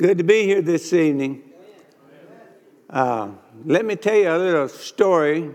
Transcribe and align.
good 0.00 0.16
to 0.16 0.24
be 0.24 0.44
here 0.44 0.62
this 0.62 0.94
evening. 0.94 1.42
Uh, 2.88 3.32
let 3.66 3.84
me 3.84 3.94
tell 3.96 4.14
you 4.14 4.30
a 4.30 4.38
little 4.38 4.66
story, 4.66 5.50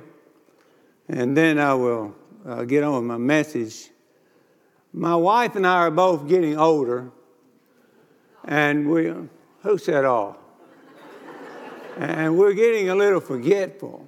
and 1.07 1.35
then 1.35 1.57
I 1.57 1.73
will 1.73 2.15
uh, 2.45 2.63
get 2.63 2.83
on 2.83 2.93
with 2.93 3.05
my 3.05 3.17
message. 3.17 3.89
My 4.93 5.15
wife 5.15 5.55
and 5.55 5.65
I 5.65 5.77
are 5.77 5.89
both 5.89 6.27
getting 6.27 6.59
older, 6.59 7.09
and 8.43 8.87
we, 8.87 9.11
who 9.63 9.79
said 9.79 10.05
all? 10.05 10.37
and 11.97 12.37
we're 12.37 12.53
getting 12.53 12.89
a 12.89 12.95
little 12.95 13.21
forgetful. 13.21 14.07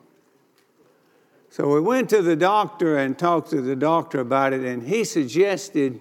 So 1.49 1.73
we 1.73 1.79
went 1.79 2.11
to 2.11 2.21
the 2.21 2.35
doctor 2.35 2.99
and 2.99 3.17
talked 3.17 3.49
to 3.49 3.61
the 3.63 3.75
doctor 3.75 4.19
about 4.19 4.53
it, 4.53 4.63
and 4.63 4.83
he 4.83 5.03
suggested 5.03 5.99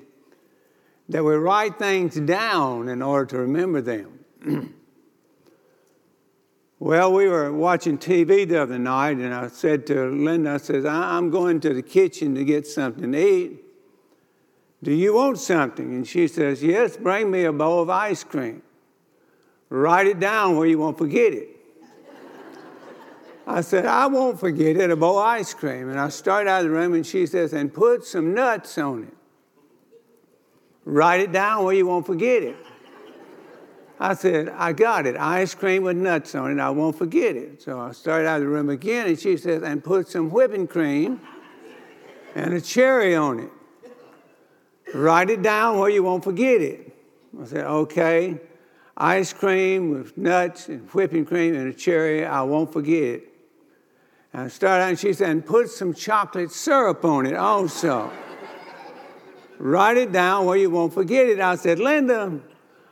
that 1.09 1.25
we 1.25 1.37
write 1.37 1.79
things 1.79 2.17
down 2.17 2.91
in 2.91 3.01
order 3.01 3.25
to 3.31 3.39
remember 3.39 3.81
them. 3.81 4.17
well, 6.79 7.13
we 7.13 7.29
were 7.29 7.53
watching 7.53 7.99
TV 7.99 8.49
the 8.49 8.63
other 8.63 8.79
night, 8.79 9.17
and 9.19 9.35
I 9.35 9.49
said 9.49 9.87
to 9.89 10.07
Linda, 10.07 10.53
I 10.53 10.57
says, 10.59 10.85
I'm 10.85 11.31
going 11.31 11.61
to 11.61 11.75
the 11.75 11.83
kitchen 11.83 12.35
to 12.37 12.45
get 12.45 12.67
something 12.67 13.13
to 13.13 13.19
eat. 13.19 13.63
Do 14.83 14.93
you 14.93 15.15
want 15.15 15.39
something? 15.39 15.95
And 15.95 16.07
she 16.07 16.29
says, 16.29 16.63
Yes, 16.63 16.97
bring 16.97 17.31
me 17.31 17.45
a 17.45 17.53
bowl 17.53 17.83
of 17.83 17.91
ice 17.91 18.23
cream. 18.23 18.63
Write 19.69 20.07
it 20.07 20.21
down 20.21 20.57
where 20.57 20.67
you 20.67 20.79
won't 20.79 20.99
forget 20.99 21.33
it. 21.33 21.49
I 23.49 23.61
said, 23.61 23.87
I 23.87 24.07
won't 24.07 24.39
forget 24.39 24.77
it, 24.77 24.91
a 24.91 24.97
bowl 24.97 25.19
of 25.19 25.25
ice 25.25 25.55
cream. 25.55 25.89
And 25.89 25.99
I 25.99 26.09
start 26.09 26.47
out 26.47 26.65
of 26.65 26.71
the 26.71 26.71
room, 26.71 26.95
and 26.95 27.07
she 27.07 27.27
says, 27.27 27.53
And 27.53 27.73
put 27.73 28.05
some 28.05 28.35
nuts 28.35 28.77
on 28.79 29.05
it. 29.05 29.15
Write 30.85 31.21
it 31.21 31.33
down 31.33 31.65
where 31.65 31.75
you 31.75 31.87
won't 31.87 32.07
forget 32.07 32.43
it. 32.43 32.57
I 33.99 34.15
said, 34.15 34.51
I 34.51 34.73
got 34.73 35.07
it. 35.07 35.17
Ice 35.17 35.55
cream 35.55 35.83
with 35.83 35.97
nuts 35.97 36.35
on 36.35 36.59
it. 36.59 36.61
I 36.61 36.71
won't 36.71 36.97
forget 36.97 37.35
it. 37.35 37.63
So 37.63 37.81
I 37.81 37.93
started 37.93 38.29
out 38.29 38.37
of 38.37 38.43
the 38.43 38.49
room 38.49 38.69
again, 38.69 39.07
and 39.07 39.19
she 39.19 39.37
says, 39.37 39.63
and 39.63 39.83
put 39.83 40.09
some 40.09 40.31
whipping 40.31 40.67
cream 40.67 41.21
and 42.35 42.53
a 42.53 42.61
cherry 42.61 43.17
on 43.17 43.41
it. 43.41 43.51
Write 44.95 45.31
it 45.31 45.43
down 45.43 45.79
where 45.79 45.89
you 45.89 46.03
won't 46.03 46.23
forget 46.23 46.61
it. 46.61 46.95
I 47.41 47.45
said, 47.47 47.65
okay. 47.65 48.39
Ice 48.99 49.33
cream 49.33 49.91
with 49.91 50.17
nuts 50.17 50.69
and 50.69 50.89
whipping 50.91 51.25
cream 51.25 51.55
and 51.55 51.69
a 51.69 51.73
cherry. 51.73 52.25
I 52.25 52.43
won't 52.43 52.73
forget 52.73 53.03
it. 53.03 53.29
And 54.33 54.43
I 54.43 54.49
started 54.49 54.85
out, 54.85 54.89
and 54.91 54.99
she 54.99 55.13
said, 55.15 55.31
and 55.31 55.45
put 55.45 55.71
some 55.71 55.95
chocolate 55.95 56.51
syrup 56.51 57.05
on 57.05 57.25
it 57.27 57.37
also. 57.37 58.11
Write 59.59 59.97
it 59.97 60.13
down 60.13 60.45
where 60.45 60.57
you 60.57 60.69
won't 60.69 60.93
forget 60.93 61.27
it. 61.27 61.41
I 61.41 61.57
said, 61.57 61.79
Linda, 61.79 62.41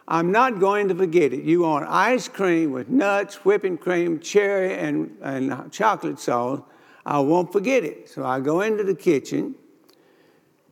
I'm 0.06 0.30
not 0.30 0.60
going 0.60 0.88
to 0.88 0.94
forget 0.94 1.32
it. 1.32 1.44
You 1.44 1.60
want 1.60 1.86
ice 1.88 2.28
cream 2.28 2.72
with 2.72 2.88
nuts, 2.88 3.44
whipping 3.44 3.78
cream, 3.78 4.20
cherry, 4.20 4.74
and, 4.74 5.16
and 5.22 5.72
chocolate 5.72 6.20
sauce. 6.20 6.60
I 7.06 7.18
won't 7.20 7.52
forget 7.52 7.84
it. 7.84 8.08
So 8.08 8.24
I 8.24 8.40
go 8.40 8.60
into 8.60 8.84
the 8.84 8.94
kitchen 8.94 9.54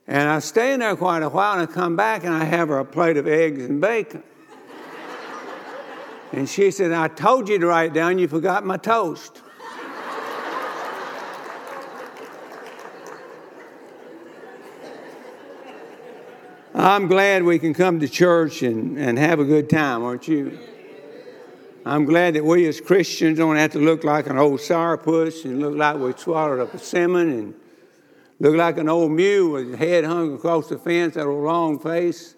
and 0.07 0.29
I 0.29 0.39
stay 0.41 0.73
in 0.73 0.81
there 0.81 0.97
quite 0.97 1.23
a 1.23 1.29
while 1.29 1.59
and 1.59 1.69
I 1.69 1.73
come 1.73 1.97
back 1.97 2.25
and 2.25 2.35
I 2.35 2.45
have 2.45 2.69
her 2.69 2.79
a 2.79 2.85
plate 2.85 3.17
of 3.17 3.27
eggs 3.27 3.65
and 3.65 3.81
bacon. 3.81 4.23
and 6.33 6.49
she 6.49 6.71
said, 6.71 6.93
I 6.93 7.09
told 7.09 7.49
you 7.49 7.59
to 7.59 7.67
write 7.67 7.93
down, 7.93 8.19
you 8.19 8.29
forgot 8.29 8.65
my 8.65 8.77
toast. 8.77 9.42
I'm 16.75 17.07
glad 17.07 17.43
we 17.43 17.59
can 17.59 17.75
come 17.75 18.01
to 18.01 18.09
church 18.09 18.63
and, 18.63 18.99
and 18.99 19.19
have 19.19 19.41
a 19.41 19.45
good 19.45 19.69
time, 19.69 20.03
aren't 20.03 20.27
you? 20.27 20.59
I'm 21.85 22.07
glad 22.07 22.35
that 22.35 22.45
we 22.47 22.67
as 22.67 22.81
Christians 22.81 23.37
don't 23.37 23.57
have 23.57 23.73
to 23.73 23.79
look 23.79 24.05
like 24.05 24.27
an 24.27 24.39
old 24.39 24.61
sourpuss 24.61 25.45
and 25.45 25.61
look 25.61 25.77
like 25.77 25.99
we 25.99 26.15
swallowed 26.15 26.61
up 26.61 26.69
a 26.69 26.79
persimmon 26.79 27.29
and 27.29 27.55
look 28.41 28.57
like 28.57 28.79
an 28.79 28.89
old 28.89 29.13
mule 29.13 29.53
with 29.53 29.69
his 29.69 29.79
head 29.79 30.05
hung 30.05 30.35
across 30.35 30.69
the 30.69 30.79
fence 30.79 31.19
at 31.19 31.27
a 31.27 31.31
long 31.31 31.79
face. 31.79 32.37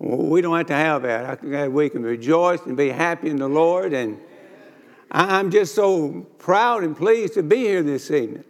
We 0.00 0.40
don't 0.40 0.56
have 0.56 0.66
to 0.66 0.74
have 0.74 1.02
that. 1.02 1.26
I 1.26 1.36
can 1.36 1.72
we 1.72 1.90
can 1.90 2.02
rejoice 2.02 2.62
and 2.62 2.76
be 2.76 2.88
happy 2.88 3.28
in 3.30 3.36
the 3.36 3.48
Lord. 3.48 3.92
And 3.92 4.18
I'm 5.12 5.48
just 5.52 5.76
so 5.76 6.26
proud 6.38 6.82
and 6.82 6.96
pleased 6.96 7.34
to 7.34 7.44
be 7.44 7.58
here 7.58 7.84
this 7.84 8.10
evening. 8.10 8.44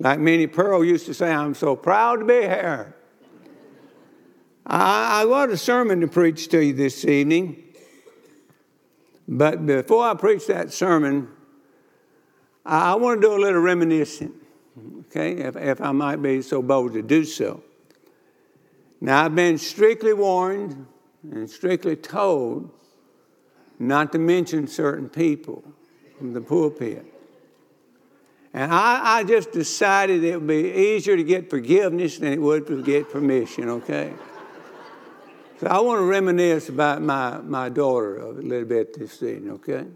Like 0.00 0.18
Minnie 0.18 0.48
Pearl 0.48 0.84
used 0.84 1.06
to 1.06 1.14
say, 1.14 1.30
I'm 1.30 1.54
so 1.54 1.76
proud 1.76 2.16
to 2.16 2.24
be 2.24 2.40
here. 2.40 2.93
I, 4.66 5.22
I 5.22 5.24
got 5.24 5.50
a 5.50 5.56
sermon 5.56 6.00
to 6.00 6.08
preach 6.08 6.48
to 6.48 6.64
you 6.64 6.72
this 6.72 7.04
evening, 7.04 7.62
but 9.28 9.66
before 9.66 10.04
I 10.04 10.14
preach 10.14 10.46
that 10.46 10.72
sermon, 10.72 11.28
I, 12.64 12.92
I 12.92 12.94
want 12.94 13.20
to 13.20 13.26
do 13.26 13.34
a 13.34 13.40
little 13.40 13.60
reminiscing, 13.60 14.32
okay, 15.08 15.32
if, 15.32 15.56
if 15.56 15.80
I 15.80 15.92
might 15.92 16.16
be 16.16 16.40
so 16.40 16.62
bold 16.62 16.94
to 16.94 17.02
do 17.02 17.24
so. 17.24 17.62
Now, 19.00 19.24
I've 19.24 19.34
been 19.34 19.58
strictly 19.58 20.14
warned 20.14 20.86
and 21.30 21.48
strictly 21.50 21.96
told 21.96 22.70
not 23.78 24.12
to 24.12 24.18
mention 24.18 24.66
certain 24.66 25.10
people 25.10 25.62
from 26.16 26.32
the 26.32 26.40
pulpit. 26.40 27.04
And 28.54 28.72
I, 28.72 29.18
I, 29.18 29.24
just 29.24 29.50
decided 29.50 30.22
it 30.22 30.36
would 30.38 30.46
be 30.46 30.70
easier 30.72 31.16
to 31.16 31.24
get 31.24 31.50
forgiveness 31.50 32.18
than 32.18 32.32
it 32.32 32.40
would 32.40 32.68
to 32.68 32.82
get 32.82 33.10
permission, 33.10 33.68
okay? 33.68 34.12
I 35.66 35.80
want 35.80 35.98
to 36.00 36.04
reminisce 36.04 36.68
about 36.68 37.02
my, 37.02 37.38
my 37.38 37.68
daughter 37.68 38.18
a 38.18 38.30
little 38.30 38.66
bit 38.66 38.98
this 38.98 39.22
evening, 39.22 39.52
okay? 39.52 39.86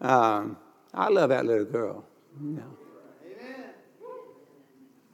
Um, 0.00 0.56
I 0.92 1.08
love 1.08 1.30
that 1.30 1.46
little 1.46 1.64
girl. 1.64 2.04
You 2.40 2.50
know. 2.50 2.76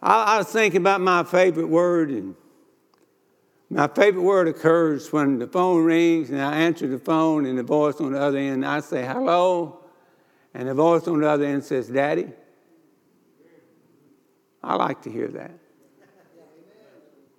I, 0.03 0.35
I 0.35 0.39
was 0.39 0.49
thinking 0.49 0.81
about 0.81 1.01
my 1.01 1.23
favorite 1.25 1.69
word, 1.69 2.11
and 2.11 2.35
my 3.69 3.87
favorite 3.87 4.23
word 4.23 4.49
occurs 4.49 5.13
when 5.13 5.39
the 5.39 5.47
phone 5.47 5.85
rings 5.85 6.31
and 6.31 6.41
I 6.41 6.57
answer 6.57 6.89
the 6.89 6.99
phone, 6.99 7.47
and 7.47 7.59
the 7.59 7.63
voice 7.63 8.01
on 8.01 8.13
the 8.13 8.21
other 8.21 8.39
end, 8.39 8.67
I 8.67 8.81
say 8.81 9.05
hello, 9.05 9.81
and 10.55 10.69
the 10.69 10.75
voice 10.75 11.07
on 11.07 11.21
the 11.21 11.29
other 11.29 11.45
end 11.45 11.65
says, 11.65 11.89
Daddy. 11.89 12.29
I 14.63 14.75
like 14.75 15.03
to 15.03 15.11
hear 15.11 15.29
that. 15.29 15.53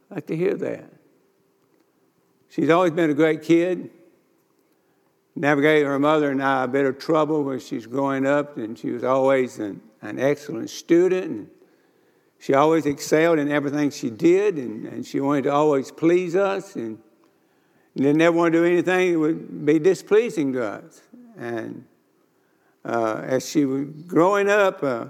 I 0.09 0.15
like 0.15 0.27
to 0.27 0.35
hear 0.35 0.55
that. 0.55 1.00
She's 2.51 2.69
always 2.69 2.91
been 2.91 3.09
a 3.09 3.13
great 3.13 3.43
kid. 3.43 3.89
Gave 5.39 5.85
her 5.85 5.97
mother 5.97 6.31
and 6.31 6.43
I 6.43 6.65
a 6.65 6.67
bit 6.67 6.85
of 6.85 6.99
trouble 6.99 7.45
when 7.45 7.59
she's 7.59 7.87
growing 7.87 8.25
up, 8.27 8.57
and 8.57 8.77
she 8.77 8.91
was 8.91 9.05
always 9.05 9.57
an, 9.59 9.79
an 10.01 10.19
excellent 10.19 10.69
student. 10.69 11.23
And 11.23 11.49
she 12.39 12.53
always 12.53 12.85
excelled 12.85 13.39
in 13.39 13.49
everything 13.49 13.89
she 13.89 14.09
did, 14.09 14.57
and, 14.57 14.85
and 14.85 15.05
she 15.05 15.21
wanted 15.21 15.45
to 15.45 15.53
always 15.53 15.91
please 15.91 16.35
us, 16.35 16.75
and, 16.75 16.99
and 17.95 18.03
didn't 18.03 18.21
ever 18.21 18.49
to 18.49 18.57
do 18.57 18.65
anything 18.65 19.13
that 19.13 19.19
would 19.19 19.65
be 19.65 19.79
displeasing 19.79 20.51
to 20.51 20.65
us. 20.65 21.01
And 21.37 21.85
uh, 22.83 23.21
as 23.23 23.49
she 23.49 23.63
was 23.63 23.85
growing 24.05 24.49
up, 24.49 24.83
uh, 24.83 25.05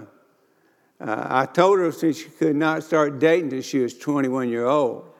uh, 1.00 1.26
I 1.28 1.46
told 1.46 1.80
her 1.80 1.90
since 1.90 2.18
she 2.18 2.28
could 2.28 2.54
not 2.54 2.84
start 2.84 3.18
dating 3.18 3.46
until 3.46 3.62
she 3.62 3.80
was 3.80 3.98
21 3.98 4.48
years 4.48 4.68
old. 4.68 5.11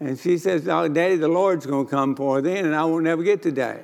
And 0.00 0.18
she 0.18 0.38
says, 0.38 0.68
oh, 0.68 0.88
Daddy, 0.88 1.16
the 1.16 1.28
Lord's 1.28 1.66
going 1.66 1.86
to 1.86 1.90
come 1.90 2.14
for 2.14 2.40
then, 2.40 2.66
and 2.66 2.74
I 2.74 2.84
won't 2.84 3.04
never 3.04 3.22
get 3.22 3.42
to 3.42 3.52
die. 3.52 3.82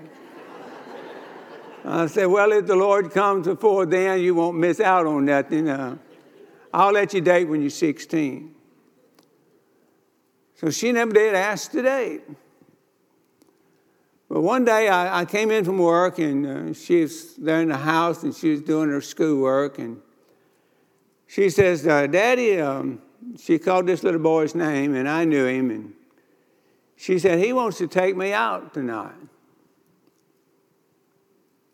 I 1.85 2.07
said, 2.07 2.27
Well, 2.27 2.51
if 2.53 2.67
the 2.67 2.77
Lord 2.77 3.11
comes 3.11 3.47
before 3.47 3.85
then, 3.85 4.21
you 4.21 4.35
won't 4.35 4.57
miss 4.57 4.81
out 4.81 5.07
on 5.07 5.27
nothing. 5.27 5.69
Uh, 5.69 5.99
I'll 6.73 6.93
let 6.93 7.13
you 7.13 7.21
date 7.21 7.45
when 7.45 7.61
you're 7.61 7.71
16. 7.71 8.55
So 10.55 10.71
she 10.71 10.93
never 10.93 11.13
did 11.13 11.35
ask 11.35 11.71
to 11.73 11.83
date. 11.83 12.23
But 14.31 14.41
one 14.41 14.65
day 14.65 14.89
I, 14.89 15.21
I 15.21 15.25
came 15.27 15.51
in 15.51 15.65
from 15.65 15.77
work, 15.77 16.19
and 16.19 16.47
uh, 16.47 16.73
she 16.73 17.03
was 17.03 17.35
there 17.37 17.61
in 17.61 17.69
the 17.69 17.77
house, 17.77 18.23
and 18.23 18.35
she 18.35 18.51
was 18.51 18.63
doing 18.63 18.89
her 18.89 19.03
schoolwork. 19.03 19.79
And 19.79 20.01
she 21.27 21.51
says, 21.51 21.87
uh, 21.87 22.07
Daddy, 22.07 22.61
um, 22.61 23.03
she 23.39 23.59
called 23.59 23.87
this 23.87 24.03
little 24.03 24.21
boy's 24.21 24.55
name, 24.55 24.95
and 24.95 25.07
I 25.07 25.27
knew 25.27 25.45
him. 25.45 25.71
And 25.71 25.93
she 26.97 27.19
said, 27.19 27.39
He 27.39 27.53
wants 27.53 27.79
to 27.79 27.87
take 27.87 28.17
me 28.17 28.33
out 28.33 28.75
tonight. 28.75 29.13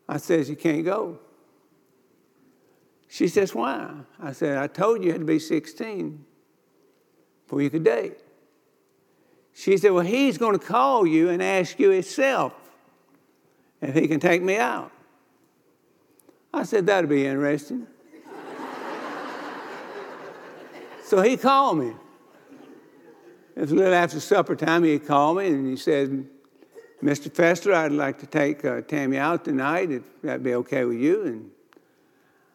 I 0.09 0.17
says, 0.17 0.51
You 0.51 0.57
can't 0.57 0.85
go. 0.85 1.19
She 3.09 3.29
says, 3.29 3.55
Why? 3.55 3.91
I 4.21 4.33
said, 4.33 4.59
I 4.59 4.67
told 4.67 5.01
you 5.01 5.07
you 5.07 5.13
had 5.13 5.21
to 5.21 5.27
be 5.27 5.39
16 5.39 6.25
before 7.45 7.63
you 7.63 7.71
could 7.71 7.85
date. 7.85 8.19
She 9.53 9.77
said, 9.77 9.93
Well, 9.93 10.05
he's 10.05 10.39
going 10.39 10.59
to 10.59 10.65
call 10.65 11.07
you 11.07 11.29
and 11.29 11.43
ask 11.43 11.79
you 11.79 11.91
himself 11.91 12.55
if 13.81 13.95
he 13.95 14.09
can 14.09 14.21
take 14.21 14.43
me 14.43 14.57
out. 14.57 14.93
I 16.53 16.63
said, 16.63 16.87
That'd 16.87 17.11
be 17.11 17.27
interesting. 17.27 17.87
so 21.05 21.23
he 21.23 21.37
called 21.37 21.79
me. 21.79 21.95
It 23.61 23.65
was 23.65 23.73
a 23.73 23.75
little 23.75 23.93
after 23.93 24.19
supper 24.21 24.57
time. 24.57 24.85
He 24.85 24.99
called 24.99 25.37
me 25.37 25.49
and 25.49 25.67
he 25.67 25.77
said, 25.77 26.27
Mr. 27.03 27.31
Fessler, 27.31 27.75
I'd 27.75 27.93
like 27.93 28.19
to 28.21 28.27
take 28.27 28.65
uh, 28.65 28.81
Tammy 28.81 29.19
out 29.19 29.45
tonight, 29.45 29.91
if 29.91 30.03
that'd 30.23 30.43
be 30.43 30.55
okay 30.55 30.87
with 30.87 30.97
you. 30.97 31.27
And 31.27 31.51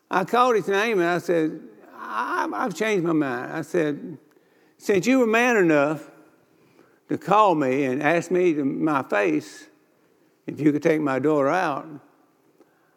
I 0.10 0.24
called 0.24 0.56
his 0.56 0.68
name 0.68 1.00
and 1.00 1.08
I 1.08 1.20
said, 1.20 1.62
I've 1.96 2.74
changed 2.74 3.06
my 3.06 3.14
mind. 3.14 3.54
I 3.54 3.62
said, 3.62 4.18
since 4.80 5.06
you 5.06 5.20
were 5.20 5.28
man 5.28 5.58
enough 5.58 6.10
to 7.10 7.20
call 7.20 7.54
me 7.54 7.84
and 7.84 8.02
ask 8.02 8.32
me 8.32 8.56
to 8.56 8.66
my 8.66 9.04
face 9.04 9.68
if 10.48 10.60
you 10.60 10.72
could 10.72 10.82
take 10.82 11.02
my 11.02 11.20
daughter 11.20 11.50
out, 11.50 11.88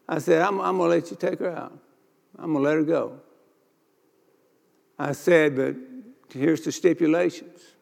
I 0.09 0.19
said, 0.21 0.41
I'm, 0.41 0.63
I'm 0.63 0.79
going 0.79 0.91
to 0.91 0.97
let 0.97 1.11
you 1.11 1.17
take 1.19 1.41
her 1.41 1.55
out. 1.55 1.79
I'm 2.39 2.55
going 2.55 2.65
to 2.65 2.71
let 2.71 2.77
her 2.77 2.85
go. 2.85 3.21
I 4.99 5.13
said, 5.13 5.57
but 5.57 5.77
here's 6.33 6.63
the 6.63 6.73
stipulations. 6.73 7.75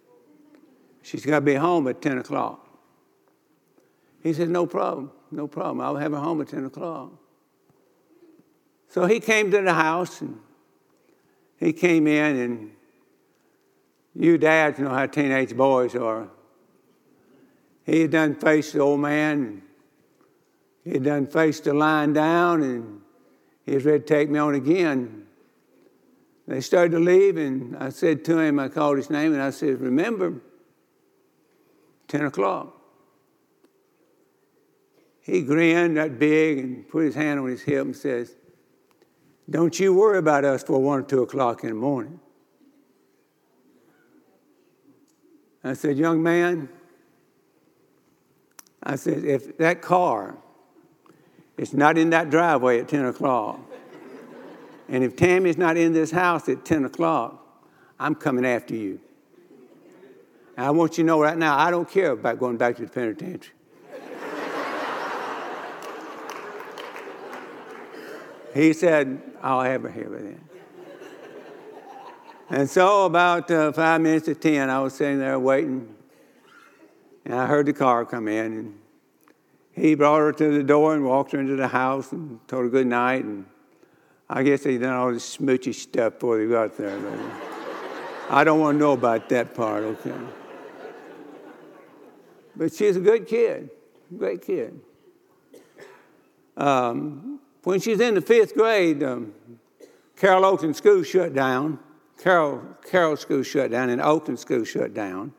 She's 1.06 1.24
got 1.24 1.36
to 1.36 1.40
be 1.40 1.54
home 1.54 1.86
at 1.86 2.02
10 2.02 2.18
o'clock. 2.18 2.66
He 4.24 4.32
said, 4.32 4.48
No 4.48 4.66
problem, 4.66 5.12
no 5.30 5.46
problem. 5.46 5.80
I'll 5.80 5.94
have 5.94 6.10
her 6.10 6.18
home 6.18 6.40
at 6.40 6.48
10 6.48 6.64
o'clock. 6.64 7.12
So 8.88 9.06
he 9.06 9.20
came 9.20 9.52
to 9.52 9.62
the 9.62 9.72
house 9.72 10.20
and 10.20 10.40
he 11.58 11.72
came 11.72 12.08
in, 12.08 12.36
and 12.36 12.70
you 14.16 14.36
dads 14.36 14.80
know 14.80 14.88
how 14.88 15.06
teenage 15.06 15.56
boys 15.56 15.94
are. 15.94 16.28
He 17.84 18.00
had 18.00 18.10
done 18.10 18.34
faced 18.34 18.72
the 18.72 18.80
old 18.80 18.98
man, 18.98 19.62
he 20.82 20.94
had 20.94 21.04
done 21.04 21.28
faced 21.28 21.64
the 21.64 21.74
line 21.74 22.14
down, 22.14 22.64
and 22.64 23.00
he 23.64 23.76
was 23.76 23.84
ready 23.84 24.00
to 24.00 24.04
take 24.04 24.28
me 24.28 24.40
on 24.40 24.56
again. 24.56 25.24
They 26.48 26.60
started 26.60 26.90
to 26.92 26.98
leave, 26.98 27.36
and 27.36 27.76
I 27.76 27.90
said 27.90 28.24
to 28.24 28.40
him, 28.40 28.58
I 28.58 28.66
called 28.66 28.96
his 28.96 29.08
name, 29.08 29.34
and 29.34 29.40
I 29.40 29.50
said, 29.50 29.80
Remember, 29.80 30.40
10 32.08 32.26
o'clock. 32.26 32.72
He 35.22 35.42
grinned 35.42 35.96
that 35.96 36.18
big 36.18 36.58
and 36.58 36.88
put 36.88 37.04
his 37.04 37.14
hand 37.14 37.40
on 37.40 37.48
his 37.48 37.62
hip 37.62 37.84
and 37.84 37.96
says, 37.96 38.36
Don't 39.50 39.78
you 39.80 39.92
worry 39.92 40.18
about 40.18 40.44
us 40.44 40.62
for 40.62 40.80
one 40.80 41.00
or 41.00 41.02
two 41.02 41.22
o'clock 41.22 41.64
in 41.64 41.70
the 41.70 41.74
morning. 41.74 42.20
I 45.64 45.72
said, 45.72 45.98
Young 45.98 46.22
man, 46.22 46.68
I 48.80 48.94
said, 48.94 49.24
if 49.24 49.58
that 49.58 49.82
car 49.82 50.36
is 51.56 51.74
not 51.74 51.98
in 51.98 52.10
that 52.10 52.30
driveway 52.30 52.78
at 52.78 52.88
10 52.88 53.06
o'clock, 53.06 53.58
and 54.88 55.02
if 55.02 55.16
Tammy's 55.16 55.58
not 55.58 55.76
in 55.76 55.92
this 55.92 56.12
house 56.12 56.48
at 56.48 56.64
10 56.64 56.84
o'clock, 56.84 57.42
I'm 57.98 58.14
coming 58.14 58.46
after 58.46 58.76
you. 58.76 59.00
And 60.56 60.66
I 60.66 60.70
want 60.70 60.96
you 60.96 61.04
to 61.04 61.06
know 61.06 61.20
right 61.20 61.36
now, 61.36 61.58
I 61.58 61.70
don't 61.70 61.88
care 61.88 62.12
about 62.12 62.38
going 62.38 62.56
back 62.56 62.76
to 62.76 62.82
the 62.82 62.88
penitentiary. 62.88 63.52
he 68.54 68.72
said, 68.72 69.20
I'll 69.42 69.62
have 69.62 69.82
her 69.82 69.90
here 69.90 70.08
then. 70.08 70.40
And 72.48 72.70
so, 72.70 73.06
about 73.06 73.50
uh, 73.50 73.72
five 73.72 74.00
minutes 74.00 74.26
to 74.26 74.34
10, 74.34 74.70
I 74.70 74.78
was 74.78 74.94
sitting 74.94 75.18
there 75.18 75.38
waiting, 75.38 75.94
and 77.24 77.34
I 77.34 77.46
heard 77.46 77.66
the 77.66 77.72
car 77.72 78.04
come 78.04 78.28
in. 78.28 78.52
And 78.52 78.78
he 79.72 79.94
brought 79.96 80.18
her 80.18 80.32
to 80.32 80.52
the 80.52 80.62
door 80.62 80.94
and 80.94 81.04
walked 81.04 81.32
her 81.32 81.40
into 81.40 81.56
the 81.56 81.68
house 81.68 82.12
and 82.12 82.38
told 82.46 82.62
her 82.62 82.70
good 82.70 82.86
night. 82.86 83.24
And 83.24 83.46
I 84.30 84.44
guess 84.44 84.62
he 84.62 84.78
done 84.78 84.94
all 84.94 85.12
this 85.12 85.36
smoochy 85.36 85.74
stuff 85.74 86.14
before 86.14 86.38
they 86.38 86.46
got 86.46 86.76
there. 86.76 86.98
I 88.30 88.44
don't 88.44 88.60
want 88.60 88.76
to 88.76 88.78
know 88.78 88.92
about 88.92 89.28
that 89.28 89.52
part, 89.54 89.82
okay? 89.82 90.14
But 92.56 92.72
she's 92.72 92.96
a 92.96 93.00
good 93.00 93.26
kid, 93.26 93.70
great 94.16 94.42
kid. 94.42 94.80
Um, 96.56 97.40
when 97.64 97.80
she's 97.80 98.00
in 98.00 98.14
the 98.14 98.20
fifth 98.20 98.54
grade, 98.54 99.02
um, 99.02 99.34
Carroll 100.16 100.44
Oakland 100.44 100.76
School 100.76 101.02
shut 101.02 101.34
down. 101.34 101.78
Carol, 102.22 102.62
Carroll 102.90 103.16
School 103.16 103.42
shut 103.42 103.70
down, 103.70 103.90
and 103.90 104.00
Oakland 104.00 104.38
School 104.38 104.64
shut 104.64 104.94
down. 104.94 105.34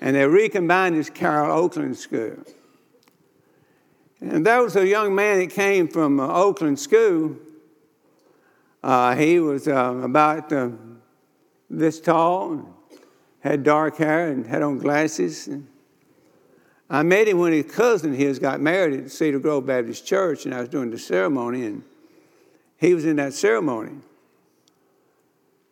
And 0.00 0.16
they 0.16 0.26
recombined 0.26 0.96
as 0.96 1.10
Carroll 1.10 1.64
Oakland 1.64 1.98
School. 1.98 2.36
And 4.20 4.46
there 4.46 4.62
was 4.62 4.74
a 4.76 4.86
young 4.86 5.14
man 5.14 5.38
that 5.38 5.50
came 5.50 5.86
from 5.86 6.18
uh, 6.18 6.26
Oakland 6.26 6.78
School. 6.78 7.36
Uh, 8.82 9.14
he 9.14 9.38
was 9.38 9.68
uh, 9.68 10.00
about 10.02 10.52
uh, 10.52 10.70
this 11.68 12.00
tall, 12.00 12.74
had 13.40 13.62
dark 13.62 13.96
hair, 13.98 14.28
and 14.28 14.46
had 14.46 14.62
on 14.62 14.78
glasses. 14.78 15.46
And 15.48 15.66
I 16.90 17.02
met 17.02 17.28
him 17.28 17.38
when 17.38 17.52
his 17.52 17.66
cousin 17.66 18.14
his 18.14 18.38
got 18.38 18.60
married 18.60 18.98
at 18.98 19.10
Cedar 19.10 19.38
Grove 19.38 19.66
Baptist 19.66 20.06
Church, 20.06 20.46
and 20.46 20.54
I 20.54 20.60
was 20.60 20.68
doing 20.68 20.90
the 20.90 20.98
ceremony, 20.98 21.66
and 21.66 21.82
he 22.78 22.94
was 22.94 23.04
in 23.04 23.16
that 23.16 23.34
ceremony. 23.34 23.96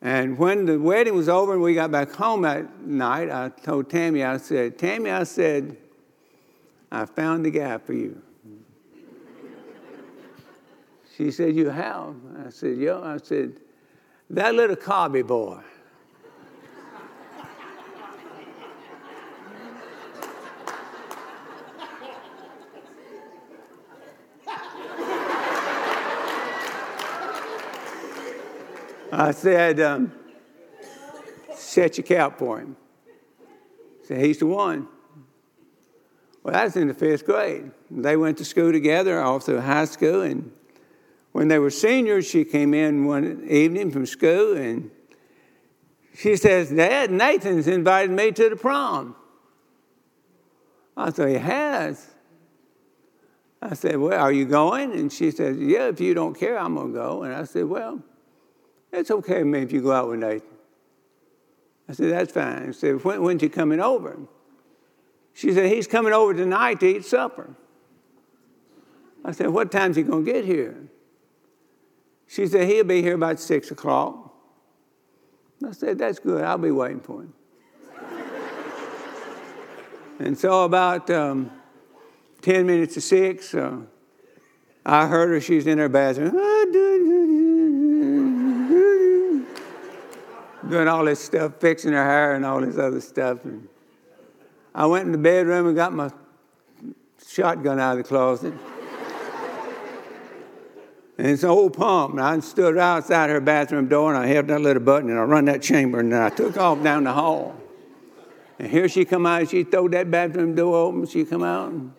And 0.03 0.37
when 0.37 0.67
the 0.67 0.79
wedding 0.79 1.15
was 1.15 1.29
over 1.29 1.55
and 1.55 1.63
we 1.63 1.75
got 1.75 1.91
back 1.91 2.13
home 2.13 2.43
that 2.43 2.81
night, 2.81 3.31
I 3.31 3.49
told 3.49 3.89
Tammy, 3.89 4.23
I 4.23 4.37
said, 4.37 4.79
Tammy, 4.79 5.11
I 5.11 5.25
said, 5.25 5.77
I 6.93 7.07
found 7.07 7.45
the 7.45 7.51
guy 7.51 7.79
for 7.79 7.95
you. 7.95 8.23
she 11.17 11.31
said, 11.31 11.57
You 11.57 11.71
have? 11.71 12.15
I 12.47 12.51
said, 12.51 12.77
Yeah. 12.77 13.01
I 13.01 13.17
said, 13.17 13.55
That 14.31 14.55
little 14.55 14.77
Cobby 14.77 15.23
boy. 15.23 15.61
I 29.19 29.31
said, 29.31 29.81
um, 29.81 30.13
set 31.55 31.97
your 31.97 32.07
cap 32.07 32.39
for 32.39 32.61
him. 32.61 32.77
I 33.49 34.07
Said, 34.07 34.19
he's 34.19 34.39
the 34.39 34.47
one. 34.47 34.89
Well, 36.43 36.53
that 36.53 36.65
was 36.65 36.77
in 36.77 36.89
the 36.89 36.95
fifth 36.95 37.25
grade. 37.25 37.71
They 37.91 38.19
went 38.19 38.37
to 38.39 38.45
school 38.45 38.73
together, 38.73 39.19
all 39.23 39.41
through 39.41 39.63
high 39.63 39.87
school. 39.87 40.21
And 40.21 40.53
when 41.33 41.49
they 41.49 41.59
were 41.59 41.71
seniors, 41.71 42.27
she 42.27 42.45
came 42.45 42.75
in 42.75 43.07
one 43.07 43.47
evening 43.49 43.91
from 43.91 44.05
school 44.05 44.55
and 44.55 44.91
she 46.15 46.37
says, 46.37 46.69
Dad, 46.71 47.11
Nathan's 47.11 47.69
invited 47.69 48.11
me 48.11 48.33
to 48.33 48.51
the 48.51 48.57
prom. 48.57 49.17
I 50.95 51.11
said, 51.11 51.31
He 51.31 51.37
has. 51.37 52.07
I 53.63 53.73
said, 53.73 53.97
Well, 53.97 54.21
are 54.21 54.33
you 54.33 54.45
going? 54.45 54.93
And 54.93 55.11
she 55.11 55.31
said, 55.31 55.57
Yeah, 55.57 55.89
if 55.89 56.03
you 56.03 56.13
don't 56.13 56.39
care, 56.39 56.59
I'm 56.59 56.75
going 56.75 56.89
to 56.89 56.93
go. 56.93 57.23
And 57.23 57.35
I 57.35 57.45
said, 57.45 57.65
Well, 57.65 58.03
it's 58.97 59.11
okay 59.11 59.43
me 59.43 59.61
if 59.61 59.73
you 59.73 59.83
go 59.83 59.93
out 59.93 60.09
with 60.09 60.21
Nathan. 60.21 60.57
I 61.89 61.93
said, 61.93 62.13
That's 62.13 62.33
fine. 62.33 62.69
I 62.69 62.71
said, 62.73 63.03
when, 63.05 63.23
When's 63.23 63.43
he 63.43 63.49
coming 63.49 63.81
over? 63.81 64.19
She 65.35 65.53
said, 65.53 65.71
He's 65.71 65.87
coming 65.87 66.13
over 66.13 66.35
tonight 66.35 66.81
to 66.81 66.97
eat 66.97 67.05
supper. 67.05 67.55
I 69.25 69.33
said, 69.33 69.51
What 69.51 69.71
time's 69.71 69.97
he 69.97 70.03
going 70.03 70.25
to 70.25 70.33
get 70.33 70.45
here? 70.45 70.77
She 72.27 72.47
said, 72.47 72.69
He'll 72.69 72.85
be 72.85 73.03
here 73.03 73.15
about 73.15 73.39
six 73.39 73.71
o'clock. 73.71 74.35
I 75.67 75.73
said, 75.73 75.99
That's 75.99 76.19
good. 76.19 76.43
I'll 76.43 76.59
be 76.59 76.71
waiting 76.71 77.01
for 77.01 77.23
him. 77.23 77.33
and 80.19 80.37
so, 80.37 80.65
about 80.65 81.09
um, 81.11 81.51
10 82.43 82.67
minutes 82.67 82.95
to 82.95 83.01
six, 83.01 83.55
uh, 83.55 83.79
I 84.85 85.07
heard 85.07 85.31
her. 85.31 85.41
She's 85.41 85.67
in 85.67 85.79
her 85.79 85.89
bathroom. 85.89 86.35
Doing 90.71 90.89
all 90.89 91.05
this 91.05 91.21
stuff, 91.21 91.55
fixing 91.61 91.93
her 91.93 92.05
hair 92.05 92.35
and 92.35 92.45
all 92.45 92.61
this 92.61 92.79
other 92.79 93.01
stuff. 93.01 93.45
And 93.45 93.69
I 94.75 94.87
went 94.87 95.07
in 95.07 95.13
the 95.13 95.19
bedroom 95.19 95.67
and 95.67 95.77
got 95.77 95.93
my 95.93 96.11
shotgun 97.27 97.81
out 97.81 97.93
of 97.93 97.99
the 97.99 98.05
closet. 98.05 98.55
and 101.19 101.27
it's 101.27 101.43
an 101.43 101.51
old 101.51 101.75
pump. 101.75 102.13
And 102.13 102.21
I 102.21 102.39
stood 102.41 102.79
outside 102.79 103.31
her 103.31 103.41
bathroom 103.41 103.89
door 103.89 104.15
and 104.15 104.23
I 104.23 104.27
held 104.27 104.49
that 104.49 104.61
little 104.61 104.83
button 104.83 105.11
and 105.11 105.19
I 105.19 105.23
run 105.23 105.47
that 105.47 105.63
chamber 105.63 106.01
and 106.01 106.15
I 106.15 106.31
took 106.31 106.57
off 106.57 106.83
down 106.83 107.05
the 107.05 107.13
hall. 107.13 107.55
And 108.59 108.71
here 108.71 108.89
she 108.89 109.05
come 109.05 109.27
out, 109.27 109.51
she 109.51 109.65
throw 109.65 109.89
that 109.89 110.11
bathroom 110.11 110.55
door 110.55 110.77
open, 110.77 111.07
she 111.07 111.25
come 111.25 111.43
out 111.43 111.73
and, 111.73 111.93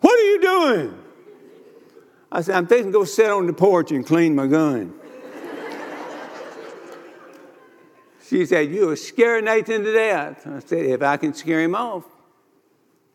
what 0.00 0.18
are 0.18 0.22
you 0.22 0.40
doing? 0.40 1.00
I 2.30 2.40
said, 2.40 2.56
I'm 2.56 2.66
to 2.66 2.90
go 2.90 3.04
sit 3.04 3.30
on 3.30 3.46
the 3.46 3.52
porch 3.52 3.90
and 3.90 4.04
clean 4.04 4.34
my 4.34 4.46
gun. 4.46 4.92
She 8.34 8.46
said, 8.46 8.74
You 8.74 8.90
are 8.90 8.96
scaring 8.96 9.44
Nathan 9.44 9.84
to 9.84 9.92
death. 9.92 10.44
I 10.44 10.58
said, 10.58 10.86
If 10.86 11.02
I 11.02 11.16
can 11.18 11.34
scare 11.34 11.60
him 11.60 11.76
off, 11.76 12.02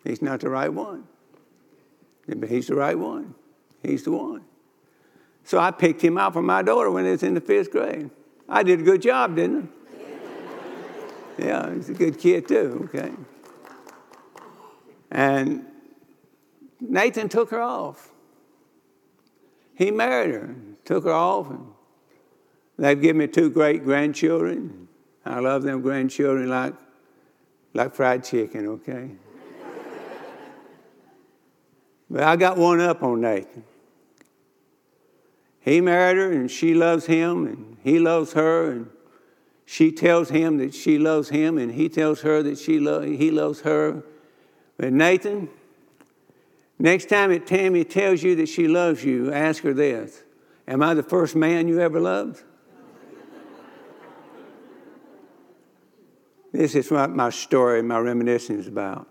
he's 0.05 0.21
not 0.21 0.39
the 0.39 0.49
right 0.49 0.71
one. 0.71 1.09
But 2.25 2.47
he's 2.47 2.67
the 2.67 2.75
right 2.75 2.97
one. 2.97 3.35
He's 3.83 4.03
the 4.03 4.11
one. 4.11 4.45
So 5.43 5.59
I 5.59 5.71
picked 5.71 6.01
him 6.01 6.17
out 6.17 6.31
for 6.31 6.41
my 6.41 6.61
daughter 6.61 6.89
when 6.89 7.03
he 7.03 7.11
was 7.11 7.23
in 7.23 7.33
the 7.33 7.41
fifth 7.41 7.69
grade. 7.69 8.09
I 8.47 8.63
did 8.63 8.79
a 8.79 8.83
good 8.83 9.01
job, 9.01 9.35
didn't 9.35 9.69
I? 9.69 9.75
Yeah, 11.45 11.73
he's 11.73 11.89
a 11.89 11.93
good 11.93 12.17
kid 12.17 12.47
too, 12.47 12.89
okay? 12.93 13.11
And 15.11 15.65
Nathan 16.79 17.27
took 17.27 17.51
her 17.51 17.61
off. 17.61 18.13
He 19.75 19.91
married 19.91 20.33
her, 20.33 20.55
took 20.85 21.03
her 21.03 21.11
off, 21.11 21.49
and 21.49 21.65
they've 22.77 23.01
given 23.01 23.17
me 23.17 23.27
two 23.27 23.49
great 23.49 23.83
grandchildren. 23.83 24.88
I 25.25 25.39
love 25.39 25.63
them 25.63 25.81
grandchildren 25.81 26.49
like, 26.49 26.73
like 27.73 27.93
fried 27.93 28.23
chicken, 28.23 28.67
okay? 28.67 29.11
but 32.09 32.23
I 32.23 32.35
got 32.35 32.57
one 32.57 32.79
up 32.79 33.03
on 33.03 33.21
Nathan. 33.21 33.63
He 35.59 35.81
married 35.81 36.17
her, 36.17 36.31
and 36.31 36.49
she 36.49 36.73
loves 36.73 37.05
him, 37.05 37.45
and 37.45 37.77
he 37.83 37.99
loves 37.99 38.33
her, 38.33 38.71
and 38.71 38.89
she 39.65 39.91
tells 39.91 40.29
him 40.29 40.57
that 40.57 40.73
she 40.73 40.97
loves 40.97 41.29
him, 41.29 41.57
and 41.57 41.71
he 41.71 41.89
tells 41.89 42.21
her 42.21 42.41
that 42.41 42.57
she 42.57 42.79
lo- 42.79 43.01
he 43.01 43.29
loves 43.29 43.61
her. 43.61 44.03
But 44.77 44.93
Nathan, 44.93 45.49
next 46.79 47.09
time 47.09 47.29
that 47.31 47.45
Tammy 47.45 47.83
tells 47.83 48.23
you 48.23 48.35
that 48.37 48.47
she 48.47 48.67
loves 48.67 49.03
you, 49.03 49.31
ask 49.31 49.61
her 49.63 49.73
this 49.73 50.23
Am 50.67 50.81
I 50.81 50.93
the 50.93 51.03
first 51.03 51.35
man 51.35 51.67
you 51.67 51.79
ever 51.79 51.99
loved? 51.99 52.43
This 56.51 56.75
is 56.75 56.89
what 56.89 57.11
my 57.11 57.29
story, 57.29 57.81
my 57.81 57.99
reminiscence 57.99 58.61
is 58.61 58.67
about. 58.67 59.07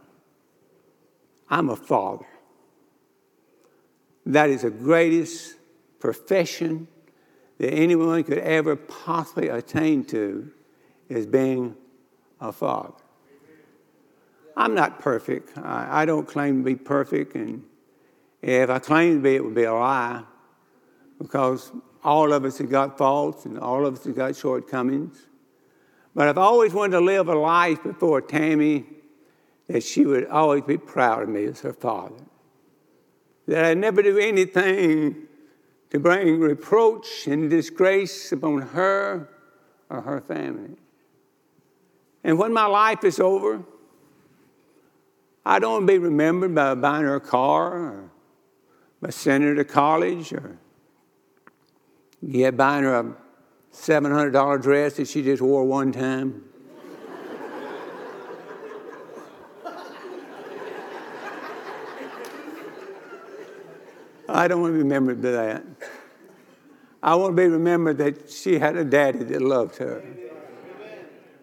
I'm 1.49 1.71
a 1.71 1.77
father. 1.77 2.27
That 4.27 4.51
is 4.51 4.63
the 4.63 4.71
greatest 4.71 5.55
profession 5.99 6.89
that 7.59 7.73
anyone 7.73 8.23
could 8.25 8.39
ever 8.39 8.77
possibly 8.77 9.49
attain 9.49 10.05
to 10.07 10.51
is 11.09 11.27
being 11.27 11.75
a 12.41 12.53
father. 12.53 12.95
I'm 14.57 14.75
not 14.75 15.01
perfect. 15.01 15.57
I, 15.57 16.03
I, 16.03 16.05
don't 16.05 16.27
claim 16.27 16.59
to 16.59 16.65
be 16.65 16.75
perfect, 16.75 17.35
and 17.37 17.65
if 18.43 18.69
I 18.69 18.79
claim 18.81 19.17
to 19.17 19.23
be, 19.23 19.37
it 19.37 19.45
would 19.45 19.55
be 19.55 19.65
a 19.65 19.73
lie 19.73 20.25
because 21.19 21.73
all 22.03 22.33
of 22.33 22.45
us 22.45 22.59
have 22.59 22.71
got 22.71 22.99
faults 22.99 23.45
and 23.45 23.59
all 23.59 23.87
of 23.87 23.95
us 23.95 24.05
have 24.05 24.17
got 24.17 24.37
shortcomings. 24.37 25.28
But 26.19 26.27
I've 26.27 26.37
always 26.37 26.75
wanted 26.75 26.99
to 26.99 27.01
live 27.01 27.29
a 27.29 27.35
life 27.37 27.85
before 27.85 28.21
Tammy 28.21 28.85
that 29.69 29.85
she 29.85 30.05
would 30.05 30.27
always 30.27 30.65
be 30.65 30.77
proud 30.77 31.23
of 31.23 31.29
me 31.29 31.45
as 31.45 31.61
her 31.61 31.73
father. 31.73 32.17
That 33.47 33.65
I'd 33.65 33.79
never 33.79 34.03
do 34.03 34.19
anything 34.19 35.29
to 35.91 36.01
bring 36.01 36.41
reproach 36.41 37.29
and 37.29 37.49
disgrace 37.49 38.33
upon 38.33 38.63
her 38.63 39.29
or 39.89 40.01
her 40.01 40.21
family. 40.21 40.75
And 42.25 42.37
when 42.37 42.53
my 42.53 42.67
life 42.67 43.05
is 43.05 43.21
over, 43.21 43.63
I 45.47 45.61
don't 45.61 45.73
want 45.73 45.83
to 45.87 45.93
be 45.93 45.99
remembered 45.99 46.53
by 46.53 46.75
buying 46.75 47.05
her 47.05 47.15
a 47.15 47.21
car 47.21 47.75
or 47.75 48.11
by 49.01 49.11
sending 49.11 49.51
her 49.51 49.55
to 49.55 49.65
college 49.65 50.33
or 50.33 50.59
yet 52.21 52.57
buying 52.57 52.83
her 52.83 52.95
a 52.97 53.28
$700 53.79 54.61
dress 54.61 54.95
that 54.95 55.09
she 55.09 55.23
just 55.23 55.41
wore 55.41 55.65
one 55.65 55.93
time. 55.93 56.45
I 64.29 64.47
don't 64.47 64.61
want 64.61 64.73
to 64.73 64.77
be 64.77 64.83
remembered 64.83 65.23
by 65.23 65.31
that. 65.31 65.65
I 67.03 67.15
want 67.15 67.37
to 67.37 67.43
be 67.43 67.49
remembered 67.49 67.99
that 67.99 68.31
she 68.31 68.59
had 68.59 68.77
a 68.77 68.85
daddy 68.85 69.21
that 69.21 69.41
loved 69.41 69.77
her. 69.77 70.03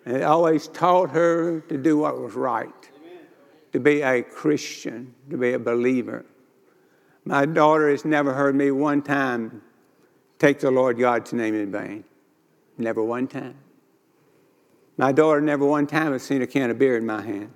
And 0.05 0.21
always 0.21 0.67
taught 0.67 1.09
her 1.11 1.61
to 1.61 1.77
do 1.77 1.97
what 1.97 2.19
was 2.21 2.35
right, 2.35 2.69
to 3.73 3.79
be 3.79 4.01
a 4.01 4.21
Christian, 4.21 5.15
to 5.31 5.37
be 5.37 5.53
a 5.53 5.59
believer. 5.59 6.25
My 7.23 7.47
daughter 7.47 7.89
has 7.89 8.05
never 8.05 8.33
heard 8.33 8.55
me 8.55 8.69
one 8.69 9.01
time 9.01 9.63
take 10.37 10.59
the 10.59 10.69
Lord 10.69 10.99
God's 10.99 11.33
name 11.33 11.55
in 11.55 11.71
vain. 11.71 12.03
Never 12.77 13.03
one 13.03 13.27
time. 13.27 13.55
My 14.97 15.11
daughter 15.11 15.41
never 15.41 15.65
one 15.65 15.87
time 15.87 16.13
has 16.13 16.23
seen 16.23 16.41
a 16.41 16.47
can 16.47 16.69
of 16.69 16.79
beer 16.79 16.97
in 16.97 17.05
my 17.05 17.21
hand. 17.21 17.51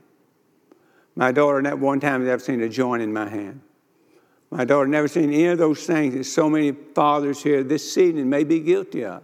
My 1.15 1.31
daughter 1.31 1.61
never 1.61 1.77
one 1.77 1.99
time 1.99 2.21
has 2.21 2.29
ever 2.29 2.43
seen 2.43 2.61
a 2.61 2.69
joint 2.69 3.01
in 3.01 3.11
my 3.11 3.29
hand. 3.29 3.61
My 4.51 4.65
daughter 4.65 4.87
never 4.87 5.07
seen 5.07 5.25
any 5.25 5.45
of 5.45 5.57
those 5.57 5.85
things 5.85 6.15
that 6.15 6.23
so 6.23 6.49
many 6.49 6.71
fathers 6.71 7.43
here 7.43 7.63
this 7.63 7.97
evening 7.97 8.29
may 8.29 8.43
be 8.43 8.59
guilty 8.59 9.05
of. 9.05 9.23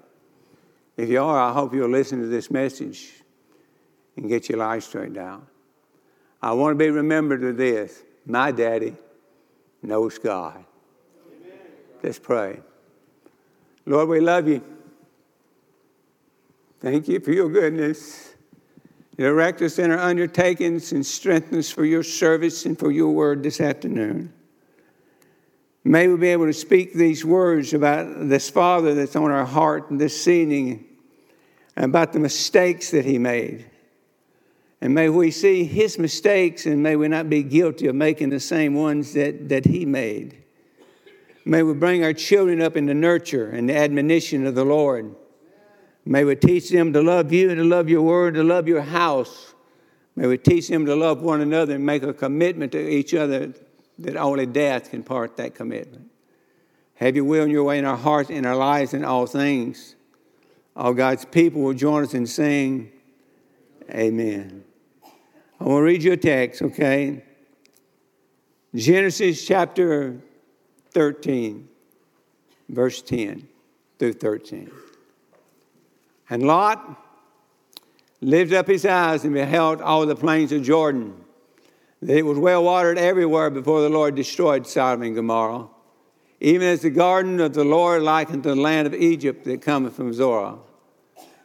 If 0.97 1.09
you 1.09 1.21
are, 1.21 1.39
I 1.39 1.51
hope 1.51 1.73
you'll 1.73 1.89
listen 1.89 2.21
to 2.21 2.27
this 2.27 2.51
message 2.51 3.11
and 4.15 4.29
get 4.29 4.49
your 4.49 4.59
life 4.59 4.83
straightened 4.83 5.17
out. 5.17 5.45
I 6.41 6.53
want 6.53 6.73
to 6.73 6.77
be 6.77 6.89
remembered 6.89 7.41
with 7.41 7.57
this. 7.57 8.03
My 8.25 8.51
daddy 8.51 8.95
knows 9.81 10.17
God. 10.17 10.63
Amen. 11.27 11.59
Let's 12.03 12.19
pray. 12.19 12.59
Lord, 13.85 14.09
we 14.09 14.19
love 14.19 14.47
you. 14.47 14.63
Thank 16.85 17.07
you 17.07 17.19
for 17.19 17.31
your 17.31 17.49
goodness. 17.49 18.35
Direct 19.17 19.59
us 19.63 19.79
in 19.79 19.89
our 19.89 19.97
undertakings 19.97 20.91
and 20.91 21.03
strengthen 21.03 21.57
us 21.57 21.71
for 21.71 21.83
your 21.83 22.03
service 22.03 22.67
and 22.67 22.77
for 22.77 22.91
your 22.91 23.09
word 23.09 23.41
this 23.41 23.59
afternoon. 23.59 24.31
May 25.83 26.07
we 26.07 26.15
be 26.15 26.27
able 26.27 26.45
to 26.45 26.53
speak 26.53 26.93
these 26.93 27.25
words 27.25 27.73
about 27.73 28.29
this 28.29 28.51
Father 28.51 28.93
that's 28.93 29.15
on 29.15 29.31
our 29.31 29.45
heart 29.45 29.87
this 29.89 30.27
evening, 30.27 30.85
about 31.75 32.13
the 32.13 32.19
mistakes 32.19 32.91
that 32.91 33.03
He 33.03 33.17
made. 33.17 33.65
And 34.79 34.93
may 34.93 35.09
we 35.09 35.31
see 35.31 35.63
His 35.63 35.97
mistakes 35.97 36.67
and 36.67 36.83
may 36.83 36.95
we 36.95 37.07
not 37.07 37.31
be 37.31 37.41
guilty 37.41 37.87
of 37.87 37.95
making 37.95 38.29
the 38.29 38.39
same 38.39 38.75
ones 38.75 39.13
that, 39.13 39.49
that 39.49 39.65
He 39.65 39.87
made. 39.87 40.37
May 41.45 41.63
we 41.63 41.73
bring 41.73 42.03
our 42.03 42.13
children 42.13 42.61
up 42.61 42.77
in 42.77 42.85
the 42.85 42.93
nurture 42.93 43.49
and 43.49 43.67
the 43.67 43.75
admonition 43.75 44.45
of 44.45 44.53
the 44.53 44.65
Lord. 44.65 45.15
May 46.05 46.23
we 46.23 46.35
teach 46.35 46.69
them 46.69 46.93
to 46.93 47.01
love 47.01 47.33
you 47.33 47.49
and 47.49 47.57
to 47.57 47.63
love 47.63 47.89
your 47.89 48.03
word, 48.03 48.35
to 48.35 48.43
love 48.43 48.67
your 48.67 48.81
house. 48.81 49.55
May 50.15 50.27
we 50.27 50.37
teach 50.37 50.67
them 50.67 50.85
to 50.85 50.95
love 50.95 51.21
one 51.21 51.41
another 51.41 51.75
and 51.75 51.85
make 51.85 52.03
a 52.03 52.13
commitment 52.13 52.71
to 52.73 52.89
each 52.89 53.13
other 53.13 53.53
that 53.99 54.15
only 54.15 54.45
death 54.45 54.91
can 54.91 55.03
part 55.03 55.37
that 55.37 55.55
commitment. 55.55 56.09
Have 56.95 57.15
your 57.15 57.25
will 57.25 57.43
and 57.43 57.51
your 57.51 57.63
way 57.63 57.79
in 57.79 57.85
our 57.85 57.97
hearts, 57.97 58.29
in 58.29 58.45
our 58.45 58.55
lives, 58.55 58.93
in 58.93 59.03
all 59.03 59.25
things. 59.25 59.95
All 60.75 60.93
God's 60.93 61.25
people 61.25 61.61
will 61.61 61.73
join 61.73 62.03
us 62.03 62.13
in 62.13 62.27
saying, 62.27 62.91
Amen. 63.89 64.63
I 65.59 65.63
want 65.63 65.79
to 65.79 65.83
read 65.83 66.03
you 66.03 66.13
a 66.13 66.17
text, 66.17 66.61
okay? 66.61 67.23
Genesis 68.73 69.45
chapter 69.45 70.19
13, 70.91 71.67
verse 72.69 73.01
10 73.01 73.47
through 73.99 74.13
13. 74.13 74.71
And 76.29 76.43
Lot 76.43 77.01
lifted 78.21 78.57
up 78.57 78.67
his 78.67 78.85
eyes 78.85 79.23
and 79.23 79.33
beheld 79.33 79.81
all 79.81 80.05
the 80.05 80.15
plains 80.15 80.51
of 80.51 80.63
Jordan 80.63 81.25
it 82.07 82.25
was 82.25 82.37
well 82.37 82.63
watered 82.63 82.97
everywhere 82.97 83.49
before 83.49 83.81
the 83.81 83.89
Lord 83.89 84.15
destroyed 84.15 84.67
Sodom 84.67 85.03
and 85.03 85.15
Gomorrah, 85.15 85.67
even 86.39 86.67
as 86.67 86.81
the 86.81 86.89
garden 86.89 87.39
of 87.39 87.53
the 87.53 87.63
Lord 87.63 88.03
likened 88.03 88.43
to 88.43 88.49
the 88.49 88.55
land 88.55 88.85
of 88.85 88.93
Egypt 88.93 89.43
that 89.45 89.61
cometh 89.61 89.95
from 89.95 90.13
Zoar. 90.13 90.59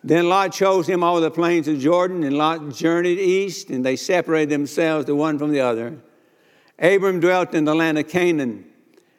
Then 0.03 0.29
Lot 0.29 0.53
chose 0.53 0.89
him 0.89 1.03
all 1.03 1.21
the 1.21 1.31
plains 1.31 1.69
of 1.69 1.79
Jordan, 1.79 2.25
and 2.25 2.37
Lot 2.37 2.71
journeyed 2.71 3.19
east, 3.19 3.71
and 3.71 3.85
they 3.85 3.97
separated 3.97 4.51
themselves 4.51 5.07
the 5.07 5.15
one 5.15 5.39
from 5.39 5.53
the 5.53 5.61
other. 5.61 5.99
Abram 6.79 7.21
dwelt 7.21 7.55
in 7.55 7.65
the 7.65 7.75
land 7.75 7.99
of 7.99 8.09
Canaan, 8.09 8.65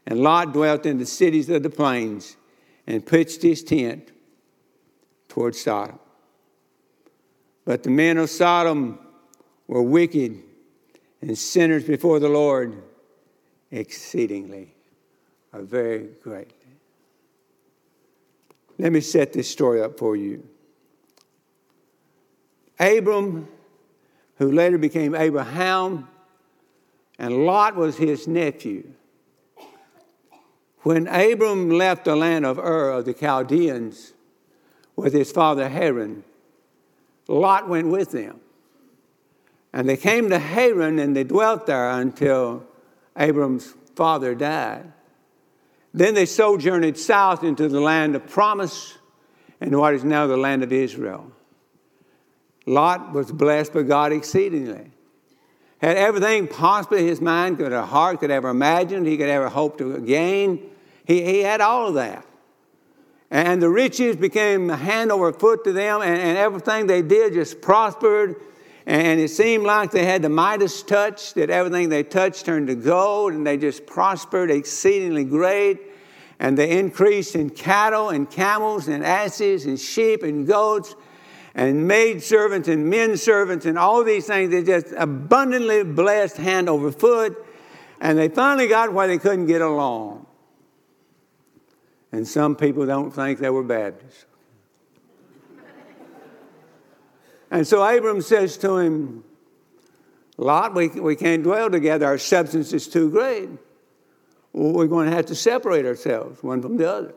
and 0.06 0.22
Lot 0.22 0.54
dwelt 0.54 0.86
in 0.86 0.98
the 0.98 1.06
cities 1.06 1.50
of 1.50 1.64
the 1.64 1.70
plains, 1.70 2.36
and 2.88 3.06
pitched 3.06 3.44
his 3.44 3.64
tent 3.64 4.12
toward 5.32 5.56
Sodom. 5.56 5.98
But 7.64 7.84
the 7.84 7.90
men 7.90 8.18
of 8.18 8.30
Sodom 8.30 9.00
were 9.66 9.82
wicked 9.82 10.44
and 11.22 11.38
sinners 11.38 11.86
before 11.86 12.20
the 12.20 12.28
Lord 12.28 12.84
exceedingly 13.72 14.76
or 15.54 15.62
very 15.62 16.10
greatly. 16.22 16.76
Let 18.78 18.92
me 18.92 19.00
set 19.00 19.32
this 19.32 19.50
story 19.50 19.82
up 19.82 19.98
for 19.98 20.18
you. 20.18 20.46
Abram, 22.78 23.48
who 24.36 24.52
later 24.52 24.78
became 24.78 25.16
Abraham, 25.16 26.10
and 27.18 27.46
Lot 27.46 27.78
was 27.78 27.96
his 27.96 28.28
nephew. 28.28 28.92
When 30.80 31.08
Abram 31.08 31.70
left 31.70 32.04
the 32.04 32.18
land 32.18 32.46
of 32.46 32.60
Ur 32.60 32.90
of 32.90 33.06
the 33.06 33.14
Chaldeans 33.14 34.12
with 34.96 35.14
his 35.14 35.32
father 35.32 35.70
Haran, 35.70 36.24
Lot 37.28 37.70
went 37.70 37.88
with 37.88 38.12
them. 38.12 38.40
And 39.74 39.88
they 39.88 39.98
came 39.98 40.30
to 40.30 40.40
Haran 40.40 41.00
and 41.00 41.16
they 41.16 41.24
dwelt 41.24 41.66
there 41.66 41.90
until 41.90 42.66
Abram's 43.18 43.74
father 43.96 44.36
died. 44.36 44.92
Then 45.94 46.14
they 46.14 46.26
sojourned 46.26 46.98
south 46.98 47.44
into 47.44 47.68
the 47.68 47.80
land 47.80 48.16
of 48.16 48.28
promise 48.28 48.98
and 49.60 49.78
what 49.78 49.94
is 49.94 50.04
now 50.04 50.28
the 50.28 50.38
land 50.38 50.64
of 50.64 50.72
Israel. 50.72 51.32
Lot 52.66 53.14
was 53.14 53.32
blessed 53.32 53.74
by 53.74 53.84
God 53.84 54.12
exceedingly. 54.12 54.92
Had 55.80 55.98
everything 55.98 56.48
possibly 56.48 57.06
his 57.06 57.20
mind 57.20 57.58
could, 57.58 57.72
or 57.72 57.82
heart 57.82 58.20
could 58.20 58.32
ever 58.32 58.50
imagine, 58.50 59.04
he 59.04 59.18
could 59.18 59.30
ever 59.30 59.50
hope 59.50 59.78
to 59.80 60.00
gain. 60.00 60.70
He, 61.06 61.24
he 61.26 61.40
had 61.40 61.60
all 61.60 61.88
of 61.88 61.96
that. 61.96 62.26
And 63.32 63.62
the 63.62 63.70
riches 63.70 64.18
became 64.18 64.68
hand 64.68 65.10
over 65.10 65.32
foot 65.32 65.64
to 65.64 65.72
them, 65.72 66.02
and, 66.02 66.20
and 66.20 66.38
everything 66.38 66.88
they 66.88 67.02
did 67.02 67.34
just 67.34 67.62
prospered. 67.62 68.36
And 68.86 69.22
it 69.22 69.30
seemed 69.30 69.64
like 69.64 69.92
they 69.92 70.04
had 70.04 70.22
the 70.22 70.30
Midas 70.30 70.84
touch, 70.84 71.34
that 71.36 71.50
everything 71.50 71.88
they 71.88 72.04
touched 72.04 72.46
turned 72.46 72.68
to 72.68 72.76
gold, 72.76 73.32
and 73.32 73.48
they 73.48 73.56
just 73.56 73.86
prospered 73.86 74.52
exceedingly 74.52 75.24
great. 75.24 75.80
And 76.40 76.58
they 76.58 76.78
increased 76.78 77.36
in 77.36 77.52
cattle 77.52 78.10
and 78.10 78.30
camels 78.30 78.90
and 78.90 79.06
asses 79.06 79.66
and 79.66 79.80
sheep 79.80 80.24
and 80.24 80.46
goats 80.46 80.96
and 81.54 81.88
maid 81.88 82.24
servants 82.24 82.68
and 82.68 82.90
men 82.90 83.16
servants 83.16 83.66
and 83.66 83.78
all 83.78 84.04
these 84.04 84.26
things. 84.26 84.50
They 84.50 84.64
just 84.64 84.88
abundantly 84.98 85.84
blessed 85.84 86.38
hand 86.38 86.68
over 86.68 86.92
foot. 86.92 87.46
And 88.02 88.18
they 88.18 88.28
finally 88.28 88.68
got 88.68 88.92
where 88.92 89.08
they 89.08 89.20
couldn't 89.20 89.46
get 89.46 89.62
along. 89.62 90.26
And 92.12 92.28
some 92.28 92.56
people 92.56 92.86
don't 92.86 93.12
think 93.12 93.40
they 93.40 93.50
were 93.50 93.64
Baptists. 93.64 94.26
and 97.50 97.66
so 97.66 97.84
Abram 97.84 98.22
says 98.22 98.58
to 98.58 98.78
him, 98.78 99.24
Lot, 100.38 100.74
we, 100.74 100.88
we 100.88 101.16
can't 101.16 101.44
dwell 101.44 101.70
together. 101.70 102.06
Our 102.06 102.18
substance 102.18 102.74
is 102.74 102.88
too 102.88 103.12
great. 103.12 103.50
We're 104.54 104.88
going 104.88 105.10
to 105.10 105.16
have 105.16 105.28
to 105.28 105.36
separate 105.36 105.86
ourselves 105.86 106.42
one 106.44 106.62
from 106.62 106.78
the 106.78 106.92
other. 106.92 107.14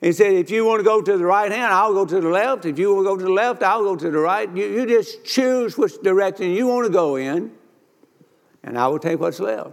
He 0.00 0.12
said, 0.12 0.34
if 0.34 0.50
you 0.50 0.64
want 0.64 0.80
to 0.80 0.84
go 0.84 1.00
to 1.00 1.18
the 1.18 1.24
right 1.24 1.50
hand, 1.50 1.72
I'll 1.72 1.94
go 1.94 2.04
to 2.04 2.20
the 2.20 2.28
left. 2.28 2.64
If 2.64 2.78
you 2.78 2.94
want 2.94 3.06
to 3.06 3.10
go 3.10 3.16
to 3.16 3.24
the 3.24 3.32
left, 3.32 3.62
I'll 3.62 3.82
go 3.82 3.96
to 3.96 4.10
the 4.10 4.18
right. 4.18 4.48
You, 4.54 4.66
you 4.66 4.86
just 4.86 5.24
choose 5.24 5.76
which 5.76 6.00
direction 6.02 6.50
you 6.50 6.66
want 6.66 6.86
to 6.86 6.92
go 6.92 7.16
in, 7.16 7.50
and 8.62 8.78
I 8.78 8.86
will 8.88 8.98
take 8.98 9.18
what's 9.18 9.40
left. 9.40 9.72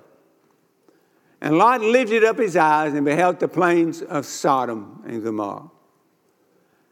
And 1.44 1.58
Lot 1.58 1.82
lifted 1.82 2.24
up 2.24 2.40
his 2.40 2.56
eyes 2.56 2.94
and 2.94 3.04
beheld 3.04 3.42
the 3.42 3.50
plains 3.50 4.02
of 4.02 4.26
Sodom 4.26 5.04
and 5.06 5.22
Gomorrah. 5.22 5.70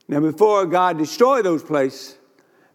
Now, 0.09 0.19
before 0.19 0.65
God 0.65 0.97
destroyed 0.97 1.45
those 1.45 1.63
places, 1.63 2.17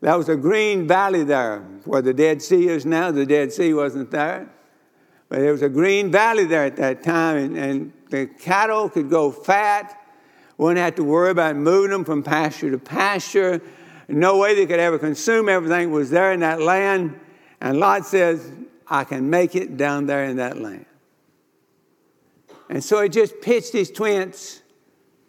there 0.00 0.16
was 0.16 0.30
a 0.30 0.37
green 0.37 0.88
valley 0.88 1.23
there 1.23 1.61
where 1.85 2.00
the 2.00 2.14
Dead 2.14 2.40
Sea 2.40 2.68
is 2.68 2.87
now. 2.87 3.11
The 3.11 3.26
Dead 3.26 3.52
Sea 3.52 3.75
wasn't 3.75 4.11
there. 4.11 4.49
But 5.28 5.40
there 5.40 5.52
was 5.52 5.61
a 5.61 5.68
green 5.68 6.11
valley 6.11 6.47
there 6.47 6.64
at 6.64 6.76
that 6.76 7.02
time, 7.02 7.37
and, 7.37 7.59
and 7.59 7.92
the 8.09 8.25
cattle 8.26 8.88
could 8.88 9.11
go 9.11 9.30
fat. 9.30 10.00
Wouldn't 10.56 10.78
have 10.78 10.95
to 10.95 11.04
worry 11.04 11.30
about 11.30 11.56
moving 11.56 11.90
them 11.90 12.06
from 12.06 12.23
pasture 12.23 12.71
to 12.71 12.78
pasture. 12.78 13.61
No 14.09 14.38
way 14.38 14.54
they 14.54 14.64
could 14.64 14.80
ever 14.80 14.99
consume 14.99 15.50
everything 15.50 15.90
was 15.90 16.09
there 16.09 16.33
in 16.33 16.40
that 16.40 16.59
land. 16.59 17.21
And 17.61 17.78
Lot 17.78 18.06
says, 18.06 18.50
I 18.88 19.04
can 19.04 19.28
make 19.28 19.54
it 19.54 19.76
down 19.76 20.06
there 20.06 20.25
in 20.25 20.37
that 20.37 20.59
land. 20.59 20.87
And 22.68 22.82
so 22.82 23.00
he 23.02 23.08
just 23.08 23.40
pitched 23.40 23.73
his 23.73 23.90
tents 23.90 24.62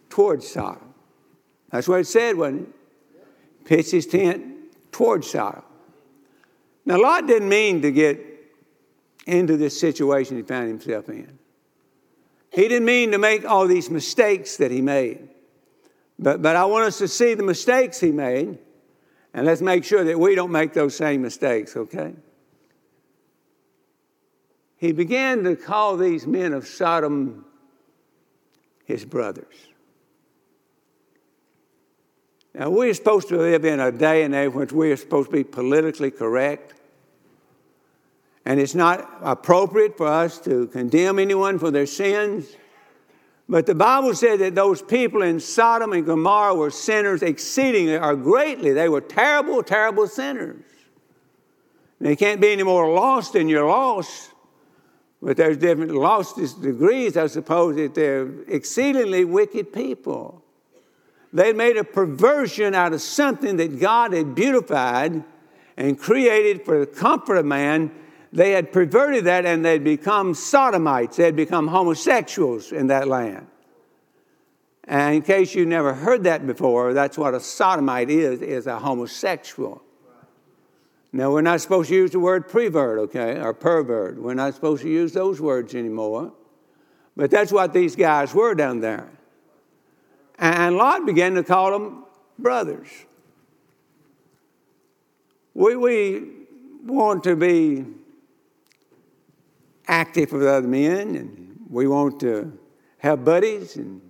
towards 0.10 0.48
Sodom. 0.48 0.94
That's 1.70 1.88
what 1.88 2.00
it 2.00 2.08
said, 2.08 2.38
wasn't 2.38 2.70
it? 2.70 3.65
Pitched 3.65 3.91
his 3.91 4.08
tent 4.08 4.44
towards 4.91 5.29
Sodom. 5.29 5.63
Now, 6.86 7.01
Lot 7.01 7.27
didn't 7.27 7.50
mean 7.50 7.82
to 7.82 7.91
get 7.91 8.20
into 9.25 9.58
this 9.58 9.77
situation 9.79 10.38
he 10.38 10.44
found 10.44 10.70
himself 10.70 11.10
in. 11.10 11.38
He 12.51 12.67
didn't 12.67 12.86
mean 12.86 13.12
to 13.12 13.17
make 13.17 13.46
all 13.46 13.67
these 13.67 13.89
mistakes 13.89 14.58
that 14.58 14.72
he 14.72 14.82
made. 14.82 15.27
But, 16.17 16.41
but 16.41 16.56
I 16.56 16.65
want 16.65 16.86
us 16.86 16.98
to 17.00 17.08
see 17.08 17.34
the 17.34 17.44
mistakes 17.44 18.00
he 18.00 18.12
made, 18.12 18.58
and 19.34 19.46
let's 19.46 19.62
make 19.62 19.84
sure 19.84 20.03
that 20.03 20.17
we 20.17 20.34
don't 20.34 20.51
make 20.51 20.74
those 20.74 20.96
same 20.96 21.22
mistakes, 21.22 21.75
okay? 21.75 22.13
He 24.77 24.91
began 24.91 25.43
to 25.43 25.55
call 25.55 25.98
these 25.98 26.25
men 26.25 26.53
of 26.53 26.67
Sodom 26.67 27.46
his 28.86 29.04
brothers. 29.04 29.54
Now, 32.54 32.69
we're 32.69 32.93
supposed 32.93 33.28
to 33.30 33.38
live 33.38 33.65
in 33.65 33.80
a 33.80 33.91
day 33.91 34.23
and 34.23 34.34
age 34.34 34.54
which 34.54 34.71
we 34.71 34.91
are 34.91 34.95
supposed 34.95 35.30
to 35.30 35.36
be 35.36 35.43
politically 35.43 36.10
correct. 36.10 36.73
And 38.45 38.60
it's 38.60 38.73
not 38.73 39.08
appropriate 39.21 39.97
for 39.97 40.08
us 40.08 40.39
to 40.41 40.67
condemn 40.67 41.19
anyone 41.19 41.60
for 41.60 41.69
their 41.69 41.86
sins. 41.86 42.47
But 43.49 43.65
the 43.65 43.75
Bible 43.75 44.15
said 44.15 44.39
that 44.39 44.56
those 44.56 44.82
people 44.82 45.21
in 45.21 45.39
Sodom 45.39 45.93
and 45.93 46.06
Gomorrah 46.06 46.56
were 46.56 46.71
sinners 46.71 47.21
exceedingly 47.21 47.97
or 47.97 48.15
greatly. 48.15 48.73
They 48.73 48.89
were 48.89 49.02
terrible, 49.02 49.62
terrible 49.63 50.08
sinners. 50.08 50.63
They 51.99 52.15
can't 52.15 52.39
be 52.39 52.52
any 52.52 52.63
more 52.63 52.93
lost 52.93 53.34
than 53.34 53.49
you're 53.49 53.67
lost. 53.67 54.32
But 55.21 55.38
there's 55.38 55.58
different 55.58 55.93
lost 55.93 56.38
degrees, 56.62 57.17
I 57.17 57.27
suppose, 57.27 57.75
that 57.75 57.95
they're 57.95 58.30
exceedingly 58.47 59.25
wicked 59.25 59.73
people. 59.73 60.43
They 61.34 61.53
made 61.53 61.77
a 61.77 61.84
perversion 61.84 62.75
out 62.75 62.93
of 62.93 63.01
something 63.01 63.58
that 63.58 63.80
God 63.80 64.13
had 64.13 64.36
beautified 64.36 65.23
and 65.75 65.99
created 65.99 66.63
for 66.63 66.80
the 66.80 66.86
comfort 66.86 67.36
of 67.36 67.45
man. 67.45 67.91
They 68.32 68.51
had 68.51 68.71
perverted 68.71 69.25
that 69.25 69.45
and 69.45 69.65
they'd 69.65 69.84
become 69.84 70.34
sodomites. 70.34 71.17
They 71.17 71.25
had 71.25 71.36
become 71.36 71.67
homosexuals 71.67 72.71
in 72.71 72.88
that 72.88 73.08
land. 73.08 73.47
And 74.86 75.15
in 75.15 75.21
case 75.21 75.53
you 75.53 75.65
never 75.65 75.93
heard 75.93 76.23
that 76.23 76.47
before, 76.47 76.93
that's 76.93 77.17
what 77.17 77.34
a 77.34 77.39
sodomite 77.39 78.10
is, 78.10 78.41
is 78.41 78.67
a 78.67 78.80
homosexual. 78.80 79.82
Now, 81.13 81.32
we're 81.32 81.41
not 81.41 81.62
supposed 81.62 81.89
to 81.89 81.96
use 81.96 82.12
the 82.12 82.20
word 82.20 82.50
prevert, 82.50 83.00
okay, 83.00 83.39
or 83.39 83.54
pervert. 83.54 84.22
We're 84.22 84.34
not 84.34 84.54
supposed 84.54 84.84
to 84.84 84.89
use 84.89 85.13
those 85.13 85.39
words 85.39 85.74
anymore. 85.74 86.34
But 87.15 87.32
that's 87.32 87.52
what 87.52 87.74
these 87.74 87.96
guys 87.96 88.34
were 88.34 88.54
down 88.54 88.82
there. 88.82 89.10
And 90.38 90.78
Lot 90.78 91.06
began 91.06 91.34
to 91.36 91.43
call 91.43 91.72
them 91.72 92.06
brothers. 92.38 92.88
We, 95.54 95.76
we 95.76 96.30
want 96.86 97.24
to 97.24 97.36
be 97.36 97.86
active 99.88 100.32
with 100.32 100.46
other 100.46 100.67
men, 100.67 101.15
and 101.15 101.60
we 101.70 101.88
want 101.88 102.20
to 102.20 102.56
have 103.00 103.26
buddies, 103.26 103.78
and 103.78 104.02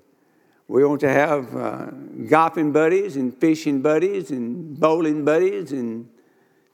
we 0.67 0.83
want 0.83 0.99
to 1.01 1.09
have 1.09 1.55
uh, 1.55 1.85
golfing 2.27 2.73
buddies, 2.73 3.15
and 3.15 3.33
fishing 3.37 3.81
buddies, 3.81 4.31
and 4.31 4.77
bowling 4.77 5.23
buddies, 5.23 5.71
and 5.71 6.09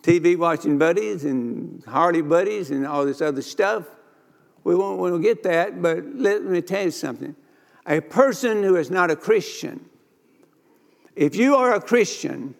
TV 0.03 0.37
watching 0.37 0.77
buddies 0.77 1.23
and 1.23 1.83
Harley 1.85 2.21
buddies 2.21 2.69
and 2.69 2.85
all 2.85 3.05
this 3.05 3.21
other 3.21 3.41
stuff. 3.41 3.85
We 4.63 4.75
won't, 4.75 4.99
we 4.99 5.09
won't 5.09 5.23
get 5.23 5.43
that, 5.43 5.81
but 5.81 6.05
let 6.15 6.43
me 6.43 6.61
tell 6.61 6.83
you 6.83 6.91
something. 6.91 7.35
A 7.85 7.99
person 7.99 8.63
who 8.63 8.75
is 8.75 8.91
not 8.91 9.09
a 9.09 9.15
Christian, 9.15 9.89
if 11.15 11.35
you 11.35 11.55
are 11.55 11.73
a 11.73 11.81
Christian 11.81 12.55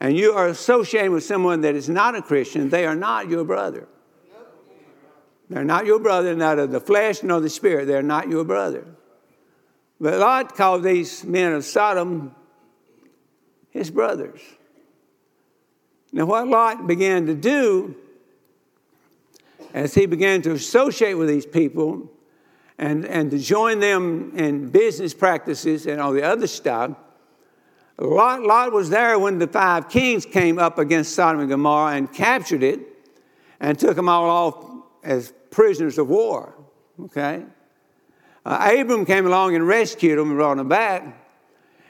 and 0.00 0.16
you 0.16 0.32
are 0.32 0.48
associating 0.48 1.12
with 1.12 1.24
someone 1.24 1.62
that 1.62 1.74
is 1.74 1.88
not 1.88 2.14
a 2.14 2.22
Christian, 2.22 2.68
they 2.68 2.84
are 2.84 2.96
not 2.96 3.28
your 3.28 3.44
brother. 3.44 3.88
They're 5.48 5.64
not 5.64 5.86
your 5.86 5.98
brother, 5.98 6.34
not 6.34 6.58
of 6.58 6.70
the 6.70 6.80
flesh 6.80 7.22
nor 7.22 7.40
the 7.40 7.50
spirit. 7.50 7.86
They're 7.86 8.02
not 8.02 8.28
your 8.28 8.44
brother. 8.44 8.84
But 10.00 10.18
Lot 10.18 10.56
called 10.56 10.82
these 10.82 11.24
men 11.24 11.52
of 11.52 11.64
Sodom 11.64 12.34
his 13.72 13.90
brothers. 13.90 14.40
Now, 16.12 16.26
what 16.26 16.46
Lot 16.46 16.86
began 16.86 17.26
to 17.26 17.34
do 17.34 17.96
as 19.72 19.94
he 19.94 20.04
began 20.04 20.42
to 20.42 20.52
associate 20.52 21.14
with 21.14 21.28
these 21.28 21.46
people 21.46 22.10
and, 22.78 23.06
and 23.06 23.30
to 23.30 23.38
join 23.38 23.80
them 23.80 24.32
in 24.36 24.68
business 24.68 25.14
practices 25.14 25.86
and 25.86 26.00
all 26.00 26.12
the 26.12 26.22
other 26.22 26.46
stuff, 26.46 26.92
Lot, 27.98 28.42
Lot 28.42 28.72
was 28.72 28.90
there 28.90 29.18
when 29.18 29.38
the 29.38 29.46
five 29.46 29.88
kings 29.88 30.26
came 30.26 30.58
up 30.58 30.78
against 30.78 31.14
Sodom 31.14 31.40
and 31.40 31.48
Gomorrah 31.48 31.96
and 31.96 32.12
captured 32.12 32.62
it 32.62 32.80
and 33.60 33.78
took 33.78 33.96
them 33.96 34.08
all 34.08 34.28
off 34.28 34.84
as 35.02 35.32
prisoners 35.50 35.98
of 35.98 36.08
war. 36.08 36.54
Okay? 37.04 37.44
Uh, 38.44 38.74
Abram 38.76 39.06
came 39.06 39.26
along 39.26 39.54
and 39.54 39.66
rescued 39.66 40.18
them 40.18 40.28
and 40.28 40.36
brought 40.36 40.56
them 40.56 40.68
back. 40.68 41.18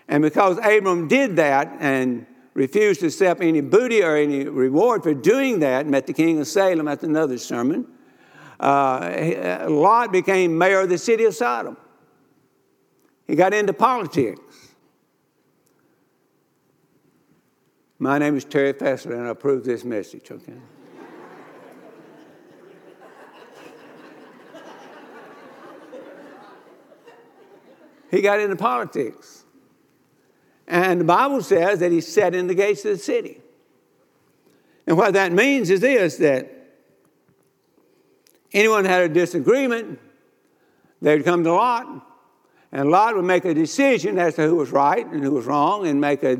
And 0.07 0.23
because 0.23 0.59
Abram 0.59 1.09
did 1.09 1.37
that 1.37 1.77
and 1.81 2.27
refused 2.55 3.01
to 3.01 3.07
accept 3.07 3.41
any 3.41 3.61
booty 3.61 4.03
or 4.03 4.17
any 4.17 4.45
reward 4.45 5.03
for 5.03 5.15
doing 5.15 5.61
that, 5.61 5.87
met 5.87 6.07
the 6.07 6.13
king 6.13 6.39
of 6.39 6.47
Salem 6.47 6.89
at 6.89 7.03
another 7.03 7.39
sermon. 7.39 7.87
Uh, 8.61 9.67
Lot 9.69 10.13
became 10.13 10.57
mayor 10.57 10.81
of 10.81 10.89
the 10.89 10.99
city 10.99 11.25
of 11.25 11.35
Sodom. 11.35 11.77
He 13.27 13.35
got 13.35 13.55
into 13.55 13.73
politics. 13.73 14.41
My 17.99 18.19
name 18.19 18.37
is 18.37 18.45
Terry 18.45 18.75
Fessler, 18.75 19.13
and 19.13 19.27
I 19.27 19.31
approve 19.31 19.65
this 19.65 19.85
message, 19.85 20.31
okay? 20.31 20.53
he 28.11 28.21
got 28.21 28.41
into 28.41 28.57
politics. 28.57 29.42
And 30.67 31.01
the 31.01 31.05
Bible 31.05 31.43
says 31.43 31.81
that 31.81 31.93
he 31.93 32.01
sat 32.01 32.35
in 32.35 32.47
the 32.47 32.55
gates 32.55 32.85
of 32.85 32.93
the 32.93 32.99
city. 32.99 33.41
And 34.87 34.97
what 34.97 35.15
that 35.15 35.33
means 35.33 35.71
is 35.71 35.81
this 35.81 36.17
that 36.17 36.51
anyone 38.53 38.85
had 38.85 39.03
a 39.03 39.09
disagreement, 39.09 39.99
they'd 41.01 41.25
come 41.25 41.45
to 41.45 41.53
Lot, 41.53 42.07
and 42.73 42.91
Lot 42.91 43.15
would 43.17 43.25
make 43.25 43.45
a 43.45 43.55
decision 43.55 44.19
as 44.19 44.35
to 44.35 44.43
who 44.47 44.57
was 44.57 44.71
right 44.71 45.07
and 45.07 45.23
who 45.23 45.33
was 45.33 45.47
wrong 45.47 45.87
and 45.87 46.01
make 46.01 46.23
a, 46.23 46.33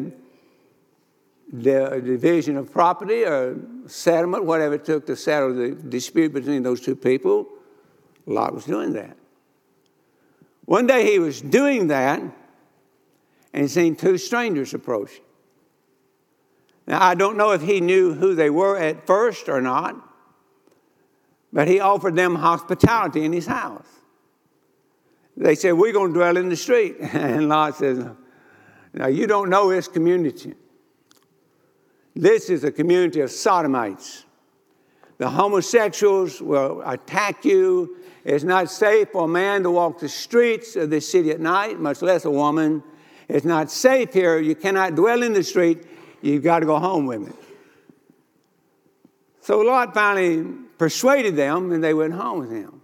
a 1.53 2.01
division 2.01 2.57
of 2.57 2.73
property 2.73 3.25
or 3.25 3.59
settlement, 3.87 4.45
whatever 4.45 4.75
it 4.75 4.85
took 4.85 5.07
to 5.07 5.17
settle 5.17 5.55
the 5.55 5.71
dispute 5.71 6.33
between 6.33 6.63
those 6.63 6.81
two 6.81 6.97
people. 6.97 7.47
Lot 8.27 8.55
was 8.55 8.65
doing 8.65 8.93
that. 8.95 9.17
One 10.65 10.87
day 10.87 11.11
he 11.11 11.19
was 11.19 11.43
doing 11.43 11.89
that 11.89 12.23
and 13.53 13.71
seen 13.71 13.97
two 13.97 14.19
strangers 14.19 14.75
approach. 14.75 15.21
Now, 16.87 17.03
I 17.03 17.15
don't 17.15 17.37
know 17.37 17.53
if 17.53 17.63
he 17.63 17.81
knew 17.81 18.15
who 18.15 18.35
they 18.35 18.51
were 18.51 18.77
at 18.77 19.07
first 19.07 19.49
or 19.49 19.61
not, 19.61 19.97
but 21.53 21.69
he 21.69 21.81
offered 21.81 22.17
them 22.17 22.35
hospitality 22.35 23.25
in 23.25 23.33
his 23.33 23.47
house. 23.47 23.87
They 25.37 25.55
said, 25.55 25.73
We're 25.73 25.93
going 25.93 26.13
to 26.13 26.19
dwell 26.19 26.37
in 26.37 26.49
the 26.49 26.57
street. 26.57 26.97
And 27.01 27.49
Lot 27.49 27.77
says, 27.77 28.05
Now, 28.93 29.07
you 29.07 29.27
don't 29.27 29.49
know 29.49 29.71
this 29.71 29.89
community. 29.89 30.55
This 32.15 32.51
is 32.51 32.65
a 32.65 32.73
community 32.73 33.21
of 33.21 33.31
sodomites. 33.31 34.25
The 35.19 35.31
homosexuals 35.31 36.43
will 36.43 36.83
attack 36.85 37.45
you. 37.45 37.97
It's 38.25 38.45
not 38.45 38.71
safe 38.71 39.09
for 39.13 39.25
a 39.25 39.29
man 39.29 39.63
to 39.63 39.71
walk 39.71 40.01
the 40.01 40.09
streets 40.09 40.77
of 40.77 40.91
this 40.91 41.11
city 41.11 41.31
at 41.31 41.41
night, 41.41 41.79
much 41.79 42.03
less 42.03 42.25
a 42.25 42.31
woman. 42.31 42.83
It's 43.29 43.45
not 43.45 43.71
safe 43.71 44.13
here. 44.13 44.39
You 44.39 44.55
cannot 44.55 44.95
dwell 44.95 45.23
in 45.23 45.33
the 45.33 45.43
street. 45.43 45.85
You've 46.21 46.43
got 46.43 46.61
to 46.61 46.67
go 46.67 46.79
home 46.79 47.07
with 47.07 47.21
me. 47.21 47.33
So 49.41 49.59
Lot 49.59 49.93
finally 49.95 50.45
persuaded 50.79 51.37
them, 51.37 51.73
and 51.73 51.83
they 51.83 51.95
went 51.95 52.15
home 52.15 52.41
with 52.41 52.51
him. 52.51 52.81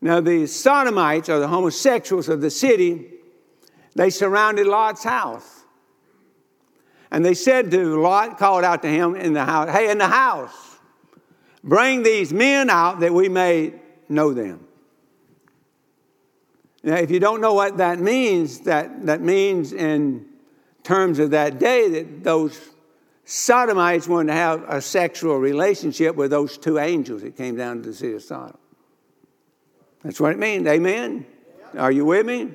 Now, 0.00 0.20
the 0.20 0.46
sodomites, 0.46 1.28
or 1.28 1.38
the 1.38 1.48
homosexuals 1.48 2.28
of 2.28 2.40
the 2.40 2.50
city, 2.50 3.06
they 3.94 4.10
surrounded 4.10 4.66
Lot's 4.66 5.04
house. 5.04 5.64
And 7.10 7.24
they 7.24 7.34
said 7.34 7.70
to 7.70 8.00
Lot, 8.00 8.38
called 8.38 8.64
out 8.64 8.82
to 8.82 8.88
him 8.88 9.14
in 9.14 9.32
the 9.32 9.44
house, 9.44 9.70
Hey, 9.70 9.90
in 9.90 9.98
the 9.98 10.08
house, 10.08 10.78
bring 11.62 12.02
these 12.02 12.32
men 12.32 12.68
out 12.68 13.00
that 13.00 13.12
we 13.12 13.28
may 13.28 13.74
know 14.08 14.32
them. 14.32 14.65
Now, 16.86 16.94
if 16.94 17.10
you 17.10 17.18
don't 17.18 17.40
know 17.40 17.52
what 17.52 17.78
that 17.78 17.98
means, 17.98 18.60
that, 18.60 19.06
that 19.06 19.20
means 19.20 19.72
in 19.72 20.24
terms 20.84 21.18
of 21.18 21.30
that 21.30 21.58
day 21.58 21.88
that 21.90 22.22
those 22.22 22.60
Sodomites 23.24 24.06
wanted 24.06 24.28
to 24.28 24.34
have 24.34 24.62
a 24.68 24.80
sexual 24.80 25.36
relationship 25.38 26.14
with 26.14 26.30
those 26.30 26.56
two 26.56 26.78
angels 26.78 27.22
that 27.22 27.36
came 27.36 27.56
down 27.56 27.82
to 27.82 27.88
the 27.88 27.92
city 27.92 28.14
of 28.14 28.22
Sodom. 28.22 28.56
That's 30.04 30.20
what 30.20 30.30
it 30.30 30.38
means. 30.38 30.68
Amen? 30.68 31.26
Are 31.76 31.90
you 31.90 32.04
with 32.04 32.24
me? 32.24 32.52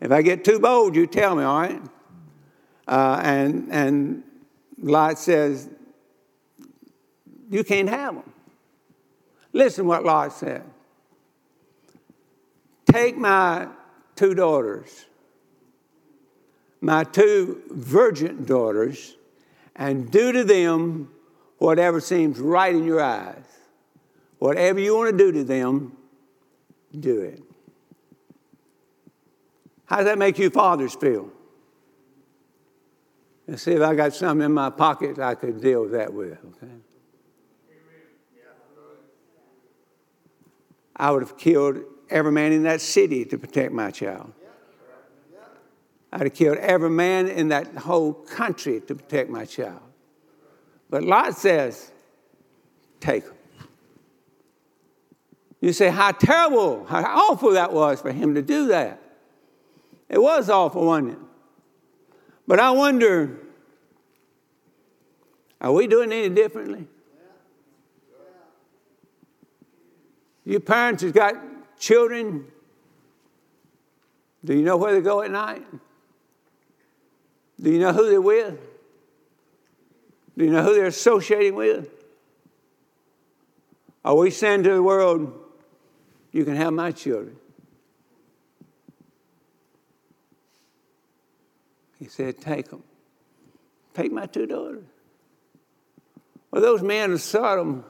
If 0.00 0.12
I 0.12 0.22
get 0.22 0.44
too 0.44 0.60
bold, 0.60 0.94
you 0.94 1.08
tell 1.08 1.34
me, 1.34 1.42
all 1.42 1.62
right? 1.62 1.82
Uh, 2.86 3.20
and, 3.24 3.66
and 3.72 4.22
Lot 4.80 5.18
says, 5.18 5.68
You 7.50 7.64
can't 7.64 7.88
have 7.88 8.14
them. 8.14 8.32
Listen 9.52 9.88
what 9.88 10.04
Lot 10.04 10.32
said. 10.32 10.62
Take 12.92 13.16
my 13.16 13.68
two 14.16 14.34
daughters, 14.34 15.06
my 16.82 17.04
two 17.04 17.62
virgin 17.70 18.44
daughters, 18.44 19.16
and 19.74 20.10
do 20.10 20.30
to 20.32 20.44
them 20.44 21.10
whatever 21.56 22.00
seems 22.00 22.38
right 22.38 22.74
in 22.74 22.84
your 22.84 23.00
eyes. 23.00 23.44
Whatever 24.38 24.80
you 24.80 24.94
want 24.94 25.10
to 25.10 25.16
do 25.16 25.32
to 25.32 25.44
them, 25.44 25.96
do 26.98 27.20
it. 27.20 27.42
How 29.86 29.96
does 29.96 30.06
that 30.06 30.18
make 30.18 30.38
you 30.38 30.50
fathers 30.50 30.94
feel? 30.94 31.30
Let's 33.46 33.62
see 33.62 33.72
if 33.72 33.80
I 33.82 33.94
got 33.94 34.12
something 34.12 34.44
in 34.44 34.52
my 34.52 34.68
pocket 34.68 35.18
I 35.18 35.34
could 35.34 35.62
deal 35.62 35.82
with 35.82 35.92
that 35.92 36.12
with, 36.12 36.38
okay? 36.44 36.72
I 40.94 41.10
would 41.10 41.22
have 41.22 41.38
killed 41.38 41.84
every 42.10 42.32
man 42.32 42.52
in 42.52 42.62
that 42.64 42.80
city 42.80 43.24
to 43.26 43.38
protect 43.38 43.72
my 43.72 43.90
child. 43.90 44.32
I'd 46.12 46.22
have 46.22 46.34
killed 46.34 46.58
every 46.58 46.90
man 46.90 47.28
in 47.28 47.48
that 47.48 47.74
whole 47.74 48.12
country 48.12 48.80
to 48.82 48.94
protect 48.94 49.30
my 49.30 49.46
child. 49.46 49.80
But 50.90 51.04
Lot 51.04 51.36
says, 51.36 51.90
take 53.00 53.24
them. 53.24 53.34
You 55.60 55.72
say, 55.72 55.88
how 55.88 56.12
terrible, 56.12 56.84
how 56.84 57.02
awful 57.02 57.52
that 57.52 57.72
was 57.72 58.02
for 58.02 58.12
him 58.12 58.34
to 58.34 58.42
do 58.42 58.66
that. 58.66 59.00
It 60.08 60.20
was 60.20 60.50
awful, 60.50 60.84
wasn't 60.84 61.12
it? 61.12 61.18
But 62.46 62.60
I 62.60 62.72
wonder, 62.72 63.38
are 65.60 65.72
we 65.72 65.86
doing 65.86 66.12
any 66.12 66.28
differently? 66.28 66.88
You 70.44 70.60
parents 70.60 71.02
who've 71.02 71.14
got 71.14 71.36
children, 71.82 72.46
do 74.44 74.54
you 74.54 74.62
know 74.62 74.76
where 74.76 74.94
they 74.94 75.00
go 75.00 75.20
at 75.20 75.32
night? 75.32 75.66
Do 77.60 77.70
you 77.70 77.80
know 77.80 77.92
who 77.92 78.08
they're 78.08 78.20
with? 78.20 78.56
Do 80.38 80.44
you 80.44 80.52
know 80.52 80.62
who 80.62 80.74
they're 80.74 80.86
associating 80.86 81.56
with? 81.56 81.88
Are 84.04 84.14
we 84.14 84.30
saying 84.30 84.62
to 84.62 84.70
the 84.70 84.82
world, 84.82 85.32
you 86.30 86.44
can 86.44 86.54
have 86.54 86.72
my 86.72 86.92
children? 86.92 87.36
He 91.98 92.06
said, 92.06 92.40
Take 92.40 92.70
them. 92.70 92.84
Take 93.94 94.12
my 94.12 94.26
two 94.26 94.46
daughters. 94.46 94.84
Well, 96.52 96.62
those 96.62 96.82
men 96.82 97.12
of 97.12 97.20
Sodom, 97.20 97.84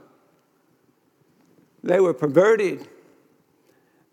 they 1.84 2.00
were 2.00 2.14
perverted. 2.14 2.88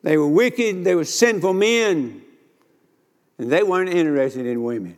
They 0.01 0.17
were 0.17 0.27
wicked. 0.27 0.83
They 0.83 0.95
were 0.95 1.05
sinful 1.05 1.53
men. 1.53 2.21
And 3.37 3.51
they 3.51 3.63
weren't 3.63 3.89
interested 3.89 4.45
in 4.45 4.63
women. 4.63 4.97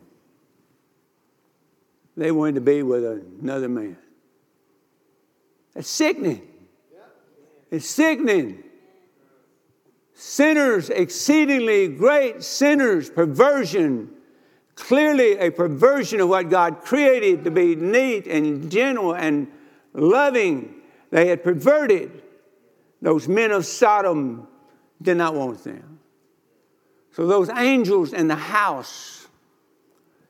They 2.16 2.30
wanted 2.30 2.56
to 2.56 2.60
be 2.60 2.82
with 2.82 3.04
another 3.04 3.68
man. 3.68 3.96
It's 5.74 5.88
sickening. 5.88 6.46
It's 7.70 7.88
sickening. 7.88 8.62
Sinners, 10.14 10.90
exceedingly 10.90 11.88
great 11.88 12.42
sinners, 12.42 13.08
perversion, 13.08 14.10
clearly 14.74 15.38
a 15.38 15.50
perversion 15.50 16.20
of 16.20 16.28
what 16.28 16.50
God 16.50 16.82
created 16.82 17.44
to 17.44 17.50
be 17.50 17.74
neat 17.74 18.26
and 18.26 18.70
gentle 18.70 19.14
and 19.14 19.48
loving. 19.94 20.74
They 21.10 21.28
had 21.28 21.42
perverted. 21.42 22.22
Those 23.00 23.26
men 23.26 23.50
of 23.50 23.64
Sodom 23.64 24.46
did 25.02 25.16
not 25.16 25.34
want 25.34 25.62
them. 25.64 25.98
So 27.12 27.26
those 27.26 27.50
angels 27.50 28.12
in 28.12 28.28
the 28.28 28.36
house 28.36 29.28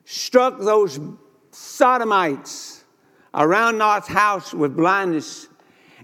struck 0.05 0.59
those 0.59 0.99
sodomites 1.51 2.85
around 3.35 3.79
Lot's 3.79 4.09
house 4.09 4.53
with 4.53 4.77
blindness. 4.77 5.49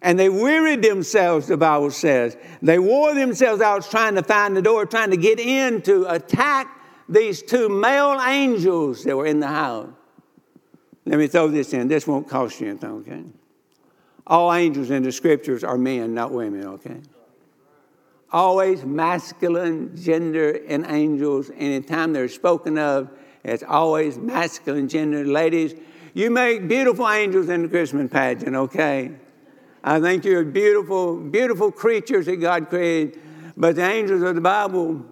And 0.00 0.18
they 0.18 0.28
wearied 0.28 0.82
themselves, 0.82 1.48
the 1.48 1.56
Bible 1.56 1.90
says. 1.90 2.36
They 2.62 2.78
wore 2.78 3.14
themselves 3.14 3.60
out 3.60 3.90
trying 3.90 4.14
to 4.14 4.22
find 4.22 4.56
the 4.56 4.62
door, 4.62 4.86
trying 4.86 5.10
to 5.10 5.16
get 5.16 5.40
in 5.40 5.82
to 5.82 6.06
attack 6.06 6.68
these 7.08 7.42
two 7.42 7.68
male 7.68 8.20
angels 8.20 9.02
that 9.04 9.16
were 9.16 9.26
in 9.26 9.40
the 9.40 9.48
house. 9.48 9.88
Let 11.04 11.18
me 11.18 11.26
throw 11.26 11.48
this 11.48 11.72
in. 11.72 11.88
This 11.88 12.06
won't 12.06 12.28
cost 12.28 12.60
you 12.60 12.68
anything, 12.68 12.90
okay? 12.90 13.24
All 14.26 14.52
angels 14.52 14.90
in 14.90 15.02
the 15.02 15.10
scriptures 15.10 15.64
are 15.64 15.78
men, 15.78 16.14
not 16.14 16.30
women, 16.32 16.64
okay? 16.66 17.00
Always 18.30 18.84
masculine 18.84 19.96
gender 19.96 20.50
in 20.50 20.84
angels. 20.84 21.50
Anytime 21.56 22.12
they're 22.12 22.28
spoken 22.28 22.76
of, 22.76 23.10
it's 23.42 23.62
always 23.62 24.18
masculine 24.18 24.88
gender. 24.88 25.24
Ladies, 25.24 25.74
you 26.12 26.30
make 26.30 26.68
beautiful 26.68 27.08
angels 27.08 27.48
in 27.48 27.62
the 27.62 27.68
Christmas 27.68 28.10
pageant, 28.10 28.54
okay? 28.54 29.12
I 29.82 30.00
think 30.00 30.24
you're 30.24 30.44
beautiful, 30.44 31.16
beautiful 31.16 31.72
creatures 31.72 32.26
that 32.26 32.36
God 32.36 32.68
created. 32.68 33.18
But 33.56 33.76
the 33.76 33.88
angels 33.88 34.22
of 34.22 34.34
the 34.34 34.40
Bible, 34.40 35.04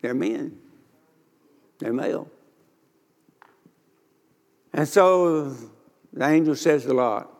they're 0.00 0.14
men. 0.14 0.58
They're 1.78 1.92
male. 1.92 2.28
And 4.72 4.88
so 4.88 5.54
the 6.12 6.26
angel 6.26 6.54
says 6.54 6.84
to 6.84 6.94
Lot, 6.94 7.30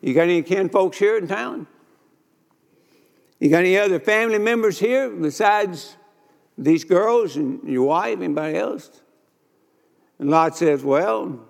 You 0.00 0.14
got 0.14 0.22
any 0.22 0.42
kin 0.42 0.68
folks 0.68 0.98
here 0.98 1.16
in 1.16 1.26
town? 1.26 1.66
You 3.40 3.48
got 3.48 3.60
any 3.60 3.78
other 3.78 3.98
family 3.98 4.38
members 4.38 4.78
here 4.78 5.08
besides 5.08 5.96
these 6.58 6.84
girls 6.84 7.36
and 7.36 7.66
your 7.66 7.84
wife, 7.84 8.18
anybody 8.20 8.58
else? 8.58 9.02
And 10.18 10.28
Lot 10.28 10.58
says, 10.58 10.84
Well, 10.84 11.40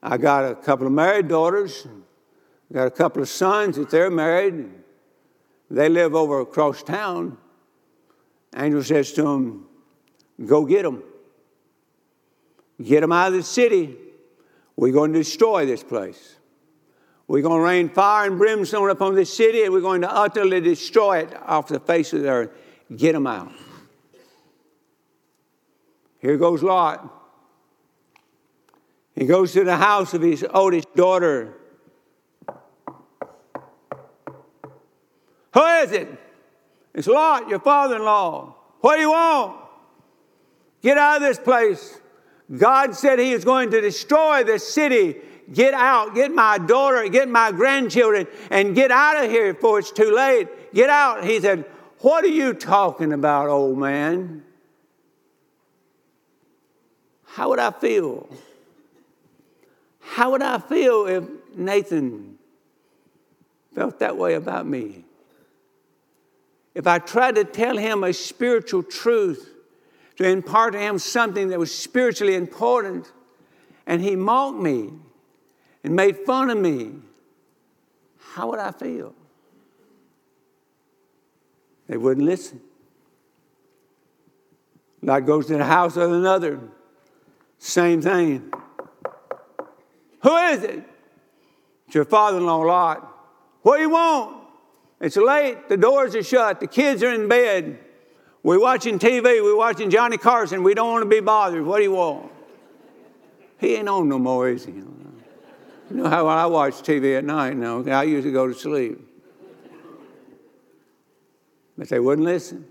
I 0.00 0.16
got 0.16 0.50
a 0.50 0.54
couple 0.54 0.86
of 0.86 0.92
married 0.92 1.26
daughters, 1.26 1.86
I 2.70 2.74
got 2.74 2.86
a 2.86 2.92
couple 2.92 3.20
of 3.20 3.28
sons 3.28 3.76
that 3.76 3.90
they're 3.90 4.10
married. 4.10 4.70
They 5.70 5.88
live 5.88 6.14
over 6.14 6.40
across 6.40 6.82
town. 6.82 7.36
Angel 8.56 8.82
says 8.82 9.12
to 9.14 9.26
him, 9.26 9.66
Go 10.46 10.64
get 10.64 10.84
them. 10.84 11.02
Get 12.80 13.00
them 13.00 13.12
out 13.12 13.28
of 13.28 13.34
the 13.34 13.42
city. 13.42 13.96
We're 14.76 14.92
going 14.92 15.12
to 15.12 15.18
destroy 15.18 15.66
this 15.66 15.82
place. 15.82 16.37
We're 17.28 17.42
going 17.42 17.60
to 17.60 17.64
rain 17.64 17.90
fire 17.90 18.26
and 18.26 18.38
brimstone 18.38 18.88
upon 18.88 19.14
this 19.14 19.34
city, 19.34 19.62
and 19.62 19.72
we're 19.72 19.82
going 19.82 20.00
to 20.00 20.10
utterly 20.10 20.62
destroy 20.62 21.18
it 21.18 21.34
off 21.42 21.68
the 21.68 21.78
face 21.78 22.14
of 22.14 22.22
the 22.22 22.30
earth. 22.30 22.50
Get 22.96 23.12
them 23.12 23.26
out. 23.26 23.52
Here 26.20 26.38
goes 26.38 26.62
Lot. 26.62 27.14
He 29.14 29.26
goes 29.26 29.52
to 29.52 29.62
the 29.62 29.76
house 29.76 30.14
of 30.14 30.22
his 30.22 30.44
oldest 30.48 30.94
daughter. 30.96 31.54
Who 35.52 35.64
is 35.64 35.92
it? 35.92 36.08
It's 36.94 37.06
Lot, 37.06 37.48
your 37.48 37.60
father 37.60 37.96
in 37.96 38.02
law. 38.02 38.56
What 38.80 38.96
do 38.96 39.02
you 39.02 39.10
want? 39.10 39.60
Get 40.82 40.96
out 40.96 41.16
of 41.16 41.22
this 41.22 41.38
place. 41.38 42.00
God 42.56 42.94
said 42.94 43.18
He 43.18 43.32
is 43.32 43.44
going 43.44 43.70
to 43.72 43.80
destroy 43.80 44.44
this 44.44 44.66
city 44.66 45.16
Get 45.52 45.72
out, 45.72 46.14
get 46.14 46.32
my 46.34 46.58
daughter, 46.58 47.08
get 47.08 47.28
my 47.28 47.52
grandchildren, 47.52 48.26
and 48.50 48.74
get 48.74 48.90
out 48.90 49.24
of 49.24 49.30
here 49.30 49.54
before 49.54 49.78
it's 49.78 49.90
too 49.90 50.14
late. 50.14 50.48
Get 50.74 50.90
out. 50.90 51.24
He 51.24 51.40
said, 51.40 51.64
What 52.00 52.24
are 52.24 52.28
you 52.28 52.52
talking 52.52 53.12
about, 53.12 53.48
old 53.48 53.78
man? 53.78 54.44
How 57.24 57.48
would 57.48 57.58
I 57.58 57.70
feel? 57.70 58.28
How 60.00 60.32
would 60.32 60.42
I 60.42 60.58
feel 60.58 61.06
if 61.06 61.24
Nathan 61.54 62.38
felt 63.74 64.00
that 64.00 64.16
way 64.18 64.34
about 64.34 64.66
me? 64.66 65.04
If 66.74 66.86
I 66.86 66.98
tried 66.98 67.36
to 67.36 67.44
tell 67.44 67.76
him 67.76 68.04
a 68.04 68.12
spiritual 68.12 68.82
truth, 68.82 69.50
to 70.16 70.28
impart 70.28 70.72
to 70.72 70.80
him 70.80 70.98
something 70.98 71.48
that 71.48 71.58
was 71.58 71.72
spiritually 71.72 72.34
important, 72.34 73.10
and 73.86 74.02
he 74.02 74.16
mocked 74.16 74.58
me 74.58 74.90
and 75.88 75.96
made 75.96 76.18
fun 76.18 76.50
of 76.50 76.58
me, 76.58 76.92
how 78.34 78.50
would 78.50 78.58
I 78.58 78.72
feel? 78.72 79.14
They 81.86 81.96
wouldn't 81.96 82.26
listen. 82.26 82.60
Lot 85.00 85.20
goes 85.24 85.46
to 85.46 85.56
the 85.56 85.64
house 85.64 85.96
of 85.96 86.12
another, 86.12 86.60
same 87.56 88.02
thing. 88.02 88.52
Who 90.20 90.36
is 90.36 90.62
it? 90.62 90.84
It's 91.86 91.94
your 91.94 92.04
father 92.04 92.36
in 92.36 92.44
law, 92.44 92.58
Lot. 92.58 93.10
What 93.62 93.76
do 93.76 93.82
you 93.84 93.88
want? 93.88 94.36
It's 95.00 95.16
late, 95.16 95.70
the 95.70 95.78
doors 95.78 96.14
are 96.14 96.22
shut, 96.22 96.60
the 96.60 96.66
kids 96.66 97.02
are 97.02 97.14
in 97.14 97.28
bed. 97.28 97.78
We're 98.42 98.60
watching 98.60 98.98
TV, 98.98 99.42
we're 99.42 99.56
watching 99.56 99.88
Johnny 99.88 100.18
Carson, 100.18 100.62
we 100.62 100.74
don't 100.74 100.92
want 100.92 101.02
to 101.04 101.08
be 101.08 101.20
bothered. 101.20 101.64
What 101.64 101.78
do 101.78 101.84
you 101.84 101.92
want? 101.92 102.30
He 103.56 103.76
ain't 103.76 103.88
on 103.88 104.06
no 104.06 104.18
more, 104.18 104.50
is 104.50 104.66
he? 104.66 104.82
You 105.90 105.96
know 105.96 106.08
how 106.08 106.26
I 106.26 106.44
watch 106.46 106.74
TV 106.74 107.16
at 107.16 107.24
night 107.24 107.56
now? 107.56 107.82
I 107.84 108.02
usually 108.02 108.32
go 108.32 108.46
to 108.46 108.54
sleep. 108.54 109.00
But 111.78 111.88
they 111.88 111.98
wouldn't 111.98 112.26
listen. 112.26 112.66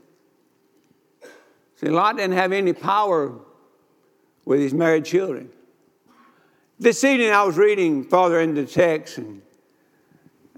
See, 1.78 1.90
Lot 1.90 2.18
didn't 2.18 2.38
have 2.38 2.52
any 2.52 2.74
power 2.74 3.34
with 4.46 4.60
his 4.60 4.74
married 4.74 5.06
children. 5.06 5.50
This 6.80 7.04
evening 7.04 7.32
I 7.32 7.44
was 7.44 7.58
reading 7.58 8.04
further 8.04 8.40
into 8.40 8.64
the 8.64 8.72
text, 8.72 9.18
and, 9.18 9.42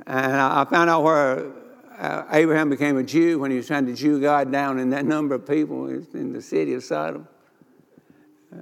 and 0.05 0.33
I 0.33 0.65
found 0.65 0.89
out 0.89 1.03
where 1.03 1.51
uh, 1.97 2.25
Abraham 2.31 2.69
became 2.69 2.97
a 2.97 3.03
Jew 3.03 3.39
when 3.39 3.51
he 3.51 3.57
was 3.57 3.67
trying 3.67 3.85
to 3.85 3.93
Jew 3.93 4.19
God 4.19 4.51
down 4.51 4.79
in 4.79 4.89
that 4.89 5.05
number 5.05 5.35
of 5.35 5.47
people 5.47 5.87
in 5.87 6.33
the 6.33 6.41
city 6.41 6.73
of 6.73 6.83
Sodom. 6.83 7.27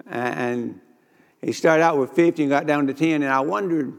And 0.06 0.82
he 1.42 1.52
started 1.52 1.84
out 1.84 1.98
with 1.98 2.12
50 2.12 2.44
and 2.44 2.50
got 2.50 2.66
down 2.66 2.88
to 2.88 2.94
10, 2.94 3.22
and 3.24 3.32
I 3.32 3.42
wondered 3.42 3.94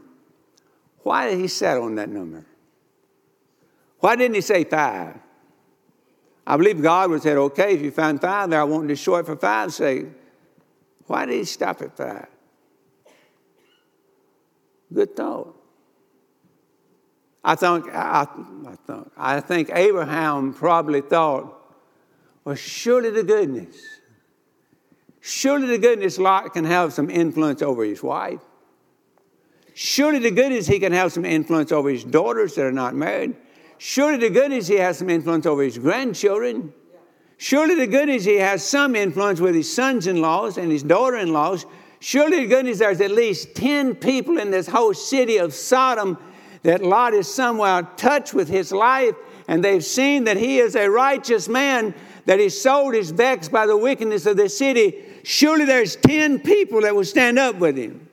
why 1.03 1.29
did 1.29 1.39
he 1.39 1.47
settle 1.47 1.83
on 1.83 1.95
that 1.95 2.09
number? 2.09 2.45
Why 3.99 4.15
didn't 4.15 4.35
he 4.35 4.41
say 4.41 4.63
five? 4.63 5.17
I 6.45 6.57
believe 6.57 6.81
God 6.81 7.09
would 7.09 7.17
have 7.17 7.23
said, 7.23 7.37
okay, 7.37 7.75
if 7.75 7.81
you 7.81 7.91
find 7.91 8.19
five 8.19 8.49
there, 8.49 8.59
I 8.59 8.63
want 8.63 8.83
to 8.83 8.87
destroy 8.87 9.19
it 9.19 9.25
for 9.25 9.35
five's 9.35 9.75
sake. 9.75 10.07
Why 11.05 11.25
did 11.25 11.35
he 11.35 11.43
stop 11.45 11.81
at 11.81 11.95
five? 11.95 12.27
Good 14.93 15.15
thought. 15.15 15.55
I 17.43 17.55
think, 17.55 17.85
I, 17.93 18.27
I, 18.67 18.75
thought, 18.85 19.11
I 19.15 19.39
think 19.39 19.69
Abraham 19.73 20.53
probably 20.53 21.01
thought, 21.01 21.55
well, 22.43 22.55
surely 22.55 23.11
the 23.11 23.23
goodness 23.23 23.77
Surely 25.21 25.67
the 25.67 25.77
goodness 25.77 26.17
Lot 26.17 26.53
can 26.53 26.65
have 26.65 26.93
some 26.93 27.09
influence 27.09 27.61
over 27.61 27.83
his 27.83 28.01
wife. 28.01 28.39
Surely 29.73 30.19
the 30.19 30.31
goodness 30.31 30.67
he 30.67 30.79
can 30.79 30.91
have 30.91 31.11
some 31.11 31.25
influence 31.25 31.71
over 31.71 31.89
his 31.89 32.03
daughters 32.03 32.55
that 32.55 32.65
are 32.65 32.71
not 32.71 32.95
married. 32.95 33.35
Surely 33.77 34.17
the 34.17 34.29
goodness 34.29 34.67
he 34.67 34.75
has 34.75 34.97
some 34.97 35.09
influence 35.09 35.45
over 35.45 35.63
his 35.63 35.77
grandchildren. 35.77 36.73
Surely 37.37 37.75
the 37.75 37.87
goodness 37.87 38.25
he 38.25 38.35
has 38.35 38.61
some 38.61 38.95
influence 38.95 39.39
with 39.39 39.55
his 39.55 39.73
sons 39.73 40.07
in 40.07 40.21
laws 40.21 40.57
and 40.57 40.71
his 40.71 40.83
daughter 40.83 41.15
in 41.15 41.31
laws. 41.31 41.65
Surely 42.01 42.41
the 42.41 42.47
goodness 42.47 42.79
there's 42.79 42.99
at 42.99 43.11
least 43.11 43.55
10 43.55 43.95
people 43.95 44.37
in 44.37 44.51
this 44.51 44.67
whole 44.67 44.93
city 44.93 45.37
of 45.37 45.53
Sodom 45.53 46.17
that 46.63 46.83
Lot 46.83 47.13
is 47.13 47.33
somehow 47.33 47.81
touched 47.95 48.33
with 48.33 48.49
his 48.49 48.73
life 48.73 49.15
and 49.47 49.63
they've 49.63 49.83
seen 49.83 50.25
that 50.25 50.37
he 50.37 50.59
is 50.59 50.75
a 50.75 50.89
righteous 50.89 51.47
man, 51.47 51.95
that 52.25 52.39
his 52.39 52.61
soul 52.61 52.93
is 52.93 53.11
vexed 53.11 53.51
by 53.51 53.65
the 53.65 53.77
wickedness 53.77 54.25
of 54.25 54.37
the 54.37 54.49
city 54.49 55.05
surely 55.29 55.63
there's 55.63 55.95
10 55.95 56.39
people 56.39 56.81
that 56.81 56.95
would 56.95 57.05
stand 57.05 57.37
up 57.37 57.55
with 57.57 57.77
him. 57.77 58.07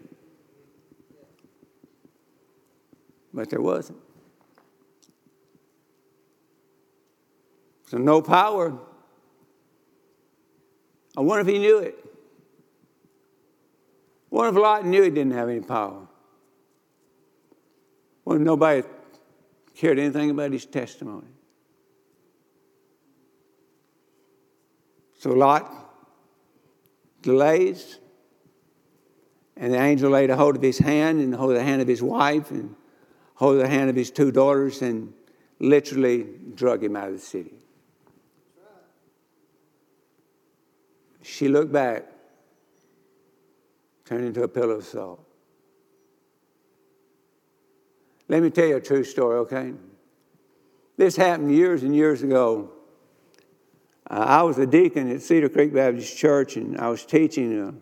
But 3.32 3.48
there 3.48 3.60
wasn't. 3.62 3.98
So, 7.86 7.96
no 7.96 8.20
power. 8.20 8.78
I 11.16 11.22
wonder 11.22 11.40
if 11.40 11.46
he 11.46 11.58
knew 11.58 11.78
it. 11.78 11.94
I 14.30 14.34
wonder 14.34 14.58
if 14.58 14.62
Lot 14.62 14.84
knew 14.84 15.02
he 15.02 15.08
didn't 15.08 15.32
have 15.32 15.48
any 15.48 15.60
power? 15.60 16.06
What 18.24 18.36
if 18.36 18.42
nobody 18.42 18.82
cared 19.74 19.98
anything 19.98 20.30
about 20.30 20.52
his 20.52 20.66
testimony? 20.66 21.28
So 25.18 25.30
Lot 25.30 25.85
delays. 27.26 27.98
And 29.56 29.74
the 29.74 29.78
angel 29.78 30.10
laid 30.10 30.30
a 30.30 30.36
hold 30.36 30.56
of 30.56 30.62
his 30.62 30.78
hand 30.78 31.20
and 31.20 31.34
hold 31.34 31.56
the 31.56 31.62
hand 31.62 31.82
of 31.82 31.88
his 31.88 32.02
wife 32.02 32.50
and 32.50 32.74
hold 33.34 33.58
the 33.60 33.68
hand 33.68 33.90
of 33.90 33.96
his 33.96 34.10
two 34.10 34.30
daughters 34.30 34.80
and 34.80 35.12
literally 35.58 36.26
drug 36.54 36.84
him 36.84 36.94
out 36.94 37.08
of 37.08 37.14
the 37.14 37.20
city. 37.20 37.54
She 41.22 41.48
looked 41.48 41.72
back, 41.72 42.04
turned 44.04 44.24
into 44.24 44.42
a 44.42 44.48
pillar 44.48 44.76
of 44.76 44.84
salt. 44.84 45.22
Let 48.28 48.42
me 48.42 48.50
tell 48.50 48.66
you 48.66 48.76
a 48.76 48.80
true 48.80 49.04
story, 49.04 49.38
okay? 49.38 49.72
This 50.96 51.16
happened 51.16 51.52
years 51.52 51.82
and 51.82 51.94
years 51.94 52.22
ago 52.22 52.70
uh, 54.10 54.14
I 54.14 54.42
was 54.42 54.58
a 54.58 54.66
deacon 54.66 55.10
at 55.10 55.22
Cedar 55.22 55.48
Creek 55.48 55.72
Baptist 55.74 56.16
Church, 56.16 56.56
and 56.56 56.78
I 56.78 56.88
was 56.88 57.04
teaching 57.04 57.80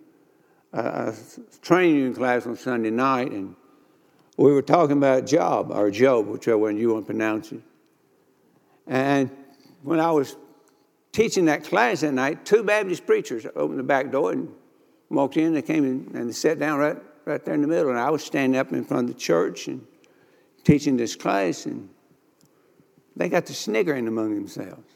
a, 0.72 0.78
a, 0.80 1.08
a 1.08 1.14
training 1.60 2.14
class 2.14 2.46
on 2.46 2.56
Sunday 2.56 2.90
night, 2.90 3.30
and 3.32 3.54
we 4.36 4.52
were 4.52 4.62
talking 4.62 4.96
about 4.96 5.26
Job, 5.26 5.70
or 5.70 5.90
Job, 5.90 6.26
whichever 6.26 6.58
one 6.58 6.76
you 6.76 6.92
want 6.92 7.04
to 7.04 7.12
pronounce 7.12 7.52
it. 7.52 7.60
And 8.86 9.30
when 9.82 10.00
I 10.00 10.10
was 10.10 10.36
teaching 11.12 11.44
that 11.46 11.64
class 11.64 12.00
that 12.00 12.12
night, 12.12 12.44
two 12.44 12.62
Baptist 12.62 13.06
preachers 13.06 13.46
opened 13.54 13.78
the 13.78 13.84
back 13.84 14.10
door 14.10 14.32
and 14.32 14.48
walked 15.08 15.36
in. 15.36 15.54
They 15.54 15.62
came 15.62 15.84
in 15.84 16.10
and 16.14 16.28
they 16.28 16.32
sat 16.32 16.58
down 16.58 16.78
right, 16.78 16.96
right 17.24 17.44
there 17.44 17.54
in 17.54 17.62
the 17.62 17.68
middle. 17.68 17.90
And 17.90 17.98
I 17.98 18.10
was 18.10 18.24
standing 18.24 18.58
up 18.58 18.72
in 18.72 18.84
front 18.84 19.08
of 19.08 19.14
the 19.14 19.20
church 19.20 19.68
and 19.68 19.86
teaching 20.64 20.96
this 20.96 21.14
class, 21.14 21.66
and 21.66 21.88
they 23.14 23.28
got 23.28 23.46
to 23.46 23.54
sniggering 23.54 24.08
among 24.08 24.34
themselves. 24.34 24.93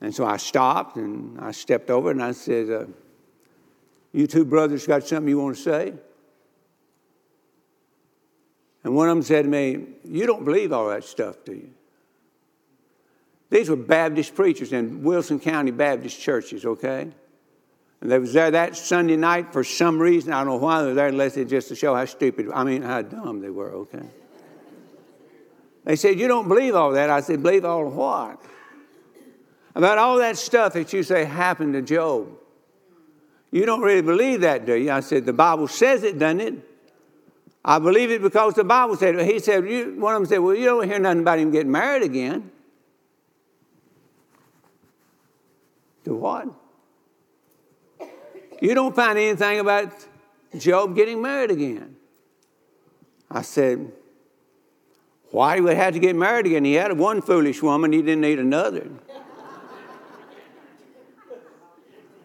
And 0.00 0.14
so 0.14 0.24
I 0.24 0.36
stopped 0.36 0.96
and 0.96 1.40
I 1.40 1.50
stepped 1.50 1.90
over 1.90 2.10
and 2.10 2.22
I 2.22 2.32
said, 2.32 2.70
uh, 2.70 2.84
You 4.12 4.26
two 4.26 4.44
brothers 4.44 4.86
got 4.86 5.06
something 5.06 5.28
you 5.28 5.38
want 5.38 5.56
to 5.56 5.62
say? 5.62 5.94
And 8.84 8.94
one 8.94 9.08
of 9.08 9.16
them 9.16 9.22
said 9.22 9.42
to 9.42 9.48
me, 9.48 9.86
You 10.04 10.26
don't 10.26 10.44
believe 10.44 10.72
all 10.72 10.88
that 10.88 11.04
stuff, 11.04 11.36
do 11.44 11.52
you? 11.52 11.70
These 13.50 13.70
were 13.70 13.76
Baptist 13.76 14.34
preachers 14.34 14.72
in 14.72 15.02
Wilson 15.02 15.40
County 15.40 15.70
Baptist 15.70 16.20
churches, 16.20 16.64
okay? 16.64 17.08
And 18.00 18.10
they 18.10 18.18
was 18.18 18.32
there 18.32 18.50
that 18.50 18.76
Sunday 18.76 19.16
night 19.16 19.52
for 19.52 19.64
some 19.64 19.98
reason. 19.98 20.32
I 20.32 20.44
don't 20.44 20.48
know 20.48 20.56
why 20.56 20.82
they 20.82 20.88
were 20.88 20.94
there, 20.94 21.08
unless 21.08 21.36
it's 21.36 21.50
just 21.50 21.68
to 21.68 21.74
show 21.74 21.94
how 21.94 22.04
stupid, 22.04 22.48
I 22.54 22.62
mean, 22.62 22.82
how 22.82 23.02
dumb 23.02 23.40
they 23.40 23.50
were, 23.50 23.72
okay? 23.72 24.06
They 25.84 25.96
said, 25.96 26.20
You 26.20 26.28
don't 26.28 26.46
believe 26.46 26.74
all 26.74 26.92
that. 26.92 27.10
I 27.10 27.20
said, 27.20 27.42
Believe 27.42 27.64
all 27.64 27.88
what? 27.88 28.40
About 29.78 29.96
all 29.96 30.18
that 30.18 30.36
stuff 30.36 30.72
that 30.72 30.92
you 30.92 31.04
say 31.04 31.24
happened 31.24 31.74
to 31.74 31.82
Job. 31.82 32.26
You 33.52 33.64
don't 33.64 33.80
really 33.80 34.02
believe 34.02 34.40
that, 34.40 34.66
do 34.66 34.74
you? 34.74 34.90
I 34.90 34.98
said, 34.98 35.24
The 35.24 35.32
Bible 35.32 35.68
says 35.68 36.02
it, 36.02 36.18
doesn't 36.18 36.40
it? 36.40 36.54
I 37.64 37.78
believe 37.78 38.10
it 38.10 38.20
because 38.20 38.54
the 38.54 38.64
Bible 38.64 38.96
said 38.96 39.14
it. 39.14 39.24
He 39.24 39.38
said, 39.38 39.62
One 39.96 40.16
of 40.16 40.22
them 40.22 40.26
said, 40.26 40.38
Well, 40.38 40.56
you 40.56 40.64
don't 40.64 40.84
hear 40.84 40.98
nothing 40.98 41.20
about 41.20 41.38
him 41.38 41.52
getting 41.52 41.70
married 41.70 42.02
again. 42.02 42.50
To 46.06 46.14
what? 46.16 46.48
You 48.60 48.74
don't 48.74 48.96
find 48.96 49.16
anything 49.16 49.60
about 49.60 49.92
Job 50.58 50.96
getting 50.96 51.22
married 51.22 51.52
again. 51.52 51.94
I 53.30 53.42
said, 53.42 53.92
Why 55.30 55.54
he 55.54 55.60
would 55.60 55.76
have 55.76 55.94
to 55.94 56.00
get 56.00 56.16
married 56.16 56.46
again? 56.46 56.64
He 56.64 56.74
had 56.74 56.98
one 56.98 57.22
foolish 57.22 57.62
woman, 57.62 57.92
he 57.92 58.02
didn't 58.02 58.22
need 58.22 58.40
another. 58.40 58.90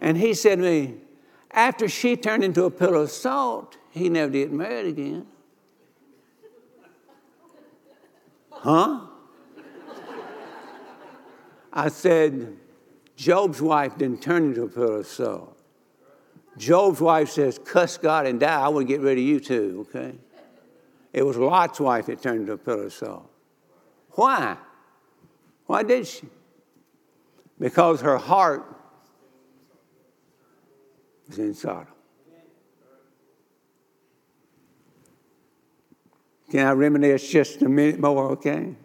And 0.03 0.17
he 0.17 0.33
said 0.33 0.57
to 0.57 0.63
me, 0.63 0.95
After 1.49 1.87
she 1.87 2.17
turned 2.17 2.43
into 2.43 2.65
a 2.65 2.69
pillar 2.69 2.97
of 2.97 3.09
salt, 3.09 3.77
he 3.89 4.09
never 4.09 4.31
did 4.31 4.51
married 4.51 4.85
again. 4.85 5.25
Huh? 8.51 8.99
I 11.71 11.87
said, 11.87 12.57
Job's 13.15 13.61
wife 13.61 13.97
didn't 13.97 14.21
turn 14.21 14.43
into 14.43 14.63
a 14.63 14.67
pillar 14.67 14.99
of 14.99 15.07
salt. 15.07 15.57
Job's 16.57 16.99
wife 16.99 17.29
says, 17.29 17.57
cuss 17.57 17.97
God 17.97 18.27
and 18.27 18.39
die. 18.39 18.61
I 18.61 18.67
want 18.67 18.87
to 18.87 18.93
get 18.93 19.01
rid 19.01 19.17
of 19.17 19.23
you 19.23 19.39
too, 19.39 19.87
okay? 19.89 20.13
It 21.13 21.25
was 21.25 21.37
Lot's 21.37 21.79
wife 21.79 22.07
that 22.07 22.21
turned 22.21 22.41
into 22.41 22.53
a 22.53 22.57
pillar 22.57 22.85
of 22.85 22.93
salt. 22.93 23.31
Why? 24.11 24.57
Why 25.65 25.81
did 25.81 26.05
she? 26.05 26.27
Because 27.57 28.01
her 28.01 28.17
heart 28.17 28.65
was 31.27 31.39
in 31.39 31.53
Sodom. 31.53 31.88
Can 36.51 36.67
I 36.67 36.71
reminisce 36.71 37.27
just 37.27 37.62
a 37.63 37.69
minute 37.69 37.99
more, 37.99 38.31
okay? 38.31 38.75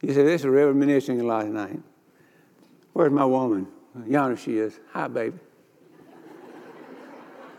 You 0.00 0.14
say, 0.14 0.22
this 0.22 0.42
is 0.42 0.44
a 0.44 0.50
reminiscing 0.50 1.26
last 1.26 1.48
night. 1.48 1.80
Where's 2.92 3.10
my 3.10 3.24
woman? 3.24 3.66
Yonder 4.06 4.36
she 4.36 4.58
is. 4.58 4.78
Hi, 4.92 5.08
baby. 5.08 5.38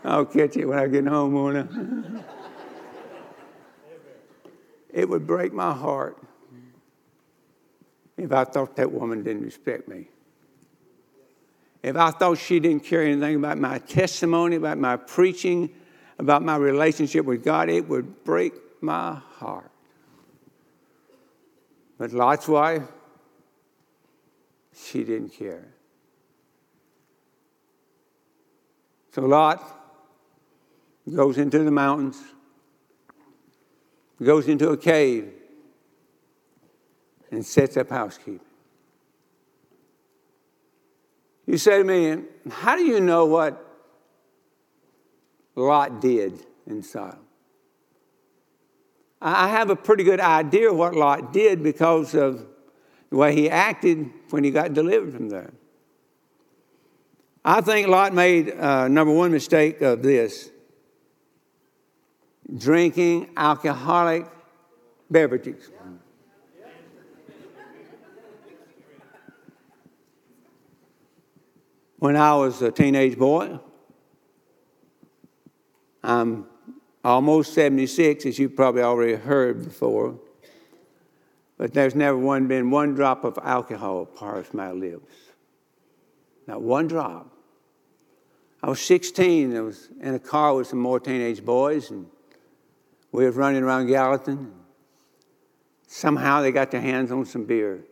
I'll 0.04 0.24
catch 0.24 0.56
it 0.56 0.64
when 0.64 0.78
I 0.78 0.86
get 0.86 1.06
home, 1.06 1.34
Mona. 1.34 2.24
it 4.88 5.08
would 5.08 5.26
break 5.26 5.52
my 5.52 5.74
heart 5.74 6.16
if 8.16 8.32
I 8.32 8.44
thought 8.44 8.76
that 8.76 8.90
woman 8.90 9.22
didn't 9.22 9.42
respect 9.42 9.86
me. 9.88 10.08
If 11.88 11.96
I 11.96 12.10
thought 12.10 12.36
she 12.36 12.60
didn't 12.60 12.84
care 12.84 13.02
anything 13.02 13.36
about 13.36 13.56
my 13.56 13.78
testimony, 13.78 14.56
about 14.56 14.76
my 14.76 14.96
preaching, 14.96 15.70
about 16.18 16.42
my 16.42 16.56
relationship 16.56 17.24
with 17.24 17.42
God, 17.42 17.70
it 17.70 17.88
would 17.88 18.24
break 18.24 18.52
my 18.82 19.14
heart. 19.14 19.70
But 21.96 22.12
Lot's 22.12 22.46
wife, 22.46 22.82
she 24.76 25.02
didn't 25.02 25.30
care. 25.30 25.66
So 29.12 29.22
Lot 29.22 29.62
goes 31.10 31.38
into 31.38 31.60
the 31.60 31.70
mountains, 31.70 32.22
goes 34.22 34.46
into 34.46 34.68
a 34.68 34.76
cave, 34.76 35.32
and 37.30 37.46
sets 37.46 37.78
up 37.78 37.88
housekeeping. 37.88 38.47
You 41.48 41.56
say 41.56 41.78
to 41.78 41.84
me, 41.84 42.24
how 42.50 42.76
do 42.76 42.84
you 42.84 43.00
know 43.00 43.24
what 43.24 43.64
Lot 45.56 45.98
did 45.98 46.44
in 46.66 46.82
Sodom? 46.82 47.20
I 49.22 49.48
have 49.48 49.70
a 49.70 49.74
pretty 49.74 50.04
good 50.04 50.20
idea 50.20 50.70
what 50.70 50.94
Lot 50.94 51.32
did 51.32 51.62
because 51.62 52.14
of 52.14 52.46
the 53.08 53.16
way 53.16 53.34
he 53.34 53.48
acted 53.48 54.10
when 54.28 54.44
he 54.44 54.50
got 54.50 54.74
delivered 54.74 55.14
from 55.14 55.30
there. 55.30 55.54
I 57.42 57.62
think 57.62 57.88
Lot 57.88 58.12
made 58.12 58.50
uh, 58.50 58.88
number 58.88 59.14
one 59.14 59.32
mistake 59.32 59.80
of 59.80 60.02
this 60.02 60.50
drinking 62.58 63.30
alcoholic 63.38 64.26
beverages. 65.10 65.70
When 71.98 72.16
I 72.16 72.34
was 72.36 72.62
a 72.62 72.70
teenage 72.70 73.18
boy, 73.18 73.58
I'm 76.02 76.46
almost 77.04 77.54
76, 77.54 78.24
as 78.24 78.38
you've 78.38 78.54
probably 78.54 78.82
already 78.82 79.14
heard 79.14 79.64
before, 79.64 80.18
but 81.56 81.74
there's 81.74 81.96
never 81.96 82.16
one, 82.16 82.46
been 82.46 82.70
one 82.70 82.94
drop 82.94 83.24
of 83.24 83.36
alcohol 83.42 84.06
past 84.06 84.54
my 84.54 84.70
lips. 84.70 85.12
Not 86.46 86.62
one 86.62 86.86
drop. 86.86 87.32
I 88.62 88.68
was 88.68 88.80
16. 88.80 89.56
I 89.56 89.60
was 89.60 89.88
in 90.00 90.14
a 90.14 90.20
car 90.20 90.54
with 90.54 90.68
some 90.68 90.78
more 90.78 91.00
teenage 91.00 91.44
boys, 91.44 91.90
and 91.90 92.06
we 93.10 93.24
were 93.24 93.32
running 93.32 93.64
around 93.64 93.88
Gallatin. 93.88 94.52
Somehow 95.88 96.42
they 96.42 96.52
got 96.52 96.70
their 96.70 96.80
hands 96.80 97.10
on 97.10 97.24
some 97.24 97.44
beer. 97.44 97.84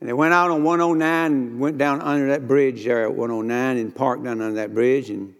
And 0.00 0.08
they 0.08 0.12
went 0.12 0.32
out 0.32 0.50
on 0.50 0.62
109 0.62 1.32
and 1.32 1.60
went 1.60 1.76
down 1.76 2.00
under 2.00 2.28
that 2.28 2.46
bridge 2.46 2.84
there 2.84 3.04
at 3.04 3.14
109 3.14 3.76
and 3.76 3.94
parked 3.94 4.22
down 4.22 4.40
under 4.40 4.54
that 4.54 4.72
bridge. 4.72 5.10
And 5.10 5.34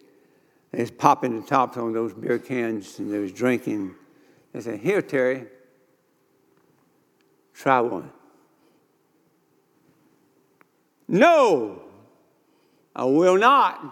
they 0.72 0.80
was 0.80 0.90
popping 0.90 1.40
the 1.40 1.46
tops 1.46 1.76
on 1.76 1.92
those 1.92 2.12
beer 2.12 2.38
cans 2.38 2.98
and 2.98 3.12
they 3.12 3.18
was 3.18 3.32
drinking. 3.32 3.94
They 4.52 4.60
said, 4.60 4.80
Here, 4.80 5.00
Terry, 5.00 5.46
try 7.54 7.80
one. 7.80 8.10
No, 11.06 11.82
I 12.94 13.04
will 13.04 13.38
not. 13.38 13.82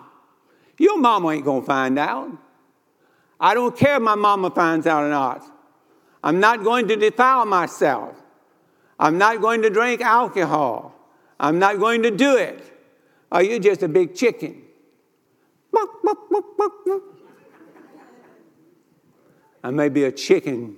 Your 0.78 0.98
mama 0.98 1.30
ain't 1.30 1.44
going 1.44 1.62
to 1.62 1.66
find 1.66 1.98
out. 1.98 2.30
I 3.40 3.54
don't 3.54 3.76
care 3.76 3.96
if 3.96 4.02
my 4.02 4.14
mama 4.14 4.50
finds 4.50 4.86
out 4.86 5.04
or 5.04 5.08
not. 5.08 5.44
I'm 6.22 6.40
not 6.40 6.64
going 6.64 6.88
to 6.88 6.96
defile 6.96 7.46
myself. 7.46 8.20
I'm 8.98 9.18
not 9.18 9.40
going 9.40 9.62
to 9.62 9.70
drink 9.70 10.00
alcohol. 10.00 10.94
I'm 11.38 11.58
not 11.58 11.78
going 11.78 12.02
to 12.04 12.10
do 12.10 12.36
it. 12.36 12.62
Are 13.30 13.42
you 13.42 13.58
just 13.58 13.82
a 13.82 13.88
big 13.88 14.14
chicken? 14.14 14.62
I 19.62 19.70
may 19.70 19.88
be 19.88 20.04
a 20.04 20.12
chicken, 20.12 20.76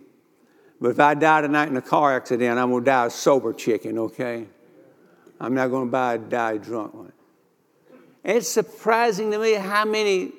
but 0.81 0.90
if 0.90 1.00
I 1.00 1.14
die 1.14 1.42
tonight 1.42 1.68
in 1.68 1.76
a 1.76 1.83
car 1.83 2.16
accident, 2.16 2.59
I'm 2.59 2.70
going 2.70 2.85
to 2.85 2.90
die 2.90 3.07
a 3.07 3.11
sober 3.11 3.52
chicken, 3.52 3.98
okay? 3.98 4.46
I'm 5.38 5.54
not 5.54 5.68
going 5.68 5.87
to 5.87 5.90
buy 5.92 6.14
a 6.14 6.18
die 6.18 6.57
drunk 6.57 6.94
one. 6.94 7.12
It's 8.24 8.48
surprising 8.48 9.31
to 9.31 9.38
me 9.38 9.54
how 9.54 9.85
many 9.85 10.33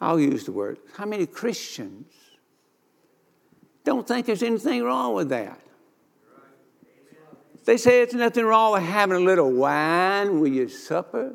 I'll 0.00 0.20
use 0.20 0.44
the 0.44 0.52
word, 0.52 0.78
how 0.96 1.06
many 1.06 1.26
Christians 1.26 2.12
don't 3.84 4.06
think 4.06 4.26
there's 4.26 4.42
anything 4.42 4.82
wrong 4.82 5.14
with 5.14 5.28
that? 5.28 5.60
They 7.64 7.76
say 7.76 8.02
it's 8.02 8.12
nothing 8.12 8.44
wrong 8.44 8.72
with 8.72 8.82
having 8.82 9.16
a 9.16 9.20
little 9.20 9.50
wine 9.50 10.40
with 10.40 10.52
your 10.52 10.68
supper. 10.68 11.34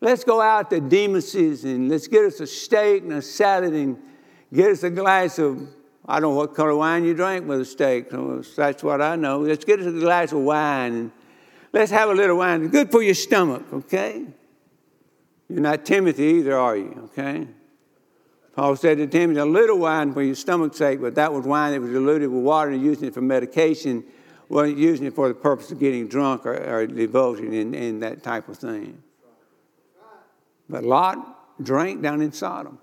Let's 0.00 0.22
go 0.22 0.40
out 0.42 0.68
to 0.70 0.80
Demos's 0.80 1.64
and 1.64 1.88
let's 1.88 2.08
get 2.08 2.26
us 2.26 2.40
a 2.40 2.46
steak 2.46 3.04
and 3.04 3.14
a 3.14 3.22
salad 3.22 3.72
and 3.72 3.96
get 4.52 4.70
us 4.70 4.82
a 4.82 4.90
glass 4.90 5.38
of, 5.38 5.66
I 6.06 6.20
don't 6.20 6.32
know 6.32 6.36
what 6.36 6.54
color 6.54 6.76
wine 6.76 7.04
you 7.06 7.14
drink 7.14 7.46
with 7.46 7.62
a 7.62 7.64
steak. 7.64 8.10
That's 8.10 8.82
what 8.82 9.00
I 9.00 9.16
know. 9.16 9.40
Let's 9.40 9.64
get 9.64 9.80
us 9.80 9.86
a 9.86 9.92
glass 9.92 10.32
of 10.32 10.40
wine 10.40 10.94
and 10.94 11.10
let's 11.72 11.90
have 11.90 12.10
a 12.10 12.14
little 12.14 12.36
wine. 12.36 12.68
Good 12.68 12.90
for 12.90 13.02
your 13.02 13.14
stomach, 13.14 13.62
okay? 13.72 14.26
You're 15.48 15.60
not 15.60 15.86
Timothy 15.86 16.24
either, 16.24 16.58
are 16.58 16.76
you? 16.76 17.10
Okay? 17.12 17.46
Paul 18.54 18.76
said 18.76 18.98
to 18.98 19.06
Timothy, 19.06 19.40
a 19.40 19.44
little 19.44 19.78
wine 19.78 20.12
for 20.12 20.22
your 20.22 20.36
stomach's 20.36 20.78
sake, 20.78 21.00
but 21.00 21.16
that 21.16 21.32
was 21.32 21.44
wine 21.44 21.72
that 21.72 21.80
was 21.80 21.90
diluted 21.90 22.30
with 22.30 22.42
water 22.42 22.70
and 22.70 22.82
using 22.82 23.08
it 23.08 23.14
for 23.14 23.20
medication, 23.20 24.04
wasn't 24.48 24.78
using 24.78 25.06
it 25.06 25.14
for 25.14 25.26
the 25.26 25.34
purpose 25.34 25.72
of 25.72 25.80
getting 25.80 26.06
drunk 26.06 26.46
or, 26.46 26.54
or 26.54 26.86
divulging 26.86 27.52
in, 27.52 27.74
in 27.74 28.00
that 28.00 28.22
type 28.22 28.48
of 28.48 28.56
thing. 28.56 29.02
But 30.68 30.84
Lot 30.84 31.62
drank 31.62 32.00
down 32.00 32.20
in 32.20 32.30
Sodom. 32.30 32.78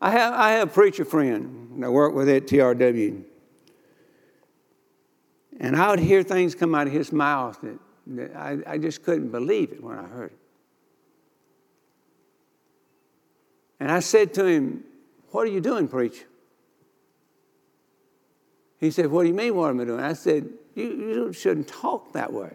I 0.00 0.10
have, 0.10 0.32
I 0.32 0.52
have 0.52 0.68
a 0.68 0.72
preacher 0.72 1.04
friend 1.04 1.82
that 1.82 1.90
worked 1.90 2.16
with 2.16 2.28
at 2.28 2.46
TRW. 2.46 3.24
And 5.60 5.76
I 5.76 5.90
would 5.90 6.00
hear 6.00 6.22
things 6.22 6.54
come 6.54 6.74
out 6.74 6.86
of 6.86 6.92
his 6.92 7.12
mouth 7.12 7.58
that 8.06 8.36
I, 8.36 8.58
I 8.66 8.78
just 8.78 9.02
couldn't 9.02 9.30
believe 9.30 9.72
it 9.72 9.82
when 9.82 9.98
I 9.98 10.04
heard 10.04 10.32
it. 10.32 10.38
And 13.78 13.90
I 13.90 14.00
said 14.00 14.34
to 14.34 14.46
him, 14.46 14.84
What 15.30 15.42
are 15.42 15.50
you 15.50 15.60
doing, 15.60 15.88
preacher? 15.88 16.24
He 18.78 18.90
said, 18.90 19.06
What 19.06 19.22
do 19.22 19.28
you 19.28 19.34
mean, 19.34 19.54
what 19.54 19.70
am 19.70 19.80
I 19.80 19.84
doing? 19.84 20.00
I 20.00 20.12
said, 20.12 20.48
You, 20.74 20.84
you 20.84 21.32
shouldn't 21.32 21.68
talk 21.68 22.12
that 22.12 22.32
way. 22.32 22.52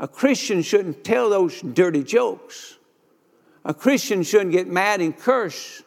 A 0.00 0.08
Christian 0.08 0.62
shouldn't 0.62 1.04
tell 1.04 1.30
those 1.30 1.60
dirty 1.60 2.04
jokes. 2.04 2.76
A 3.64 3.74
Christian 3.74 4.22
shouldn't 4.22 4.52
get 4.52 4.68
mad 4.68 5.00
and 5.00 5.16
curse. 5.16 5.82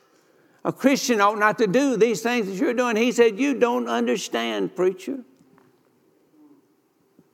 A 0.63 0.71
Christian 0.71 1.21
ought 1.21 1.39
not 1.39 1.57
to 1.57 1.67
do 1.67 1.97
these 1.97 2.21
things 2.21 2.45
that 2.47 2.53
you're 2.53 2.73
doing. 2.73 2.95
He 2.95 3.11
said, 3.11 3.39
You 3.39 3.55
don't 3.55 3.87
understand, 3.87 4.75
preacher. 4.75 5.19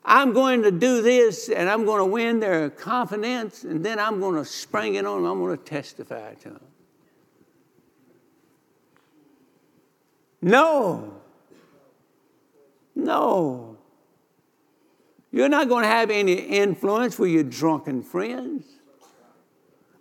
I'm 0.10 0.32
going 0.32 0.64
to 0.64 0.72
do 0.72 1.02
this 1.02 1.50
and 1.50 1.70
I'm 1.70 1.84
going 1.84 2.00
to 2.00 2.06
win 2.06 2.40
their 2.40 2.70
confidence 2.70 3.66
and 3.66 3.86
then 3.86 4.00
I'm 4.00 4.22
going 4.22 4.36
to 4.36 4.46
spring 4.46 4.96
it 4.96 5.06
on 5.06 5.24
them. 5.24 5.32
I'm 5.32 5.40
going 5.40 5.58
to 5.58 5.64
testify 5.64 6.34
to 6.36 6.50
them. 6.50 6.62
No. 10.42 11.14
No. 12.96 13.78
You're 15.30 15.50
not 15.50 15.68
going 15.68 15.84
to 15.84 15.90
have 15.90 16.10
any 16.10 16.36
influence 16.36 17.20
with 17.20 17.32
your 17.32 17.44
drunken 17.44 18.02
friends. 18.02 18.66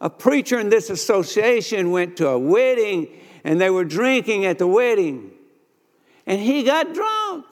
A 0.00 0.08
preacher 0.08 0.60
in 0.60 0.68
this 0.68 0.88
association 0.88 1.90
went 1.90 2.16
to 2.18 2.28
a 2.28 2.38
wedding 2.38 3.08
and 3.42 3.60
they 3.60 3.70
were 3.70 3.84
drinking 3.84 4.44
at 4.46 4.58
the 4.58 4.68
wedding. 4.68 5.32
And 6.26 6.40
he 6.40 6.62
got 6.62 6.94
drunk. 6.94 7.46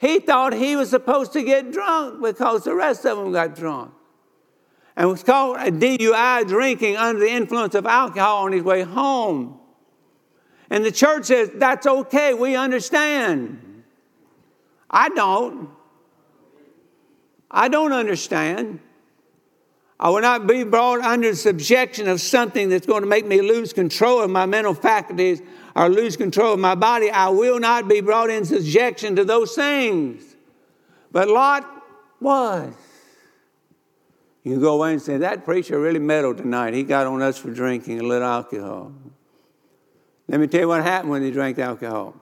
He 0.00 0.18
thought 0.18 0.54
he 0.54 0.76
was 0.76 0.88
supposed 0.88 1.34
to 1.34 1.42
get 1.42 1.72
drunk 1.72 2.22
because 2.22 2.64
the 2.64 2.74
rest 2.74 3.04
of 3.04 3.18
them 3.18 3.32
got 3.32 3.54
drunk. 3.54 3.92
And 4.96 5.04
it 5.04 5.12
was 5.12 5.22
called 5.22 5.56
a 5.58 5.70
DUI, 5.70 6.48
drinking 6.48 6.96
under 6.96 7.20
the 7.20 7.30
influence 7.30 7.74
of 7.74 7.84
alcohol 7.84 8.46
on 8.46 8.52
his 8.52 8.62
way 8.62 8.82
home. 8.82 9.60
And 10.70 10.84
the 10.84 10.90
church 10.90 11.26
says, 11.26 11.50
that's 11.54 11.86
okay, 11.86 12.32
we 12.32 12.56
understand. 12.56 13.82
I 14.88 15.10
don't. 15.10 15.68
I 17.50 17.68
don't 17.68 17.92
understand. 17.92 18.80
I 19.98 20.08
will 20.08 20.22
not 20.22 20.46
be 20.46 20.64
brought 20.64 21.00
under 21.00 21.30
the 21.30 21.36
subjection 21.36 22.08
of 22.08 22.22
something 22.22 22.70
that's 22.70 22.86
going 22.86 23.02
to 23.02 23.08
make 23.08 23.26
me 23.26 23.42
lose 23.42 23.74
control 23.74 24.22
of 24.22 24.30
my 24.30 24.46
mental 24.46 24.72
faculties 24.72 25.42
or 25.76 25.88
lose 25.88 26.16
control 26.16 26.54
of 26.54 26.60
my 26.60 26.74
body. 26.74 27.10
I 27.10 27.28
will 27.28 27.58
not 27.60 27.88
be 27.88 28.00
brought 28.00 28.30
in 28.30 28.44
subjection 28.44 29.16
to 29.16 29.24
those 29.24 29.54
things. 29.54 30.36
But 31.12 31.28
Lot 31.28 31.66
was. 32.20 32.72
You 34.42 34.58
go 34.58 34.74
away 34.74 34.92
and 34.92 35.02
say, 35.02 35.18
That 35.18 35.44
preacher 35.44 35.78
really 35.78 35.98
meddled 35.98 36.38
tonight. 36.38 36.74
He 36.74 36.82
got 36.82 37.06
on 37.06 37.20
us 37.20 37.36
for 37.38 37.50
drinking 37.50 38.00
a 38.00 38.02
little 38.02 38.26
alcohol. 38.26 38.92
Let 40.28 40.40
me 40.40 40.46
tell 40.46 40.60
you 40.60 40.68
what 40.68 40.82
happened 40.82 41.10
when 41.10 41.22
he 41.22 41.30
drank 41.30 41.58
alcohol. 41.58 42.14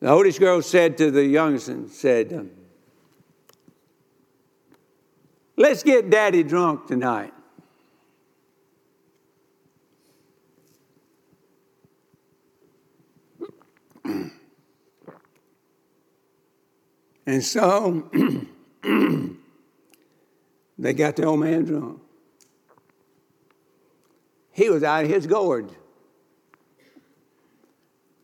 The 0.00 0.08
oldest 0.08 0.38
girl 0.38 0.62
said 0.62 0.96
to 0.98 1.10
the 1.10 1.24
youngest, 1.24 1.90
said, 1.90 2.48
Let's 5.56 5.82
get 5.82 6.10
daddy 6.10 6.42
drunk 6.42 6.86
tonight. 6.86 7.33
and 17.26 17.42
so 17.42 18.10
they 20.78 20.92
got 20.92 21.16
the 21.16 21.24
old 21.24 21.40
man 21.40 21.64
drunk. 21.64 22.00
He 24.52 24.70
was 24.70 24.82
out 24.84 25.04
of 25.04 25.10
his 25.10 25.26
gourd. 25.26 25.70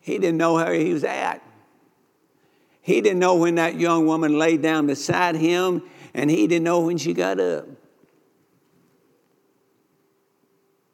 He 0.01 0.18
didn't 0.18 0.39
know 0.39 0.55
where 0.55 0.72
he 0.72 0.93
was 0.93 1.05
at. 1.05 1.43
He 2.83 3.01
didn't 3.01 3.18
know 3.18 3.37
when 3.37 3.57
that 3.57 3.78
young 3.78 4.07
woman 4.07 4.39
laid 4.39 4.62
down 4.62 4.87
beside 4.87 5.37
him 5.37 5.83
and 6.14 6.31
he 6.31 6.47
didn't 6.47 6.64
know 6.64 6.81
when 6.81 6.99
she 6.99 7.14
got 7.14 7.39
up. 7.39 7.66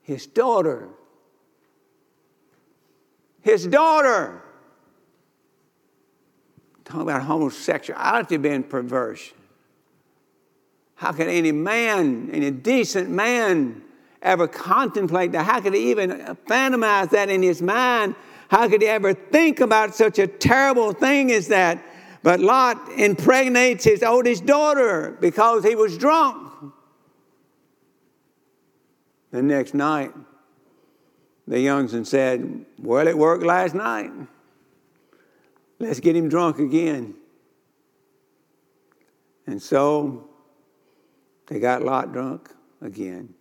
His 0.03 0.27
daughter. 0.27 0.89
His 3.43 3.67
daughter. 3.67 4.43
Talk 6.87 7.03
about 7.03 7.23
homosexuality 7.23 8.37
being 8.37 8.63
perverse. 8.63 9.33
How 10.95 11.11
could 11.13 11.27
any 11.27 11.51
man, 11.51 12.31
any 12.33 12.53
decent 12.53 13.11
man, 13.11 13.83
ever 14.23 14.47
contemplate 14.47 15.33
that? 15.33 15.45
How 15.45 15.61
could 15.61 15.75
he 15.75 15.91
even 15.91 16.11
fantasize 16.49 17.11
that 17.11 17.29
in 17.29 17.43
his 17.43 17.61
mind? 17.61 18.15
How 18.49 18.69
could 18.69 18.83
he 18.83 18.89
ever 18.89 19.15
think 19.15 19.59
about 19.59 19.97
such 19.97 20.21
a 20.21 20.29
terrible 20.29 20.93
thing 20.93 21.33
as 21.33 21.49
that? 21.49 21.85
But 22.23 22.39
Lot 22.39 22.89
impregnates 22.97 23.85
his 23.85 24.05
oldest 24.05 24.47
daughter 24.47 25.19
because 25.21 25.65
he 25.65 25.75
was 25.75 25.99
drunk. 25.99 26.73
The 29.33 29.43
next 29.43 29.75
night, 29.75 30.13
the 31.49 31.57
youngson 31.57 32.07
said, 32.07 32.65
Well, 32.79 33.09
it 33.09 33.19
worked 33.19 33.45
last 33.45 33.75
night. 33.75 34.13
Let's 35.79 36.01
get 36.01 36.17
him 36.17 36.29
drunk 36.29 36.59
again. 36.59 37.15
And 39.47 39.63
so 39.63 40.29
they 41.47 41.61
got 41.61 41.83
Lot 41.83 42.13
drunk 42.13 42.51
again. 42.81 43.35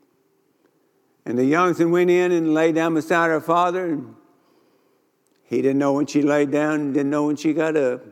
And 1.26 1.38
the 1.38 1.52
youngson 1.52 1.92
went 1.92 2.10
in 2.10 2.32
and 2.32 2.54
lay 2.54 2.72
down 2.72 2.94
beside 2.94 3.30
her 3.30 3.42
father. 3.42 3.86
And 3.86 4.16
he 5.44 5.58
didn't 5.62 5.80
know 5.80 5.94
when 5.94 6.06
she 6.06 6.22
laid 6.22 6.52
down 6.52 6.76
and 6.76 6.94
didn't 6.94 7.10
know 7.10 7.26
when 7.26 7.36
she 7.36 7.54
got 7.54 7.76
up. 7.76 8.04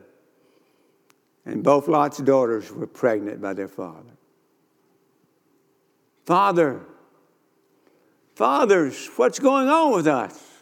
And 1.46 1.62
both 1.62 1.88
Lot's 1.88 2.18
daughters 2.18 2.72
were 2.72 2.86
pregnant 2.86 3.40
by 3.40 3.52
their 3.52 3.68
father. 3.68 4.16
Father, 6.24 6.80
fathers, 8.34 9.10
what's 9.16 9.38
going 9.38 9.68
on 9.68 9.92
with 9.92 10.06
us? 10.06 10.53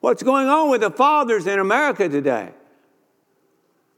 What's 0.00 0.22
going 0.22 0.48
on 0.48 0.70
with 0.70 0.82
the 0.82 0.90
fathers 0.90 1.46
in 1.46 1.58
America 1.58 2.08
today? 2.08 2.50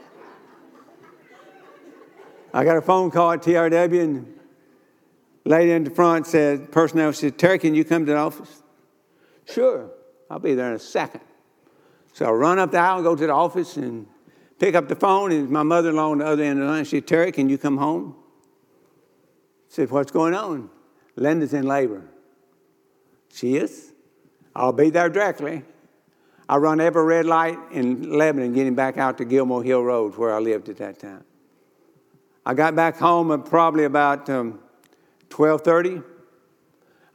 I 2.53 2.63
got 2.63 2.77
a 2.77 2.81
phone 2.81 3.11
call 3.11 3.31
at 3.31 3.41
TRW 3.43 4.01
and 4.01 4.39
lady 5.45 5.71
in 5.71 5.83
the 5.83 5.89
front 5.91 6.27
said, 6.27 6.71
personnel 6.71 7.13
said, 7.13 7.37
Terry, 7.37 7.59
can 7.59 7.75
you 7.75 7.83
come 7.83 8.05
to 8.05 8.11
the 8.11 8.17
office? 8.17 8.63
Sure, 9.45 9.89
I'll 10.29 10.39
be 10.39 10.53
there 10.53 10.69
in 10.69 10.75
a 10.75 10.79
second. 10.79 11.21
So 12.13 12.25
I 12.25 12.31
run 12.31 12.59
up 12.59 12.71
the 12.71 12.79
aisle 12.79 12.97
and 12.97 13.03
go 13.03 13.15
to 13.15 13.27
the 13.27 13.33
office 13.33 13.77
and 13.77 14.07
pick 14.59 14.75
up 14.75 14.87
the 14.87 14.95
phone, 14.95 15.31
and 15.31 15.49
my 15.49 15.63
mother 15.63 15.89
in 15.89 15.95
law 15.95 16.11
on 16.11 16.19
the 16.19 16.25
other 16.25 16.43
end 16.43 16.59
of 16.59 16.65
the 16.65 16.71
line. 16.71 16.83
She 16.85 16.97
said, 16.97 17.07
Terry, 17.07 17.31
can 17.31 17.49
you 17.49 17.57
come 17.57 17.77
home? 17.77 18.15
I 18.17 19.73
said, 19.73 19.89
What's 19.89 20.11
going 20.11 20.33
on? 20.33 20.69
Linda's 21.15 21.53
in 21.53 21.65
labor. 21.65 22.03
She 23.33 23.57
is? 23.57 23.93
I'll 24.55 24.73
be 24.73 24.89
there 24.89 25.09
directly. 25.09 25.63
I 26.47 26.57
run 26.57 26.81
every 26.81 27.03
red 27.03 27.25
light 27.25 27.57
in 27.71 28.17
Lebanon 28.17 28.53
getting 28.53 28.73
back 28.73 28.97
out 28.97 29.19
to 29.19 29.25
Gilmore 29.25 29.63
Hill 29.63 29.83
Road 29.83 30.15
where 30.17 30.33
I 30.33 30.39
lived 30.39 30.67
at 30.69 30.77
that 30.77 30.99
time. 30.99 31.23
I 32.49 32.55
got 32.55 32.75
back 32.75 32.97
home 32.97 33.31
at 33.31 33.45
probably 33.45 33.83
about 33.83 34.27
um, 34.27 34.57
12:30. 35.29 36.03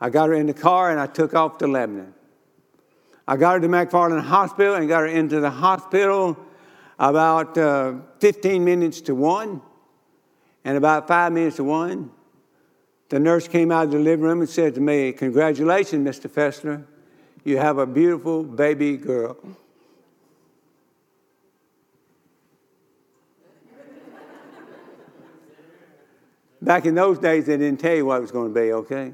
I 0.01 0.09
got 0.09 0.29
her 0.29 0.35
in 0.35 0.47
the 0.47 0.55
car 0.55 0.93
and 0.93 1.01
I 1.01 1.09
took 1.09 1.35
off 1.35 1.59
to 1.59 1.67
Lebanon. 1.67 2.15
I 3.27 3.37
got 3.37 3.55
her 3.55 3.61
to 3.61 3.67
McFarland 3.67 4.23
Hospital 4.23 4.77
and 4.77 4.87
got 4.87 5.01
her 5.01 5.09
into 5.09 5.41
the 5.41 5.51
hospital 5.51 6.39
about 7.01 7.59
uh, 7.59 7.95
15 8.21 8.65
minutes 8.65 9.01
to 9.01 9.17
one, 9.17 9.61
and 10.65 10.77
about 10.77 11.09
five 11.09 11.33
minutes 11.33 11.57
to 11.57 11.65
one, 11.65 12.13
the 13.09 13.19
nurse 13.19 13.49
came 13.49 13.73
out 13.73 13.87
of 13.87 13.91
the 13.91 13.99
living 13.99 14.25
room 14.25 14.39
and 14.39 14.49
said 14.49 14.77
to 14.77 14.81
me, 14.81 15.11
Congratulations, 15.11 16.09
Mr. 16.09 16.31
Fessler. 16.31 16.85
You 17.43 17.57
have 17.57 17.79
a 17.79 17.87
beautiful 17.87 18.45
baby 18.45 18.97
girl. 18.97 19.37
Back 26.65 26.87
in 26.87 26.95
those 26.95 27.19
days, 27.19 27.45
they 27.45 27.59
didn't 27.59 27.79
tell 27.79 27.95
you 27.95 28.07
what 28.07 28.17
it 28.17 28.23
was 28.23 28.31
going 28.31 28.53
to 28.53 28.61
be, 28.61 28.73
okay? 28.73 29.13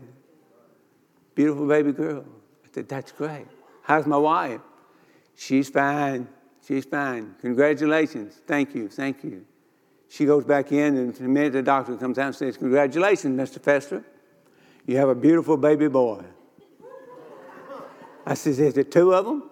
Beautiful 1.35 1.67
baby 1.67 1.91
girl. 1.91 2.25
I 2.65 2.69
said, 2.73 2.89
That's 2.89 3.11
great. 3.11 3.47
How's 3.83 4.07
my 4.07 4.17
wife? 4.17 4.61
She's 5.35 5.69
fine. 5.69 6.29
She's 6.65 6.85
fine. 6.85 7.35
Congratulations. 7.41 8.41
Thank 8.47 8.77
you. 8.77 8.89
Thank 8.89 9.25
you. 9.25 9.45
She 10.09 10.27
goes 10.27 10.45
back 10.45 10.71
in, 10.71 10.97
and 10.97 11.19
a 11.19 11.23
minute 11.25 11.53
the 11.53 11.63
doctor 11.63 11.97
comes 11.97 12.19
out 12.19 12.27
and 12.27 12.37
says, 12.37 12.57
Congratulations, 12.57 13.37
Mr. 13.37 13.61
Fessler. 13.61 14.05
You 14.87 14.97
have 14.99 15.09
a 15.09 15.15
beautiful 15.17 15.57
baby 15.57 15.89
boy. 15.89 16.23
I 18.25 18.35
says, 18.35 18.61
Is 18.61 18.79
it 18.79 18.93
two 18.93 19.13
of 19.13 19.25
them? 19.25 19.50